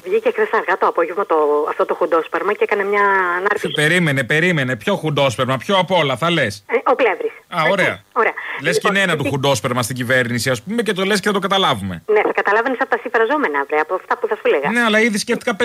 Βγήκε 0.05 0.31
χθες 0.31 0.49
αργά 0.53 0.79
το 0.79 0.87
απόγευμα 0.87 1.27
το, 1.27 1.37
αυτό 1.69 1.85
το 1.85 1.95
χουντόσπερμα 1.95 2.53
και 2.53 2.65
έκανε 2.69 2.85
μια 2.85 3.05
ανάρτηση. 3.37 3.69
Περίμενε, 3.71 4.25
περίμενε. 4.25 4.77
Πιο 4.77 4.95
χουντόσπερμα, 4.97 5.57
πιο 5.57 5.77
απ' 5.79 5.91
όλα, 5.91 6.17
θα 6.17 6.31
λες; 6.31 6.65
Ε, 6.69 6.91
ο 6.91 6.95
Πλεύρης. 6.95 7.33
Α, 7.49 7.59
ωραία. 7.71 8.03
Ωραία. 8.13 8.33
Λες 8.63 8.79
και 8.79 8.89
είναι 8.89 9.01
ένα 9.01 9.17
του 9.17 9.25
χουντόσπερμα 9.29 9.83
στην 9.83 9.97
κυβέρνηση, 9.97 10.51
ας 10.51 10.63
πούμε, 10.63 10.83
και 10.83 10.93
το 10.93 11.05
λες 11.05 11.21
και 11.21 11.27
θα 11.29 11.35
το 11.35 11.39
καταλάβουμε. 11.39 12.03
Ναι, 12.07 12.21
θα 12.35 12.40
καταλάβαινες 12.51 12.81
από 12.85 12.93
τα 12.95 13.01
συμφραζόμενα 13.05 13.57
αύριο, 13.63 13.81
από 13.87 13.95
αυτά 14.01 14.15
που 14.19 14.27
θα 14.31 14.35
σου 14.39 14.47
έλεγα. 14.51 14.69
Ναι, 14.77 14.83
αλλά 14.89 14.99
ήδη 15.07 15.19
σκέφτηκα 15.25 15.53
5-6. 15.61 15.65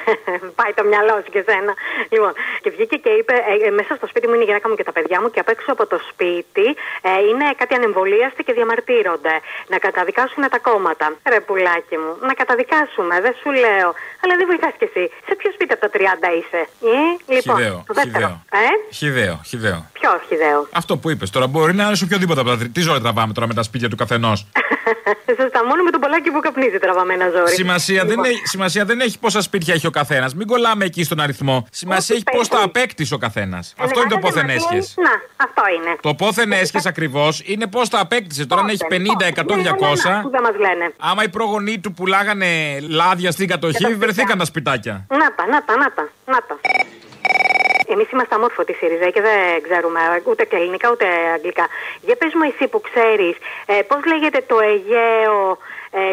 Πάει 0.58 0.72
το 0.78 0.84
μυαλό 0.90 1.14
σου 1.24 1.30
και 1.34 1.42
σένα. 1.48 1.72
Λοιπόν, 2.14 2.32
και 2.62 2.70
βγήκε 2.74 2.96
και 3.04 3.12
είπε: 3.18 3.34
ε, 3.50 3.52
ε, 3.68 3.70
Μέσα 3.78 3.92
στο 3.98 4.06
σπίτι 4.10 4.26
μου 4.28 4.34
είναι 4.34 4.44
η 4.46 4.48
γυναίκα 4.50 4.66
μου 4.68 4.76
και 4.78 4.86
τα 4.90 4.94
παιδιά 4.96 5.16
μου 5.20 5.28
και 5.34 5.40
απ' 5.44 5.50
έξω 5.54 5.68
από 5.76 5.84
το 5.92 5.98
σπίτι 6.10 6.66
ε, 7.08 7.10
είναι 7.28 7.46
κάτι 7.60 7.72
ανεμβολίαστοι 7.78 8.40
και 8.46 8.52
διαμαρτύρονται. 8.58 9.34
Να 9.72 9.76
καταδικάσουν 9.86 10.42
τα 10.54 10.58
κόμματα. 10.68 11.06
Ρε 11.32 11.40
πουλάκι 11.46 11.96
μου, 12.02 12.12
να 12.28 12.34
καταδικάσουμε, 12.40 13.14
δεν 13.24 13.34
σου 13.40 13.50
λέω. 13.62 13.88
Αλλά 14.22 14.32
δεν 14.38 14.46
βοηθάς 14.50 14.74
κι 14.80 14.86
εσύ. 14.90 15.04
Σε 15.28 15.32
ποιο 15.38 15.48
σπίτι 15.56 15.72
από 15.76 15.82
τα 15.84 15.90
30 15.94 16.28
είσαι, 16.40 16.60
ε; 16.94 17.34
Λοιπόν, 17.34 17.56
Χιδαίο, 17.56 17.76
το 17.90 17.94
δεύτερο. 18.00 18.26
χιδαίο. 18.26 18.62
Ε; 18.64 18.72
Χιδαίο, 18.98 19.36
χιδαίο. 19.50 19.80
Ποιο 19.98 20.10
χιδαίο; 20.28 20.58
Αυτό 20.80 20.92
που 21.00 21.06
είπες 21.10 21.30
τώρα 21.34 21.46
μπορεί 21.52 21.72
να 21.78 21.84
είναι 21.86 21.96
σε 22.00 22.04
οποιοδήποτε 22.04 22.40
από 22.40 22.48
τα 22.50 22.56
τρία. 22.58 22.70
Τι 22.76 22.80
ζωή 22.88 23.00
τραβάμε 23.04 23.32
τώρα 23.36 23.46
με 23.50 23.54
τα 23.58 23.62
σπίτια 23.68 23.88
του 23.90 23.96
καθενός; 24.02 24.38
Σωστά, 25.40 25.60
μόνο 25.70 25.82
με 25.82 25.90
τον 25.94 26.02
πολλάκι 26.02 26.30
που 26.30 26.40
καπνίζει 26.40 26.78
τραβάμε 26.78 27.12
ένα 27.14 27.28
ζόρι. 27.34 27.50
Σημασία, 27.50 28.00
δεν 28.00 28.08
Λοιπόν, 28.08 28.24
έχει, 28.24 28.46
σημασία 28.46 28.84
δεν 28.84 29.00
έχει 29.00 29.18
πόσα 29.18 29.40
σπίτια 29.42 29.74
έχει 29.74 29.86
ο 29.86 29.90
καθένας. 29.90 30.34
Μην 30.34 30.46
κολλάμε 30.46 30.84
εκεί 30.84 31.04
στον 31.04 31.20
αριθμό. 31.20 31.66
Σημασία 31.70 32.14
έχει 32.14 32.24
πώς 32.36 32.48
τα 32.48 32.62
απέκτησε 32.62 33.14
ο 33.14 33.18
καθένας. 33.18 33.74
Αυτό 33.78 34.00
είναι 34.00 34.08
το 34.08 34.16
άντε, 34.16 34.26
πόθεν 34.26 34.46
Μαρτίνη. 34.46 34.78
έσχες. 34.78 34.94
Να, 34.96 35.12
αυτό 35.44 35.62
είναι. 35.76 35.96
Το 36.00 36.14
πόθεν 36.14 36.52
έσχες 36.52 36.86
ακριβώς 36.86 37.42
είναι 37.44 37.66
πώς 37.66 37.88
τα 37.88 38.00
απέκτησε. 38.00 38.46
Τώρα 38.46 38.62
αν 38.62 38.68
έχει 38.68 38.84
50, 38.90 39.26
100, 39.26 39.56
200. 39.56 40.22
Που 40.22 40.30
δεν 40.30 40.42
μας 40.42 40.56
λένε. 40.58 40.92
Άμα 40.98 41.22
οι 41.24 41.28
προγονείς 41.28 41.80
του 41.80 41.92
πουλάγανε 41.92 42.80
λάδια 42.88 43.30
στην 43.30 43.48
κατοχή, 43.48 43.94
βρεθήκαν 43.94 44.38
τα 44.38 44.44
σπιτάκια. 44.44 45.06
Να 45.08 45.34
τα, 45.34 45.46
να 45.46 45.64
τα, 45.64 45.76
να 45.76 45.92
τα, 45.92 46.08
να 46.26 46.38
τα. 46.48 46.58
Εμείς 47.92 48.10
είμαστε 48.10 48.34
αμόρφωτοι 48.34 48.72
ΣΥΡΙΖΑ 48.72 49.08
και 49.10 49.20
δεν 49.20 49.62
ξέρουμε 49.66 50.00
ούτε 50.24 50.44
και 50.44 50.56
ελληνικά 50.56 50.90
ούτε 50.90 51.06
αγγλικά. 51.34 51.66
Για 52.06 52.16
πες 52.16 52.32
μου 52.34 52.42
εσύ 52.50 52.64
που 52.68 52.80
ξέρεις, 52.88 53.34
ε, 53.66 53.74
πώς 53.88 54.00
λέγεται 54.10 54.40
το 54.50 54.56
Αιγαίο 54.68 55.36
ε, 55.52 55.56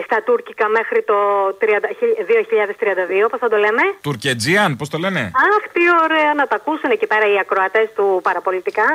στα 0.06 0.18
τουρκικά 0.28 0.68
μέχρι 0.78 1.00
το 1.04 1.18
30, 1.62 1.66
2032, 3.26 3.30
πώς 3.32 3.40
θα 3.40 3.50
το 3.54 3.58
λέμε; 3.58 3.84
Τουρκετζίαν, 4.02 4.76
πώς 4.76 4.90
το 4.90 4.98
λένε; 4.98 5.20
Αχ, 5.20 5.64
τι 5.74 5.84
ωραία 6.04 6.34
να 6.34 6.46
τα 6.48 6.56
ακούσουν 6.56 6.90
εκεί 6.92 7.08
πέρα 7.08 7.26
οι 7.34 7.38
ακροατές 7.40 7.88
του 7.96 8.20
παραπολιτικά, 8.24 8.88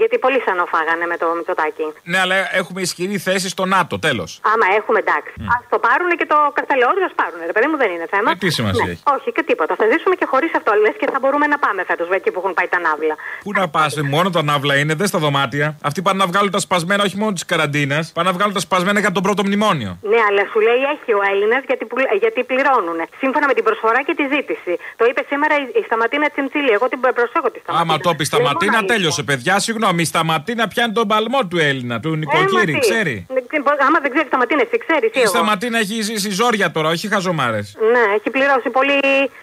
γιατί 0.00 0.18
πολύ 0.18 0.40
σανοφάγανε 0.46 1.04
με 1.12 1.16
το 1.22 1.26
Μητσοτάκι. 1.36 1.86
Ναι, 2.02 2.18
αλλά 2.24 2.36
έχουμε 2.60 2.80
ισχυρή 2.80 3.18
θέση 3.18 3.48
στο 3.48 3.64
ΝΑΤΟ, 3.74 3.98
τέλος. 3.98 4.30
Άμα 4.52 4.66
έχουμε 4.78 4.98
εντάξει. 5.04 5.32
Α 5.52 5.56
το 5.72 5.78
πάρουν 5.86 6.10
και 6.20 6.26
το 6.32 6.36
καστελόριο, 6.56 7.04
ας 7.10 7.14
πάρουν. 7.20 7.40
Ρε 7.50 7.54
παιδί 7.56 7.66
μου 7.70 7.76
δεν 7.82 7.90
είναι 7.94 8.06
θέμα. 8.14 8.30
Ε, 8.30 8.34
τι 8.42 8.50
σημασία 8.58 8.84
Ναι, 8.84 8.90
έχει. 8.90 9.02
Όχι 9.16 9.28
και 9.36 9.42
τίποτα. 9.50 9.72
Θα 9.80 9.84
ζήσουμε 9.92 10.14
και 10.20 10.26
χωρίς 10.32 10.50
αυτό. 10.58 10.70
Λες 10.82 10.94
και 11.00 11.08
θα 11.12 11.18
μπορούμε 11.22 11.46
να 11.54 11.58
πάμε 11.64 11.80
φέτος 11.90 12.08
εκεί 12.18 12.30
που 12.32 12.38
έχουν 12.42 12.54
πάει 12.58 12.68
τα 12.74 12.78
ναύλα. 12.86 13.14
Πού 13.44 13.50
να 13.58 13.68
πας, 13.68 13.92
μόνο 14.14 14.28
τα 14.30 14.42
ναύλα 14.42 14.74
είναι, 14.80 14.94
δεν 15.00 15.06
στα 15.06 15.18
δωμάτια. 15.18 15.66
Αυτοί 15.88 16.02
πάνε 16.02 16.18
να 16.22 16.26
βγάλουν 16.26 16.50
τα 16.56 16.58
σπασμένα 16.66 17.02
όχι 17.08 17.16
μόνο 17.16 17.32
της 17.32 17.44
καραντίνας, 17.44 18.04
πάνε 18.14 18.28
να 18.30 18.34
βγάλουν 18.36 18.54
τα 18.54 18.60
σπασμένα 18.60 19.00
για 19.00 19.12
τον 19.12 19.22
πρώτο 19.22 19.42
μνημόνιο. 19.46 19.98
Ναι, 20.02 20.20
αλλά 20.28 20.42
σου 20.52 20.58
λέει 20.66 20.80
έχει 20.94 21.10
ο 21.20 21.22
Έλληνας 21.32 21.62
γιατί, 21.70 21.84
που- 21.90 22.06
γιατί 22.24 22.40
πληρώνουν. 22.50 22.98
Σύμφωνα 23.22 23.46
με 23.50 23.54
την 23.58 23.64
προσφορά 23.68 24.00
και 24.06 24.14
τη 24.18 24.24
ζήτηση. 24.34 24.72
Το 25.00 25.04
είπε 25.08 25.20
σήμερα 25.30 25.54
η, 25.62 25.64
η 25.80 25.82
Σταματίνα 25.88 26.26
Τσιμτσίλη. 26.32 26.70
Εγώ 26.78 26.86
την 26.92 27.00
προσέχω 27.18 27.48
τη 27.54 27.58
Σταματίνα. 27.64 27.80
Άμα 27.94 27.94
το 28.06 28.10
πει 28.18 28.24
Λοιπόν, 28.24 28.30
σταματίνα, 28.32 28.76
αλήθεια. 28.78 28.92
τέλειωσε, 28.94 29.22
παιδιά. 29.28 29.54
Συγγνώμη, 29.66 30.00
η 30.06 30.08
σταματίνα 30.12 30.64
πιάνει 30.72 30.92
τον 30.98 31.06
παλμό 31.12 31.40
του 31.50 31.58
Έλληνα, 31.70 31.94
του 32.04 32.10
νοικοκύρη, 32.20 32.72
Ε, 32.72 32.74
μα 32.74 32.78
τι. 32.78 32.84
ξέρει. 32.86 33.16
Δεν 33.36 33.42
ξέρω, 33.48 33.62
Άμα 33.86 33.98
δεν 34.04 34.10
ξέρει 34.12 34.26
Σταματίνα, 34.32 34.62
εσύ 34.66 34.76
ξέρεις. 34.84 35.08
Η 35.24 35.26
σταματίνα 35.34 35.78
έχει 35.84 35.96
ζήσει 36.08 36.30
ζόρια 36.40 36.66
τώρα, 36.76 36.88
όχι 36.94 37.06
χαζομάρες. 37.14 37.66
Ναι, 37.92 38.04
έχει 38.16 38.28
πληρώσει 38.30 38.68
πολύ 38.78 38.98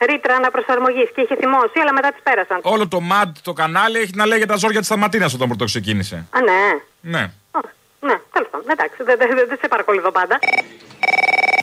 ρήτρα 0.09 0.33
αναπροσαρμογής 0.36 1.09
και 1.15 1.21
είχε 1.21 1.36
θυμώσει, 1.41 1.77
αλλά 1.81 1.93
μετά 1.93 2.09
τις 2.13 2.21
πέρασαν. 2.23 2.59
Όλο 2.61 2.88
το 2.88 2.99
ΜΑΤ 2.99 3.36
το 3.41 3.53
κανάλι 3.53 3.97
έχει 3.99 4.11
να 4.15 4.25
λέγεται 4.25 4.45
τα 4.53 4.55
ζόρια 4.55 4.79
της 4.79 4.88
σταματίνας 4.88 5.33
όταν 5.33 5.47
πρώτο 5.47 5.65
ξεκίνησε. 5.65 6.15
Α, 6.38 6.39
ναι. 6.41 6.61
Ναι. 7.17 7.31
Ναι, 8.08 8.18
τέλος 8.34 8.49
πάντων. 8.51 8.70
Εντάξει, 8.76 9.03
δεν 9.03 9.18
δεν- 9.20 9.36
δεν- 9.38 9.47
δεν 9.51 9.58
σε 9.62 9.68
παρακολουθώ 9.68 10.12
πάντα. 10.20 10.36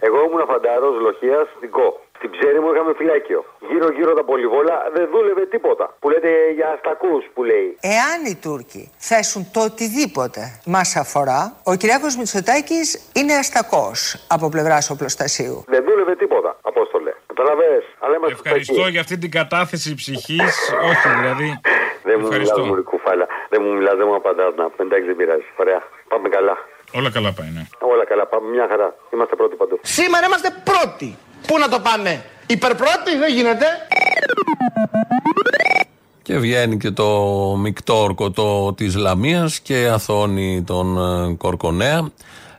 Εγώ 0.08 0.18
ήμουν 0.26 0.46
φανταρός 0.46 0.94
λοχείας 1.00 1.46
στην 1.56 1.70
ΚΟ. 1.70 2.00
Στην 2.16 2.30
ψέρι 2.30 2.60
μου 2.60 2.72
είχαμε 2.72 2.92
φυλάκιο. 2.96 3.44
Γύρω-γύρω 3.70 4.14
τα 4.14 4.24
πολυβόλα 4.24 4.76
δεν 4.94 5.08
δούλευε 5.12 5.46
τίποτα. 5.46 5.96
Που 6.00 6.08
λέτε 6.10 6.28
για 6.54 6.68
αστακού 6.74 7.22
που 7.34 7.42
λέει. 7.44 7.76
Εάν 7.80 8.18
οι 8.30 8.34
Τούρκοι 8.44 8.90
θέσουν 8.98 9.42
το 9.52 9.60
οτιδήποτε 9.60 10.60
μας 10.66 10.96
αφορά, 10.96 11.56
ο 11.64 11.74
Κυριάκος 11.74 12.16
Μητσοτάκης 12.16 13.10
είναι 13.14 13.34
αστακός 13.34 14.26
από 14.28 14.48
πλευράς 14.48 14.90
οπλοστασίου. 14.90 15.64
Δεν 15.66 15.84
δούλευε 15.84 16.16
τίποτα, 16.16 16.56
Απόστολε. 17.42 17.62
Καταλαβέ. 17.62 17.74
Αλλά 18.04 18.14
είμαστε 18.16 18.36
Ευχαριστώ 18.38 18.74
στακοί. 18.74 18.90
για 18.94 19.00
αυτή 19.04 19.16
την 19.24 19.30
κατάθεση 19.38 19.90
ψυχής. 20.00 20.54
Όχι, 20.90 21.06
δηλαδή. 21.18 21.48
Δεν 22.08 22.14
μου 22.18 22.26
μιλάς, 22.28 22.30
Ευχαριστώ. 22.30 22.60
Μωρή 22.70 22.82
κουφάλα. 22.92 23.26
Δεν 23.52 23.60
μου 23.64 23.70
μιλάς, 23.76 23.96
δεν 24.00 24.06
μου 24.10 24.16
απαντάς. 24.20 24.50
Να 24.60 24.64
πούμε, 24.70 24.82
εντάξει, 24.88 25.06
δεν 25.10 25.16
πειράζει. 25.20 25.46
Ωραία. 25.62 25.80
Πάμε 26.12 26.28
καλά. 26.36 26.54
Όλα 26.98 27.10
καλά 27.16 27.30
πάει, 27.38 27.50
ναι. 27.56 27.64
Όλα 27.92 28.04
καλά. 28.10 28.24
Πάμε 28.32 28.46
μια 28.54 28.66
χαρά. 28.70 28.88
Είμαστε 29.14 29.34
πρώτοι 29.40 29.54
παντού. 29.60 29.74
Σήμερα 29.98 30.24
είμαστε 30.28 30.50
πρώτοι. 30.70 31.08
Πού 31.46 31.54
να 31.58 31.68
το 31.68 31.78
πάμε, 31.88 32.12
υπερπρώτη, 32.46 33.12
δεν 33.22 33.30
γίνεται. 33.36 33.66
Και 36.22 36.38
βγαίνει 36.38 36.76
και 36.76 36.90
το 36.90 37.08
μεικτό 37.58 38.02
ορκωτό 38.02 38.74
της 38.76 38.96
Λαμίας 38.96 39.60
και 39.60 39.88
αθώνει 39.92 40.64
τον 40.66 40.86
ε, 40.98 41.34
Κορκονέα. 41.34 42.10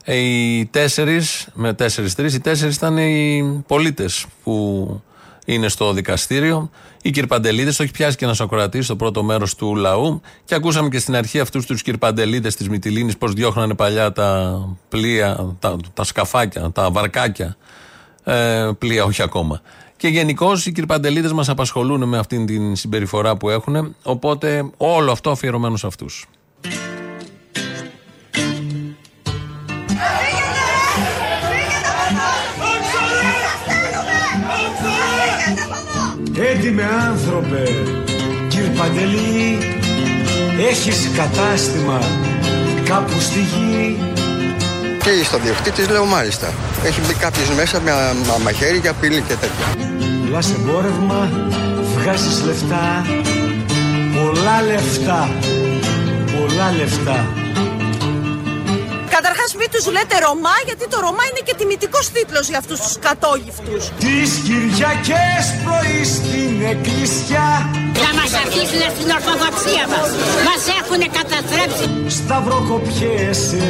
Ε, 0.03 0.15
Οι 0.15 0.65
τέσσερις, 0.65 1.47
με 1.53 1.73
τέσσερι-τρει, 1.73 2.33
οι 2.33 2.39
τέσσερις 2.39 2.75
ήταν 2.75 2.97
οι 2.97 3.63
πολίτες 3.67 4.25
που 4.43 5.01
είναι 5.45 5.67
στο 5.67 5.93
δικαστήριο. 5.93 6.69
Η 7.01 7.11
Κυρπαντελίδες, 7.11 7.75
το 7.75 7.83
έχει 7.83 7.91
πιάσει 7.91 8.17
και 8.17 8.25
ένας 8.25 8.41
ακροατής 8.41 8.85
στο 8.85 8.95
πρώτο 8.95 9.23
μέρος 9.23 9.55
του 9.55 9.75
λαού. 9.75 10.21
Και 10.45 10.55
ακούσαμε 10.55 10.89
και 10.89 10.99
στην 10.99 11.15
αρχή 11.15 11.39
αυτούς 11.39 11.65
τους 11.65 11.81
Κυρπαντελίδες 11.81 12.55
της 12.55 12.69
Μυτιλίνης 12.69 13.17
πώς 13.17 13.33
διώχνανε 13.33 13.73
παλιά 13.73 14.11
τα 14.11 14.59
πλοία, 14.89 15.55
τα, 15.59 15.77
τα 15.93 16.03
σκαφάκια, 16.03 16.71
τα 16.71 16.91
βαρκάκια. 16.91 17.57
Ε, 18.23 18.69
πλοία, 18.77 19.03
όχι 19.03 19.21
ακόμα. 19.21 19.61
Και 19.97 20.07
γενικώ 20.07 20.51
οι 20.65 20.71
κυρπαντελίδες 20.71 21.31
μας 21.31 21.49
απασχολούν 21.49 22.07
με 22.07 22.17
αυτήν 22.17 22.45
την 22.45 22.75
συμπεριφορά 22.75 23.37
που 23.37 23.49
έχουν. 23.49 23.95
Οπότε 24.03 24.69
όλο 24.77 25.11
αυτό 25.11 25.31
αφιερωμένο 25.31 25.77
σε 25.77 25.87
αυτούς. 25.87 26.27
Έντιμε 36.51 36.83
άνθρωπε, 37.09 37.63
κύρ 38.47 38.67
Παντελή, 38.77 39.57
έχεις 40.69 41.09
κατάστημα 41.15 41.99
κάπου 42.85 43.19
στη 43.19 43.39
γη. 43.39 43.97
Και 45.03 45.23
στο 45.23 45.37
διοκτήτη 45.37 45.91
λέω 45.91 46.05
μάλιστα. 46.05 46.53
Έχει 46.83 47.01
μπει 47.07 47.13
κάποιος 47.13 47.49
μέσα 47.49 47.79
με 47.81 47.91
μα- 48.27 48.37
μαχαίρι 48.43 48.77
για 48.77 48.93
πύλη 48.93 49.21
και 49.27 49.33
τέτοια. 49.33 49.87
Πουλάς 50.25 50.49
εμπόρευμα, 50.51 51.29
βγάζεις 51.97 52.43
λεφτά, 52.45 53.05
πολλά 54.15 54.61
λεφτά, 54.71 55.29
πολλά 56.37 56.71
λεφτά. 56.77 57.25
Καταρχάς 59.15 59.55
μην 59.59 59.69
τους 59.71 59.85
λέτε 59.95 60.15
Ρωμά 60.25 60.55
γιατί 60.65 60.85
το 60.87 60.97
Ρωμά 61.05 61.23
είναι 61.29 61.41
και 61.47 61.55
τιμητικός 61.59 62.05
τίτλος 62.15 62.45
για 62.51 62.57
αυτούς 62.57 62.79
τους 62.83 62.95
κατόγυφτους. 63.07 63.83
Τις 64.03 64.29
Κυριακές 64.47 65.43
πρωί 65.63 65.92
στην 65.92 65.92
εκκλησιά 66.73 67.47
Να 68.05 68.11
μας 68.19 68.31
αφήσουν 68.43 68.83
στην 68.95 69.09
ορθοδοξία 69.17 69.85
μας. 69.93 70.09
Μας 70.47 70.63
έχουν 70.79 71.01
καταστρέψει. 71.17 71.85
Σταυροκοπιέσαι 72.17 73.65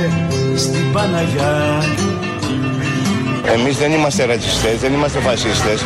στην 0.64 0.86
Παναγιά 0.94 1.56
Εμείς 3.56 3.78
δεν 3.78 3.92
είμαστε 3.92 4.26
ρατσιστές, 4.26 4.80
δεν 4.80 4.94
είμαστε 4.94 5.20
φασίστες. 5.20 5.80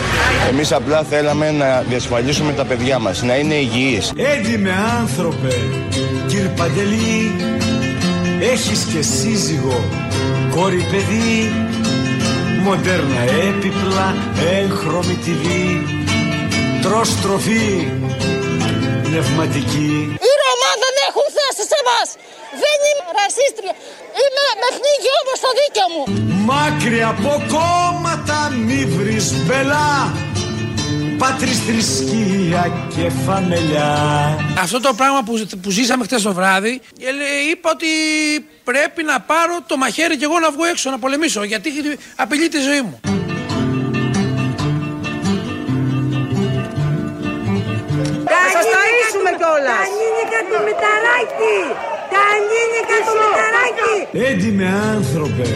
Εμείς 0.50 0.72
απλά 0.72 1.04
θέλαμε 1.04 1.52
να 1.52 1.84
διασφαλίσουμε 1.90 2.52
τα 2.52 2.66
παιδιά 2.66 3.00
μας, 3.00 3.24
να 3.24 3.36
είναι 3.36 3.54
υγιείς. 3.54 4.14
Έντιμε 4.36 4.74
άνθρωπε, 5.02 5.54
κύρ 6.28 6.48
Παντελή, 6.48 7.36
έχεις 8.54 8.84
και 8.94 9.02
σύζυγο, 9.02 9.84
κόρη 10.56 10.86
παιδί, 10.92 11.52
μοντέρνα 12.64 13.22
έπιπλα, 13.48 14.16
έγχρωμη 14.62 15.18
TV, 15.26 15.46
τρως 16.88 17.22
τροφή, 17.22 17.88
πνευματική. 19.04 19.92
Οι 20.26 20.32
Ρωμά 20.42 20.72
δεν 20.84 20.96
έχουν 21.08 21.26
θέση 21.38 21.64
σε 21.72 21.78
εμάς. 21.84 22.08
Δεν 22.64 22.78
είμαι 22.88 23.06
ρασίστρια. 23.20 23.74
Είμαι 24.22 24.44
με 24.62 24.68
πνίγει 24.78 25.12
όμως 25.22 25.38
το 25.46 25.50
δίκαιο 25.60 25.88
μου. 25.94 26.04
Μάκρυ 26.48 27.02
από 27.14 27.32
κόμματα 27.56 28.38
μη 28.66 28.86
βρεις 28.96 29.26
μπελά, 29.46 29.92
πάτρις 31.18 31.60
θρησκεία 31.66 32.64
και 32.96 33.10
φαμελιά. 33.26 33.92
Αυτό 34.60 34.80
το 34.82 34.94
πράγμα 34.94 35.24
που, 35.24 35.48
που 35.62 35.70
ζήσαμε 35.70 36.04
χτες 36.04 36.22
το 36.22 36.34
βράδυ, 36.34 36.82
ε, 37.08 37.12
λέ- 37.12 37.52
είπα 37.52 37.70
ότι 37.76 37.88
πρέπει 38.64 39.04
να 39.04 39.20
πάρω 39.22 39.56
το 39.68 39.78
μαχαίρι 39.78 40.18
και 40.18 40.26
εγώ 40.26 40.40
να 40.40 40.52
βγω 40.52 40.66
έξω 40.66 40.90
να 40.90 41.00
πολεμήσω, 41.00 41.44
γιατί 41.44 41.70
απειλεί 42.16 42.48
τη 42.50 42.60
ζωή 42.60 42.82
μου. 42.82 43.00
Σας 48.58 48.68
ταΐσουμε 48.74 49.32
κιόλας. 49.40 49.86
Τα 49.86 49.94
νίνικα 50.00 50.40
του 50.50 50.58
Μηταράκη. 50.68 51.58
Τα 52.14 52.24
νίνικα 52.50 52.98
του 53.06 53.14
Μηταράκη. 53.22 53.96
Έντιμε 54.28 54.68
άνθρωπε, 54.96 55.48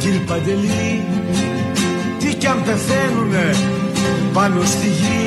κύρ 0.00 0.16
Παντελή, 0.28 0.92
τι 2.20 2.28
κι 2.40 2.46
αν 2.52 2.58
πεθαίνουνε 2.66 3.46
πάνω 4.36 4.60
στη 4.74 4.88
γη, 5.00 5.24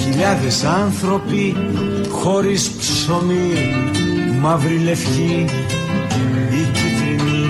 χιλιάδες 0.00 0.64
άνθρωποι 0.82 1.44
χωρίς 2.20 2.62
ψωμί, 2.78 3.50
μαύρη 4.42 4.78
λευκή 4.88 5.34
ή 6.58 6.62
κίτρινη. 6.76 7.44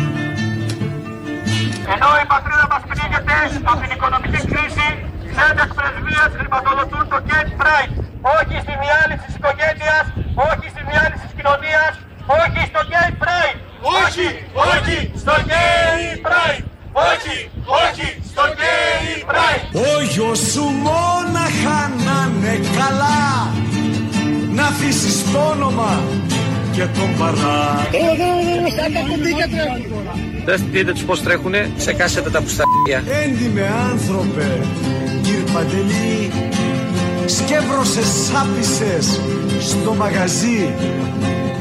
Ενώ 1.95 2.09
η 2.23 2.27
πατρίδα 2.33 2.67
μας 2.73 2.83
πνίγεται 2.89 3.37
από 3.71 3.81
την 3.83 3.91
οικονομική 3.97 4.41
κρίση, 4.51 4.89
ξένες 5.31 5.71
πρεσβείες 5.77 6.31
χρηματοδοτούν 6.39 7.05
το 7.13 7.19
Gate 7.29 7.53
Pride. 7.61 8.00
Όχι 8.37 8.57
στη 8.65 8.75
διάλυση 8.83 9.25
της 9.27 9.35
οικογένειας, 9.39 10.05
όχι 10.49 10.67
στη 10.73 10.81
διάλυση 10.91 11.25
της 11.27 11.35
κοινωνίας, 11.39 11.93
όχι 12.43 12.61
στο 12.71 12.81
Gay 12.93 13.11
Pride. 13.23 13.59
Όχι, 14.01 14.27
όχι 14.73 14.97
στο 15.23 15.35
Gay 15.51 16.01
Pride. 16.27 16.65
Όχι, 17.11 17.37
όχι 17.85 18.09
στο 18.31 18.45
Gay 18.61 19.07
Pride. 19.31 19.65
Ο 19.87 20.03
γιος 20.13 20.39
σου 20.53 20.65
μόναχα 20.87 21.79
να 22.07 22.19
είναι 22.29 22.55
καλά, 22.79 23.23
να 24.57 24.65
αφήσεις 24.73 25.33
το 25.33 25.39
όνομα 25.39 26.01
και 26.73 26.85
τον 26.87 27.11
παρά. 27.19 27.87
Δες 30.45 30.63
δείτε 30.63 30.93
τους 30.93 31.03
πώς 31.03 31.23
τρέχουνε, 31.23 31.71
σε 31.77 31.93
κάσετε 31.93 32.31
τα 32.31 32.41
πουστάκια. 32.43 33.03
Έντιμε 33.23 33.71
άνθρωπε, 33.91 34.61
κύρ 35.23 35.53
Παντελή, 35.53 36.33
σκεύρωσες 37.37 38.09
σάπισες 38.27 39.21
στο 39.61 39.95
μαγαζί 39.95 40.75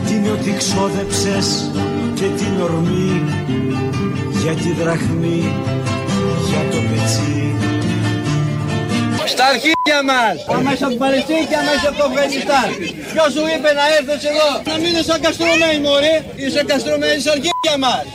την 0.05 0.31
ότι 0.31 0.51
ξόδεψες 0.57 1.71
και 2.15 2.27
την 2.39 2.61
ορμή 2.61 3.23
για 4.41 4.53
τη 4.53 4.71
δραχμή, 4.81 5.41
για 6.49 6.61
το 6.71 6.77
πετσί. 6.89 7.55
Στα 9.33 9.45
αρχίδια 9.53 9.99
μας! 10.09 10.35
Άμα 10.55 10.69
είσαι 10.73 10.83
από 10.83 10.93
την 10.95 11.01
Παλαιστίνη 11.05 11.43
και 11.49 11.57
άμα 11.61 11.71
είσαι 11.75 11.87
από 11.91 11.97
το 12.01 12.05
Αφγανιστάν. 12.09 12.67
Ποιος 13.11 13.29
σου 13.35 13.43
είπε 13.53 13.69
να 13.79 13.85
έρθεις 13.97 14.23
εδώ; 14.31 14.49
Να 14.69 14.75
μην 14.81 14.91
είσαι 14.99 15.15
καστρωμένοι 15.25 15.79
μωρέ. 15.85 16.15
Είσαι 16.43 16.61
καστρωμένοι 16.71 17.19
στα 17.23 17.31
αρχίδια 17.37 17.75
μας. 17.83 18.05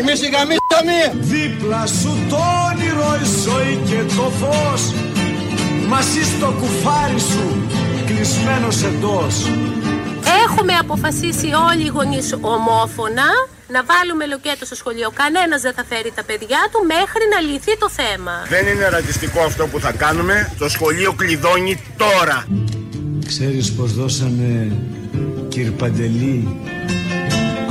Εμείς 0.00 0.18
οι 0.24 0.28
γαμίσαμε. 0.34 0.96
Δίπλα 1.32 1.82
σου 1.98 2.12
το 2.30 2.40
όνειρο 2.68 3.10
η 3.24 3.26
ζωή 3.44 3.74
και 3.88 4.00
το 4.16 4.26
φως 4.40 4.82
Μαζί 5.94 6.22
στο 6.22 6.54
κουφάρι 6.60 7.20
σου 7.20 7.66
κλεισμένος 8.06 8.82
εντός 8.82 9.34
Έχουμε 10.46 10.72
αποφασίσει 10.80 11.48
όλοι 11.70 11.84
οι 11.84 11.88
γονείς 11.88 12.32
ομόφωνα 12.40 13.28
να 13.74 13.80
βάλουμε 13.84 14.26
λοκέτο 14.26 14.64
στο 14.64 14.74
σχολείο. 14.74 15.10
Κανένας 15.14 15.60
δεν 15.62 15.72
θα 15.74 15.84
φέρει 15.84 16.12
τα 16.14 16.24
παιδιά 16.24 16.58
του 16.72 16.80
μέχρι 16.94 17.24
να 17.32 17.40
λυθεί 17.40 17.78
το 17.78 17.88
θέμα. 17.90 18.32
Δεν 18.48 18.66
είναι 18.66 18.88
ρατσιστικό 18.88 19.40
αυτό 19.40 19.66
που 19.66 19.80
θα 19.80 19.92
κάνουμε. 19.92 20.52
Το 20.58 20.68
σχολείο 20.68 21.12
κλειδώνει 21.12 21.82
τώρα. 21.96 22.46
Ξέρεις 23.26 23.72
πως 23.72 23.94
δώσανε 23.94 24.76
κύρ 25.48 25.70
Παντελή; 25.70 26.60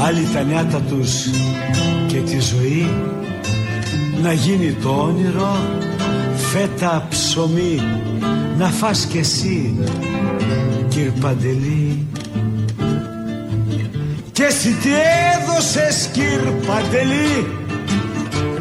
Άλλοι 0.05 0.29
τα 0.33 0.41
νιάτα 0.41 0.81
τους 0.89 1.11
και 2.07 2.17
τη 2.17 2.39
ζωή 2.39 2.89
Να 4.21 4.33
γίνει 4.33 4.77
το 4.83 4.89
όνειρο 4.89 5.59
φέτα 6.51 7.07
ψωμί 7.09 7.81
Να 8.57 8.67
φας 8.67 9.05
κι 9.05 9.17
εσύ 9.17 9.75
κύρ 10.87 11.11
Παντελή 11.21 12.07
Κι 14.31 14.31
Και 14.31 14.43
εσύ 14.43 14.69
τι 14.69 14.89
έδωσες 15.33 16.09
κυρ 16.11 16.67
Παντελή; 16.67 17.47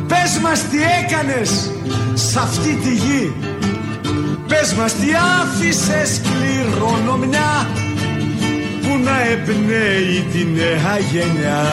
Πες 0.06 0.38
μας 0.42 0.62
τι 0.68 0.78
έκανες 1.02 1.70
σ' 2.14 2.36
αυτή 2.36 2.74
τη 2.74 2.94
γη 2.94 3.32
Πες 4.48 4.74
μας 4.74 4.92
τι 4.92 5.06
άφησες 5.40 6.20
κληρονομιά 6.20 7.68
Που 8.80 8.98
να 9.04 9.20
εμπνέει 9.30 10.26
τη 10.32 10.44
νέα 10.44 10.98
γενιά 11.12 11.64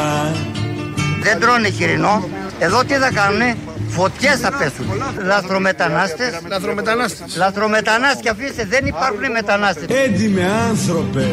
Δεν 1.24 1.39
τρώνε 1.39 1.70
χοιρινό. 1.70 2.30
Εδώ 2.59 2.84
τι 2.84 2.93
θα 2.93 3.11
κάνουνε; 3.11 3.55
Φωτιές 3.97 4.39
θα 4.39 4.51
πέσουν. 4.51 4.85
Λαθρομετανάστες. 5.25 6.31
Λαθρομετανάστες. 6.47 7.35
Λαθρομετανάστες 7.35 8.21
και 8.21 8.29
αφήστε 8.29 8.65
δεν 8.65 8.85
υπάρχουν 8.85 9.31
μετανάστες. 9.31 9.87
Έντιμε 10.05 10.43
άνθρωπε 10.69 11.25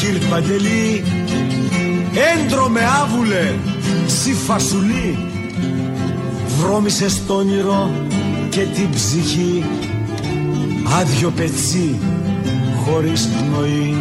κυρ 0.00 0.28
Παντελή 0.30 1.04
Έντρομε 2.34 2.80
άβουλε 3.02 3.54
σι 4.06 4.32
φασουλή 4.32 5.18
Βρώμησες 6.58 7.26
το 7.26 7.34
όνειρο 7.34 7.90
και 8.48 8.60
την 8.60 8.90
ψυχή 8.90 9.64
Άδειο 11.00 11.30
πετσί 11.30 11.98
χωρίς 12.84 13.28
πνοή 13.28 13.96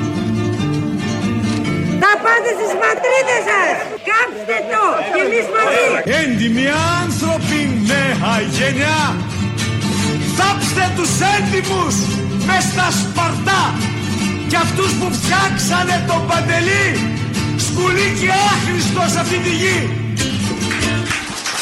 Να 2.03 2.11
πάτε 2.23 2.49
στις 2.57 2.71
πατρίδες 2.81 3.41
σας! 3.49 3.75
Κάψτε 4.09 4.57
το! 4.71 4.85
Και 5.13 5.21
εμείς 5.27 5.45
μαζί! 5.55 5.85
Έντιμοι 6.21 6.65
άνθρωποι 7.01 7.58
νέα 7.89 8.41
γενιά 8.55 9.01
Θάψτε 10.37 10.93
τους 10.95 11.11
έντιμους 11.35 11.95
μες 12.47 12.63
στα 12.63 12.87
Σπαρτά 12.99 13.63
Και 14.49 14.55
αυτούς 14.55 14.91
που 14.93 15.07
φτιάξανε 15.13 16.05
τον 16.07 16.27
Παντελή 16.27 16.87
Σκουλί 17.57 18.07
και 18.19 18.29
άχρηστος 18.51 19.11
σε 19.11 19.19
αυτή 19.19 19.37
τη 19.37 19.49
γη 19.49 19.89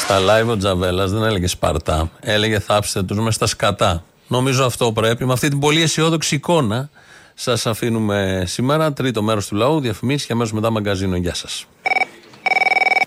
Στα 0.03 0.17
live 0.19 0.47
ο 0.47 0.57
Τζαβέλας 0.57 1.11
δεν 1.11 1.23
έλεγε 1.23 1.47
Σπαρτά. 1.47 2.11
Έλεγε 2.19 2.59
θάψτε 2.59 3.03
τους 3.03 3.19
μες 3.19 3.35
στα 3.35 3.45
σκατά. 3.45 4.03
Νομίζω 4.27 4.65
αυτό 4.65 4.91
πρέπει. 4.91 5.25
Με 5.25 5.33
αυτή 5.33 5.49
την 5.49 5.59
πολύ 5.59 5.81
αισιόδοξη 5.81 6.35
εικόνα 6.35 6.89
σας 7.33 7.65
αφήνουμε 7.65 8.43
σήμερα. 8.45 8.93
Τρίτο 8.93 9.21
μέρος 9.21 9.47
του 9.47 9.55
λαού. 9.55 9.79
Διαφημίσει 9.79 10.25
και 10.25 10.33
αμέσως 10.33 10.53
μετά 10.53 10.69
μαγκαζίνο. 10.69 11.15
Γεια 11.15 11.33
σας. 11.33 11.65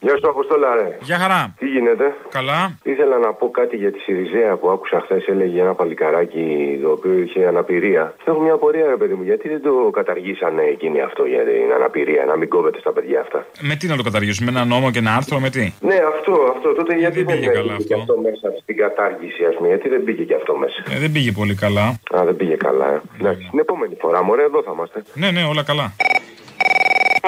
Γεια 0.01 0.15
σου, 0.19 0.29
Αποστόλα, 0.29 0.75
ρε. 0.75 0.97
Γεια 1.03 1.19
χαρά. 1.19 1.55
Τι 1.59 1.67
γίνεται; 1.67 2.15
Καλά. 2.29 2.79
Ήθελα 2.83 3.19
να 3.19 3.33
πω 3.33 3.51
κάτι 3.51 3.77
για 3.77 3.93
τη 3.93 3.99
Σιριζέα 3.99 4.57
που 4.57 4.71
άκουσα 4.71 5.01
χθες. 5.05 5.27
Έλεγε 5.27 5.61
ένα 5.61 5.75
παλικαράκι 5.75 6.45
το 6.83 6.91
οποίο 6.91 7.13
είχε 7.19 7.47
αναπηρία. 7.47 8.15
Και 8.25 8.31
έχω 8.31 8.41
μια 8.41 8.53
απορία, 8.53 8.87
ρε 8.87 8.97
παιδί 8.97 9.15
μου, 9.15 9.23
γιατί 9.23 9.49
δεν 9.49 9.63
το 9.63 9.91
καταργήσανε 9.93 10.63
εκείνη 10.63 11.01
αυτό 11.01 11.25
για 11.25 11.43
την 11.45 11.73
αναπηρία, 11.77 12.25
να 12.25 12.37
μην 12.37 12.49
κόβεται 12.49 12.79
στα 12.81 12.93
παιδιά 12.93 13.21
αυτά; 13.21 13.47
Με 13.61 13.75
τι 13.77 13.87
να 13.87 13.97
το 13.97 14.03
καταργήσουμε, 14.03 14.51
ένα 14.51 14.65
νόμο 14.65 14.91
και 14.91 14.99
ένα 14.99 15.15
άρθρο, 15.17 15.41
με 15.41 15.51
τι; 15.51 15.73
Ναι, 15.81 15.99
αυτό, 16.15 16.33
αυτό. 16.55 16.73
Τότε 16.73 16.95
γιατί 16.97 17.23
δεν, 17.23 17.39
πήγε 17.39 17.51
καλά 17.51 17.73
μπήκε 17.73 17.85
και 17.89 17.95
αυτό; 17.95 18.19
μέσα 18.27 18.47
στην 18.63 18.77
κατάργηση, 18.77 19.45
ας 19.45 19.55
πούμε; 19.57 19.69
Γιατί 19.69 19.89
δεν 19.89 20.01
μπήκε 20.05 20.25
και 20.25 20.35
αυτό 20.35 20.57
μέσα; 20.57 20.83
Ε, 20.95 20.99
δεν 20.99 21.13
πήγε 21.13 21.33
πολύ 21.33 21.55
καλά. 21.55 21.87
Α, 22.17 22.25
δεν 22.25 22.37
πήγε 22.37 22.55
καλά, 22.55 22.89
ε. 22.95 23.01
Εντάξει, 23.21 23.47
την 23.51 23.59
επόμενη 23.59 23.97
φορά, 24.01 24.23
μωρέ, 24.23 24.43
εδώ 24.43 24.63
θα 24.63 24.71
είμαστε. 24.75 25.03
Ναι, 25.15 25.31
ναι, 25.31 25.43
όλα 25.45 25.63
καλά. 25.63 25.93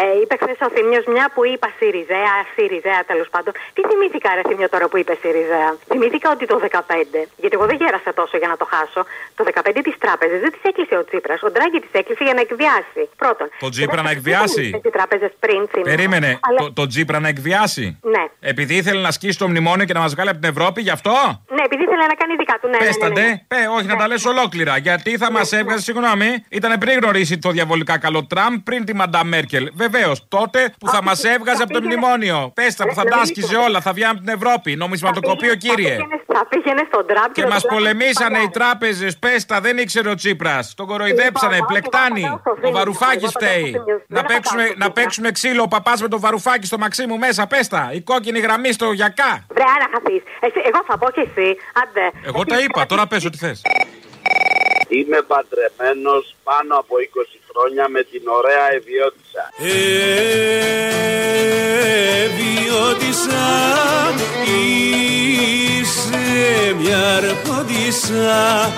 Ε, 0.01 0.03
είπε 0.23 0.35
χθες 0.43 0.59
ο 0.67 0.69
Θήμιος 0.75 1.05
μια 1.15 1.27
που 1.35 1.43
είπα 1.53 1.69
Σιριζέα, 1.79 2.37
Σιριζέα 2.55 3.01
τέλος 3.11 3.29
πάντων. 3.35 3.53
Τι 3.77 3.81
θυμήθηκα, 3.89 4.29
ρε 4.37 4.43
Θήμιο, 4.49 4.69
τώρα 4.75 4.87
που 4.91 4.97
είπε 5.01 5.13
Σιριζέα; 5.23 5.71
Θυμήθηκα 5.91 6.29
ότι 6.37 6.45
το 6.53 6.57
15, 6.63 7.21
γιατί 7.43 7.55
εγώ 7.59 7.67
δεν 7.71 7.77
γέρασα 7.83 8.11
τόσο 8.21 8.35
για 8.43 8.49
να 8.53 8.57
το 8.61 8.67
χάσω, 8.73 9.01
το 9.39 9.43
15 9.55 9.81
τι 9.87 9.93
τράπεζε 10.05 10.37
δεν 10.45 10.51
τι 10.55 10.61
έκλεισε 10.71 10.95
ο 11.03 11.05
Τσίπρας. 11.09 11.39
Ο 11.47 11.49
Ντράγκη 11.53 11.79
τι 11.85 11.91
έκλεισε 12.01 12.23
για 12.29 12.35
να 12.39 12.43
εκβιάσει. 12.47 13.03
Πρώτον. 13.23 13.47
Το 13.65 13.69
Τζίπρα 13.75 14.03
να 14.09 14.11
εκβιάσει; 14.17 14.65
Τις 14.83 14.93
τράπεζες 14.97 15.33
πριν, 15.45 15.61
Θήμιο. 15.71 15.89
Περίμενε. 15.93 16.31
Αλλά- 16.47 16.61
Το, 16.63 16.73
το 16.81 16.85
Τζίπρα 16.91 17.19
να 17.25 17.29
εκβιάσει; 17.35 17.87
Ναι. 18.15 18.25
Επειδή 18.53 18.75
ήθελε 18.81 19.01
να 19.09 19.11
σκίσει 19.11 19.39
το 19.43 19.47
μνημόνιο 19.49 19.85
και 19.89 19.93
να 19.99 20.01
μας 20.05 20.13
βγάλει 20.15 20.31
από 20.33 20.39
την 20.41 20.49
Ευρώπη, 20.55 20.81
γι' 20.87 20.95
αυτό; 20.99 21.13
Ναι, 21.57 21.63
επειδή 21.69 21.83
ήθελε 21.83 22.05
να 22.13 22.17
κάνει 22.21 22.35
δικά 22.43 22.59
του. 22.61 22.67
Ναι, 22.69 22.71
ναι, 22.73 22.79
ναι, 22.79 22.85
ναι. 22.85 22.91
Πέσταντε. 22.91 23.45
Πε, 23.49 23.57
όχι 23.77 23.87
να 23.87 23.97
τα 23.97 24.07
λες 24.09 24.25
ολόκληρα. 24.25 24.77
Γιατί 24.77 25.17
θα 25.17 25.31
μας 25.33 25.53
έβγαζε, 25.53 25.83
συγγνώμη, 25.83 26.45
ήταν 26.49 26.79
πριν 26.79 26.99
γνωρίσει 26.99 27.39
το 27.39 27.51
διαβολικά 27.51 27.99
καλό 27.99 28.27
Τραμπ, 28.27 28.59
πριν 28.65 28.85
τη 28.85 28.95
Μαντά 28.95 29.25
Μέρκελ. 29.25 29.71
Βεβαίως, 29.87 30.29
τότε 30.29 30.75
που 30.79 30.89
θα 30.89 31.03
μας 31.03 31.25
έβγαζε 31.25 31.63
από 31.63 31.73
το 31.73 31.83
μνημόνιο. 31.83 32.53
Πέστα 32.55 32.87
που 32.87 32.95
θα 32.95 33.05
τα 33.05 33.17
άσκησε 33.17 33.57
όλα, 33.57 33.81
θα 33.81 33.93
βγάλει 33.93 34.13
από 34.13 34.25
την 34.25 34.29
Ευρώπη. 34.29 34.77
Νομισματοκοπείο, 34.77 35.55
κύριε. 35.55 35.97
Θα 36.27 36.47
πήγαινε 36.49 36.83
στον 36.87 37.07
Τραμπ 37.07 37.33
Και 37.33 37.43
θα 37.43 37.49
μας 37.49 37.63
του 37.63 37.69
πολεμήσανε 37.69 38.39
οι 38.39 38.49
τράπεζες. 38.49 39.19
Πέστα, 39.19 39.61
δεν 39.61 39.79
ήξερε 39.79 40.11
ο 40.11 40.15
Τσίπρας. 40.15 40.75
Τον 40.75 40.87
κοροϊδέψανε, 40.87 41.59
πλεκτάνη. 41.67 42.25
Ο 42.63 42.71
Βαρουφάκη 42.71 43.27
φταίει. 43.27 43.83
Να 44.07 44.23
παίξουμε, 44.23 44.73
να 44.77 44.91
παίξουμε 44.91 45.31
ξύλο 45.31 45.63
ο 45.63 45.69
παπάς 45.69 46.01
με 46.03 46.09
το 46.09 46.21
Βαρουφάκη 46.21 46.67
στο 46.67 46.79
μαξί 46.79 47.07
μου 47.07 47.19
μέσα. 47.19 47.47
Πέστα. 47.47 47.91
Η 47.93 48.01
κόκκινη 48.01 48.39
γραμμή 48.39 48.73
στο 48.73 48.93
γιακά. 48.93 49.47
Βρε, 49.55 49.65
άρα 49.77 49.87
χαθείς. 49.93 50.23
Εσύ, 50.41 50.61
εγώ 50.65 50.81
θα 50.87 50.99
πω 50.99 51.11
και 51.11 51.21
εσύ. 51.21 51.57
Άντε. 51.83 52.11
Εγώ 52.27 52.45
τα 52.45 52.59
είπα, 52.61 52.87
τώρα 52.87 53.07
πες 53.07 53.25
ό,τι 53.25 53.39
θες. 53.39 53.63
Είμαι 54.89 55.21
παντρεμένος 55.23 56.37
πάνω 56.43 56.73
από 56.83 56.95
20 56.99 57.39
χρόνια 57.53 57.89
με 57.89 58.03
την 58.03 58.23
ωραία 58.29 58.73
Ευιώτησα. 58.73 59.45
Εβιώτησα 62.25 63.47
είσαι 65.81 66.75
μια 66.81 67.17
αρποντήσα 67.17 68.73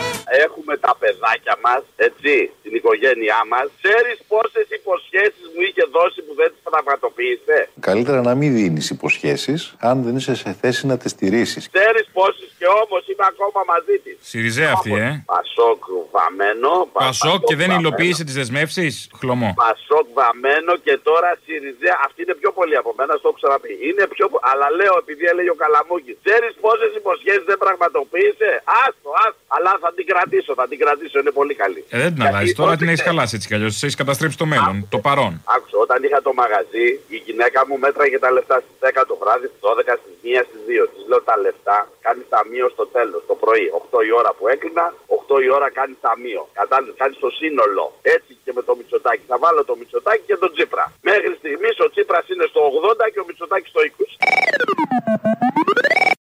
Έχουμε 0.44 0.76
τα 0.76 0.96
παιδάκια 0.98 1.56
μας, 1.62 1.82
έτσι, 1.96 2.50
την 2.64 2.72
οικογένειά 2.78 3.40
μας. 3.52 3.66
Ξέρεις 3.82 4.16
πόσες 4.32 4.66
υποσχέσεις 4.78 5.44
μου 5.52 5.60
είχε 5.68 5.84
δώσει 5.96 6.18
που 6.26 6.32
δεν 6.40 6.48
τις 6.52 6.62
πραγματοποίησε. 6.70 7.56
Καλύτερα 7.88 8.20
να 8.28 8.34
μην 8.40 8.50
δίνεις 8.58 8.86
υποσχέσεις 8.96 9.60
αν 9.90 9.96
δεν 10.04 10.14
είσαι 10.18 10.34
σε 10.42 10.50
θέση 10.60 10.82
να 10.90 10.96
τις 11.00 11.10
στηρίσεις. 11.16 11.62
Ξέρεις 11.72 12.04
πόσες 12.18 12.48
και 12.58 12.66
όμως 12.82 13.02
είμαι 13.10 13.26
ακόμα 13.32 13.60
μαζί 13.72 13.96
της. 14.04 14.16
Σιριζέ 14.30 14.64
αυτή, 14.76 14.92
ε. 15.06 15.08
Πασόκ 15.34 15.80
βαμμένο. 16.16 16.70
πα- 16.92 17.04
Πασόκ 17.06 17.40
και 17.50 17.56
δεν 17.60 17.68
βαμμένο. 17.70 17.80
υλοποίησε 17.82 18.22
τις 18.28 18.34
δεσμεύσεις. 18.40 18.92
Χλωμό. 19.20 19.50
Πασόκ 19.64 20.06
βαμμένο 20.20 20.72
και 20.86 20.94
τώρα 21.08 21.30
Σιριζέα. 21.44 21.96
Αυτή 22.06 22.20
είναι 22.24 22.36
πιο 22.42 22.50
πολύ 22.58 22.76
από 22.82 22.90
μένα, 22.98 23.12
στο 23.20 23.26
έχω 23.28 23.36
ξαναπεί. 23.40 23.72
Είναι 23.88 24.04
πιο 24.14 24.24
πο- 24.30 24.40
Αλλά 24.50 24.66
λέω 24.78 24.94
επειδή 25.02 25.24
έλεγε 25.32 25.50
ο 25.56 25.58
Καλαμούκης. 25.62 26.16
Ξέρεις 26.24 26.52
πόσες 26.64 26.90
υποσχέσεις 27.00 27.44
δεν 27.50 27.58
πραγματοποίησε; 27.64 28.48
Άστο, 28.82 29.08
άστο. 29.24 29.40
Αλλά 29.56 29.72
θα 29.82 29.90
την 29.96 30.04
κρατήσω, 30.10 30.52
θα 30.60 30.66
την 30.70 30.78
κρατήσω. 30.82 31.16
Είναι 31.22 31.34
πολύ 31.40 31.54
καλή. 31.62 31.80
Ε, 31.94 31.98
δεν 32.04 32.10
την 32.14 32.22
Γιατί 32.22 32.28
αλλάζεις. 32.36 32.53
Τώρα 32.56 32.68
τότε- 32.70 32.80
την 32.80 32.88
έχεις 32.92 33.02
χαλάσει 33.08 33.32
έτσι 33.36 33.46
κι 33.48 33.54
αλλιώς. 33.56 33.72
Τη 33.74 33.80
έχεις 33.86 33.98
καταστρέψει 34.02 34.36
το 34.42 34.46
μέλλον, 34.52 34.74
το 34.94 34.98
παρόν. 35.06 35.32
Άκουσα, 35.56 35.76
όταν 35.86 35.98
είχα 36.06 36.18
το 36.28 36.32
μαγαζί, 36.40 36.86
η 37.16 37.18
γυναίκα 37.26 37.58
μου 37.68 37.76
μέτραγε 37.84 38.18
τα 38.24 38.30
λεφτά 38.36 38.56
στις 38.64 38.76
10 38.84 39.00
το 39.10 39.14
βράδυ, 39.22 39.46
στις 39.50 39.60
12, 39.66 39.92
στις 40.00 40.14
1, 40.22 40.40
στις 40.48 40.60
2. 40.68 40.84
Της 40.92 41.02
λέω 41.10 41.20
τα 41.30 41.36
λεφτά, 41.44 41.78
κάνει 42.06 42.22
ταμείο 42.34 42.66
στο 42.74 42.84
τέλος, 42.96 43.20
το 43.30 43.34
πρωί. 43.42 43.66
8 43.80 43.98
η 44.08 44.10
ώρα 44.20 44.30
που 44.36 44.44
έκλεινα, 44.54 44.84
8 45.18 45.34
η 45.46 45.48
ώρα 45.56 45.68
κάνει 45.78 45.94
ταμείο. 46.06 46.42
Κατάλαβες, 46.60 46.94
κάνει 47.02 47.14
το 47.24 47.30
σύνολο. 47.40 47.84
Έτσι 48.16 48.30
και 48.44 48.52
με 48.56 48.62
το 48.68 48.72
Μητσοτάκι. 48.78 49.24
Θα 49.32 49.36
βάλω 49.44 49.60
το 49.70 49.74
Μητσοτάκι 49.80 50.22
και 50.28 50.36
τον 50.42 50.50
Τσίπρα. 50.54 50.84
Μέχρι 51.08 51.30
στιγμής 51.40 51.74
ο 51.84 51.86
Τσίπρας 51.92 52.24
είναι 52.32 52.46
στο 52.52 52.60
80 52.78 53.04
και 53.12 53.20
ο 53.22 53.24
Μητσοτάκι 53.28 53.68
στο 53.72 53.80
20. 53.90 54.06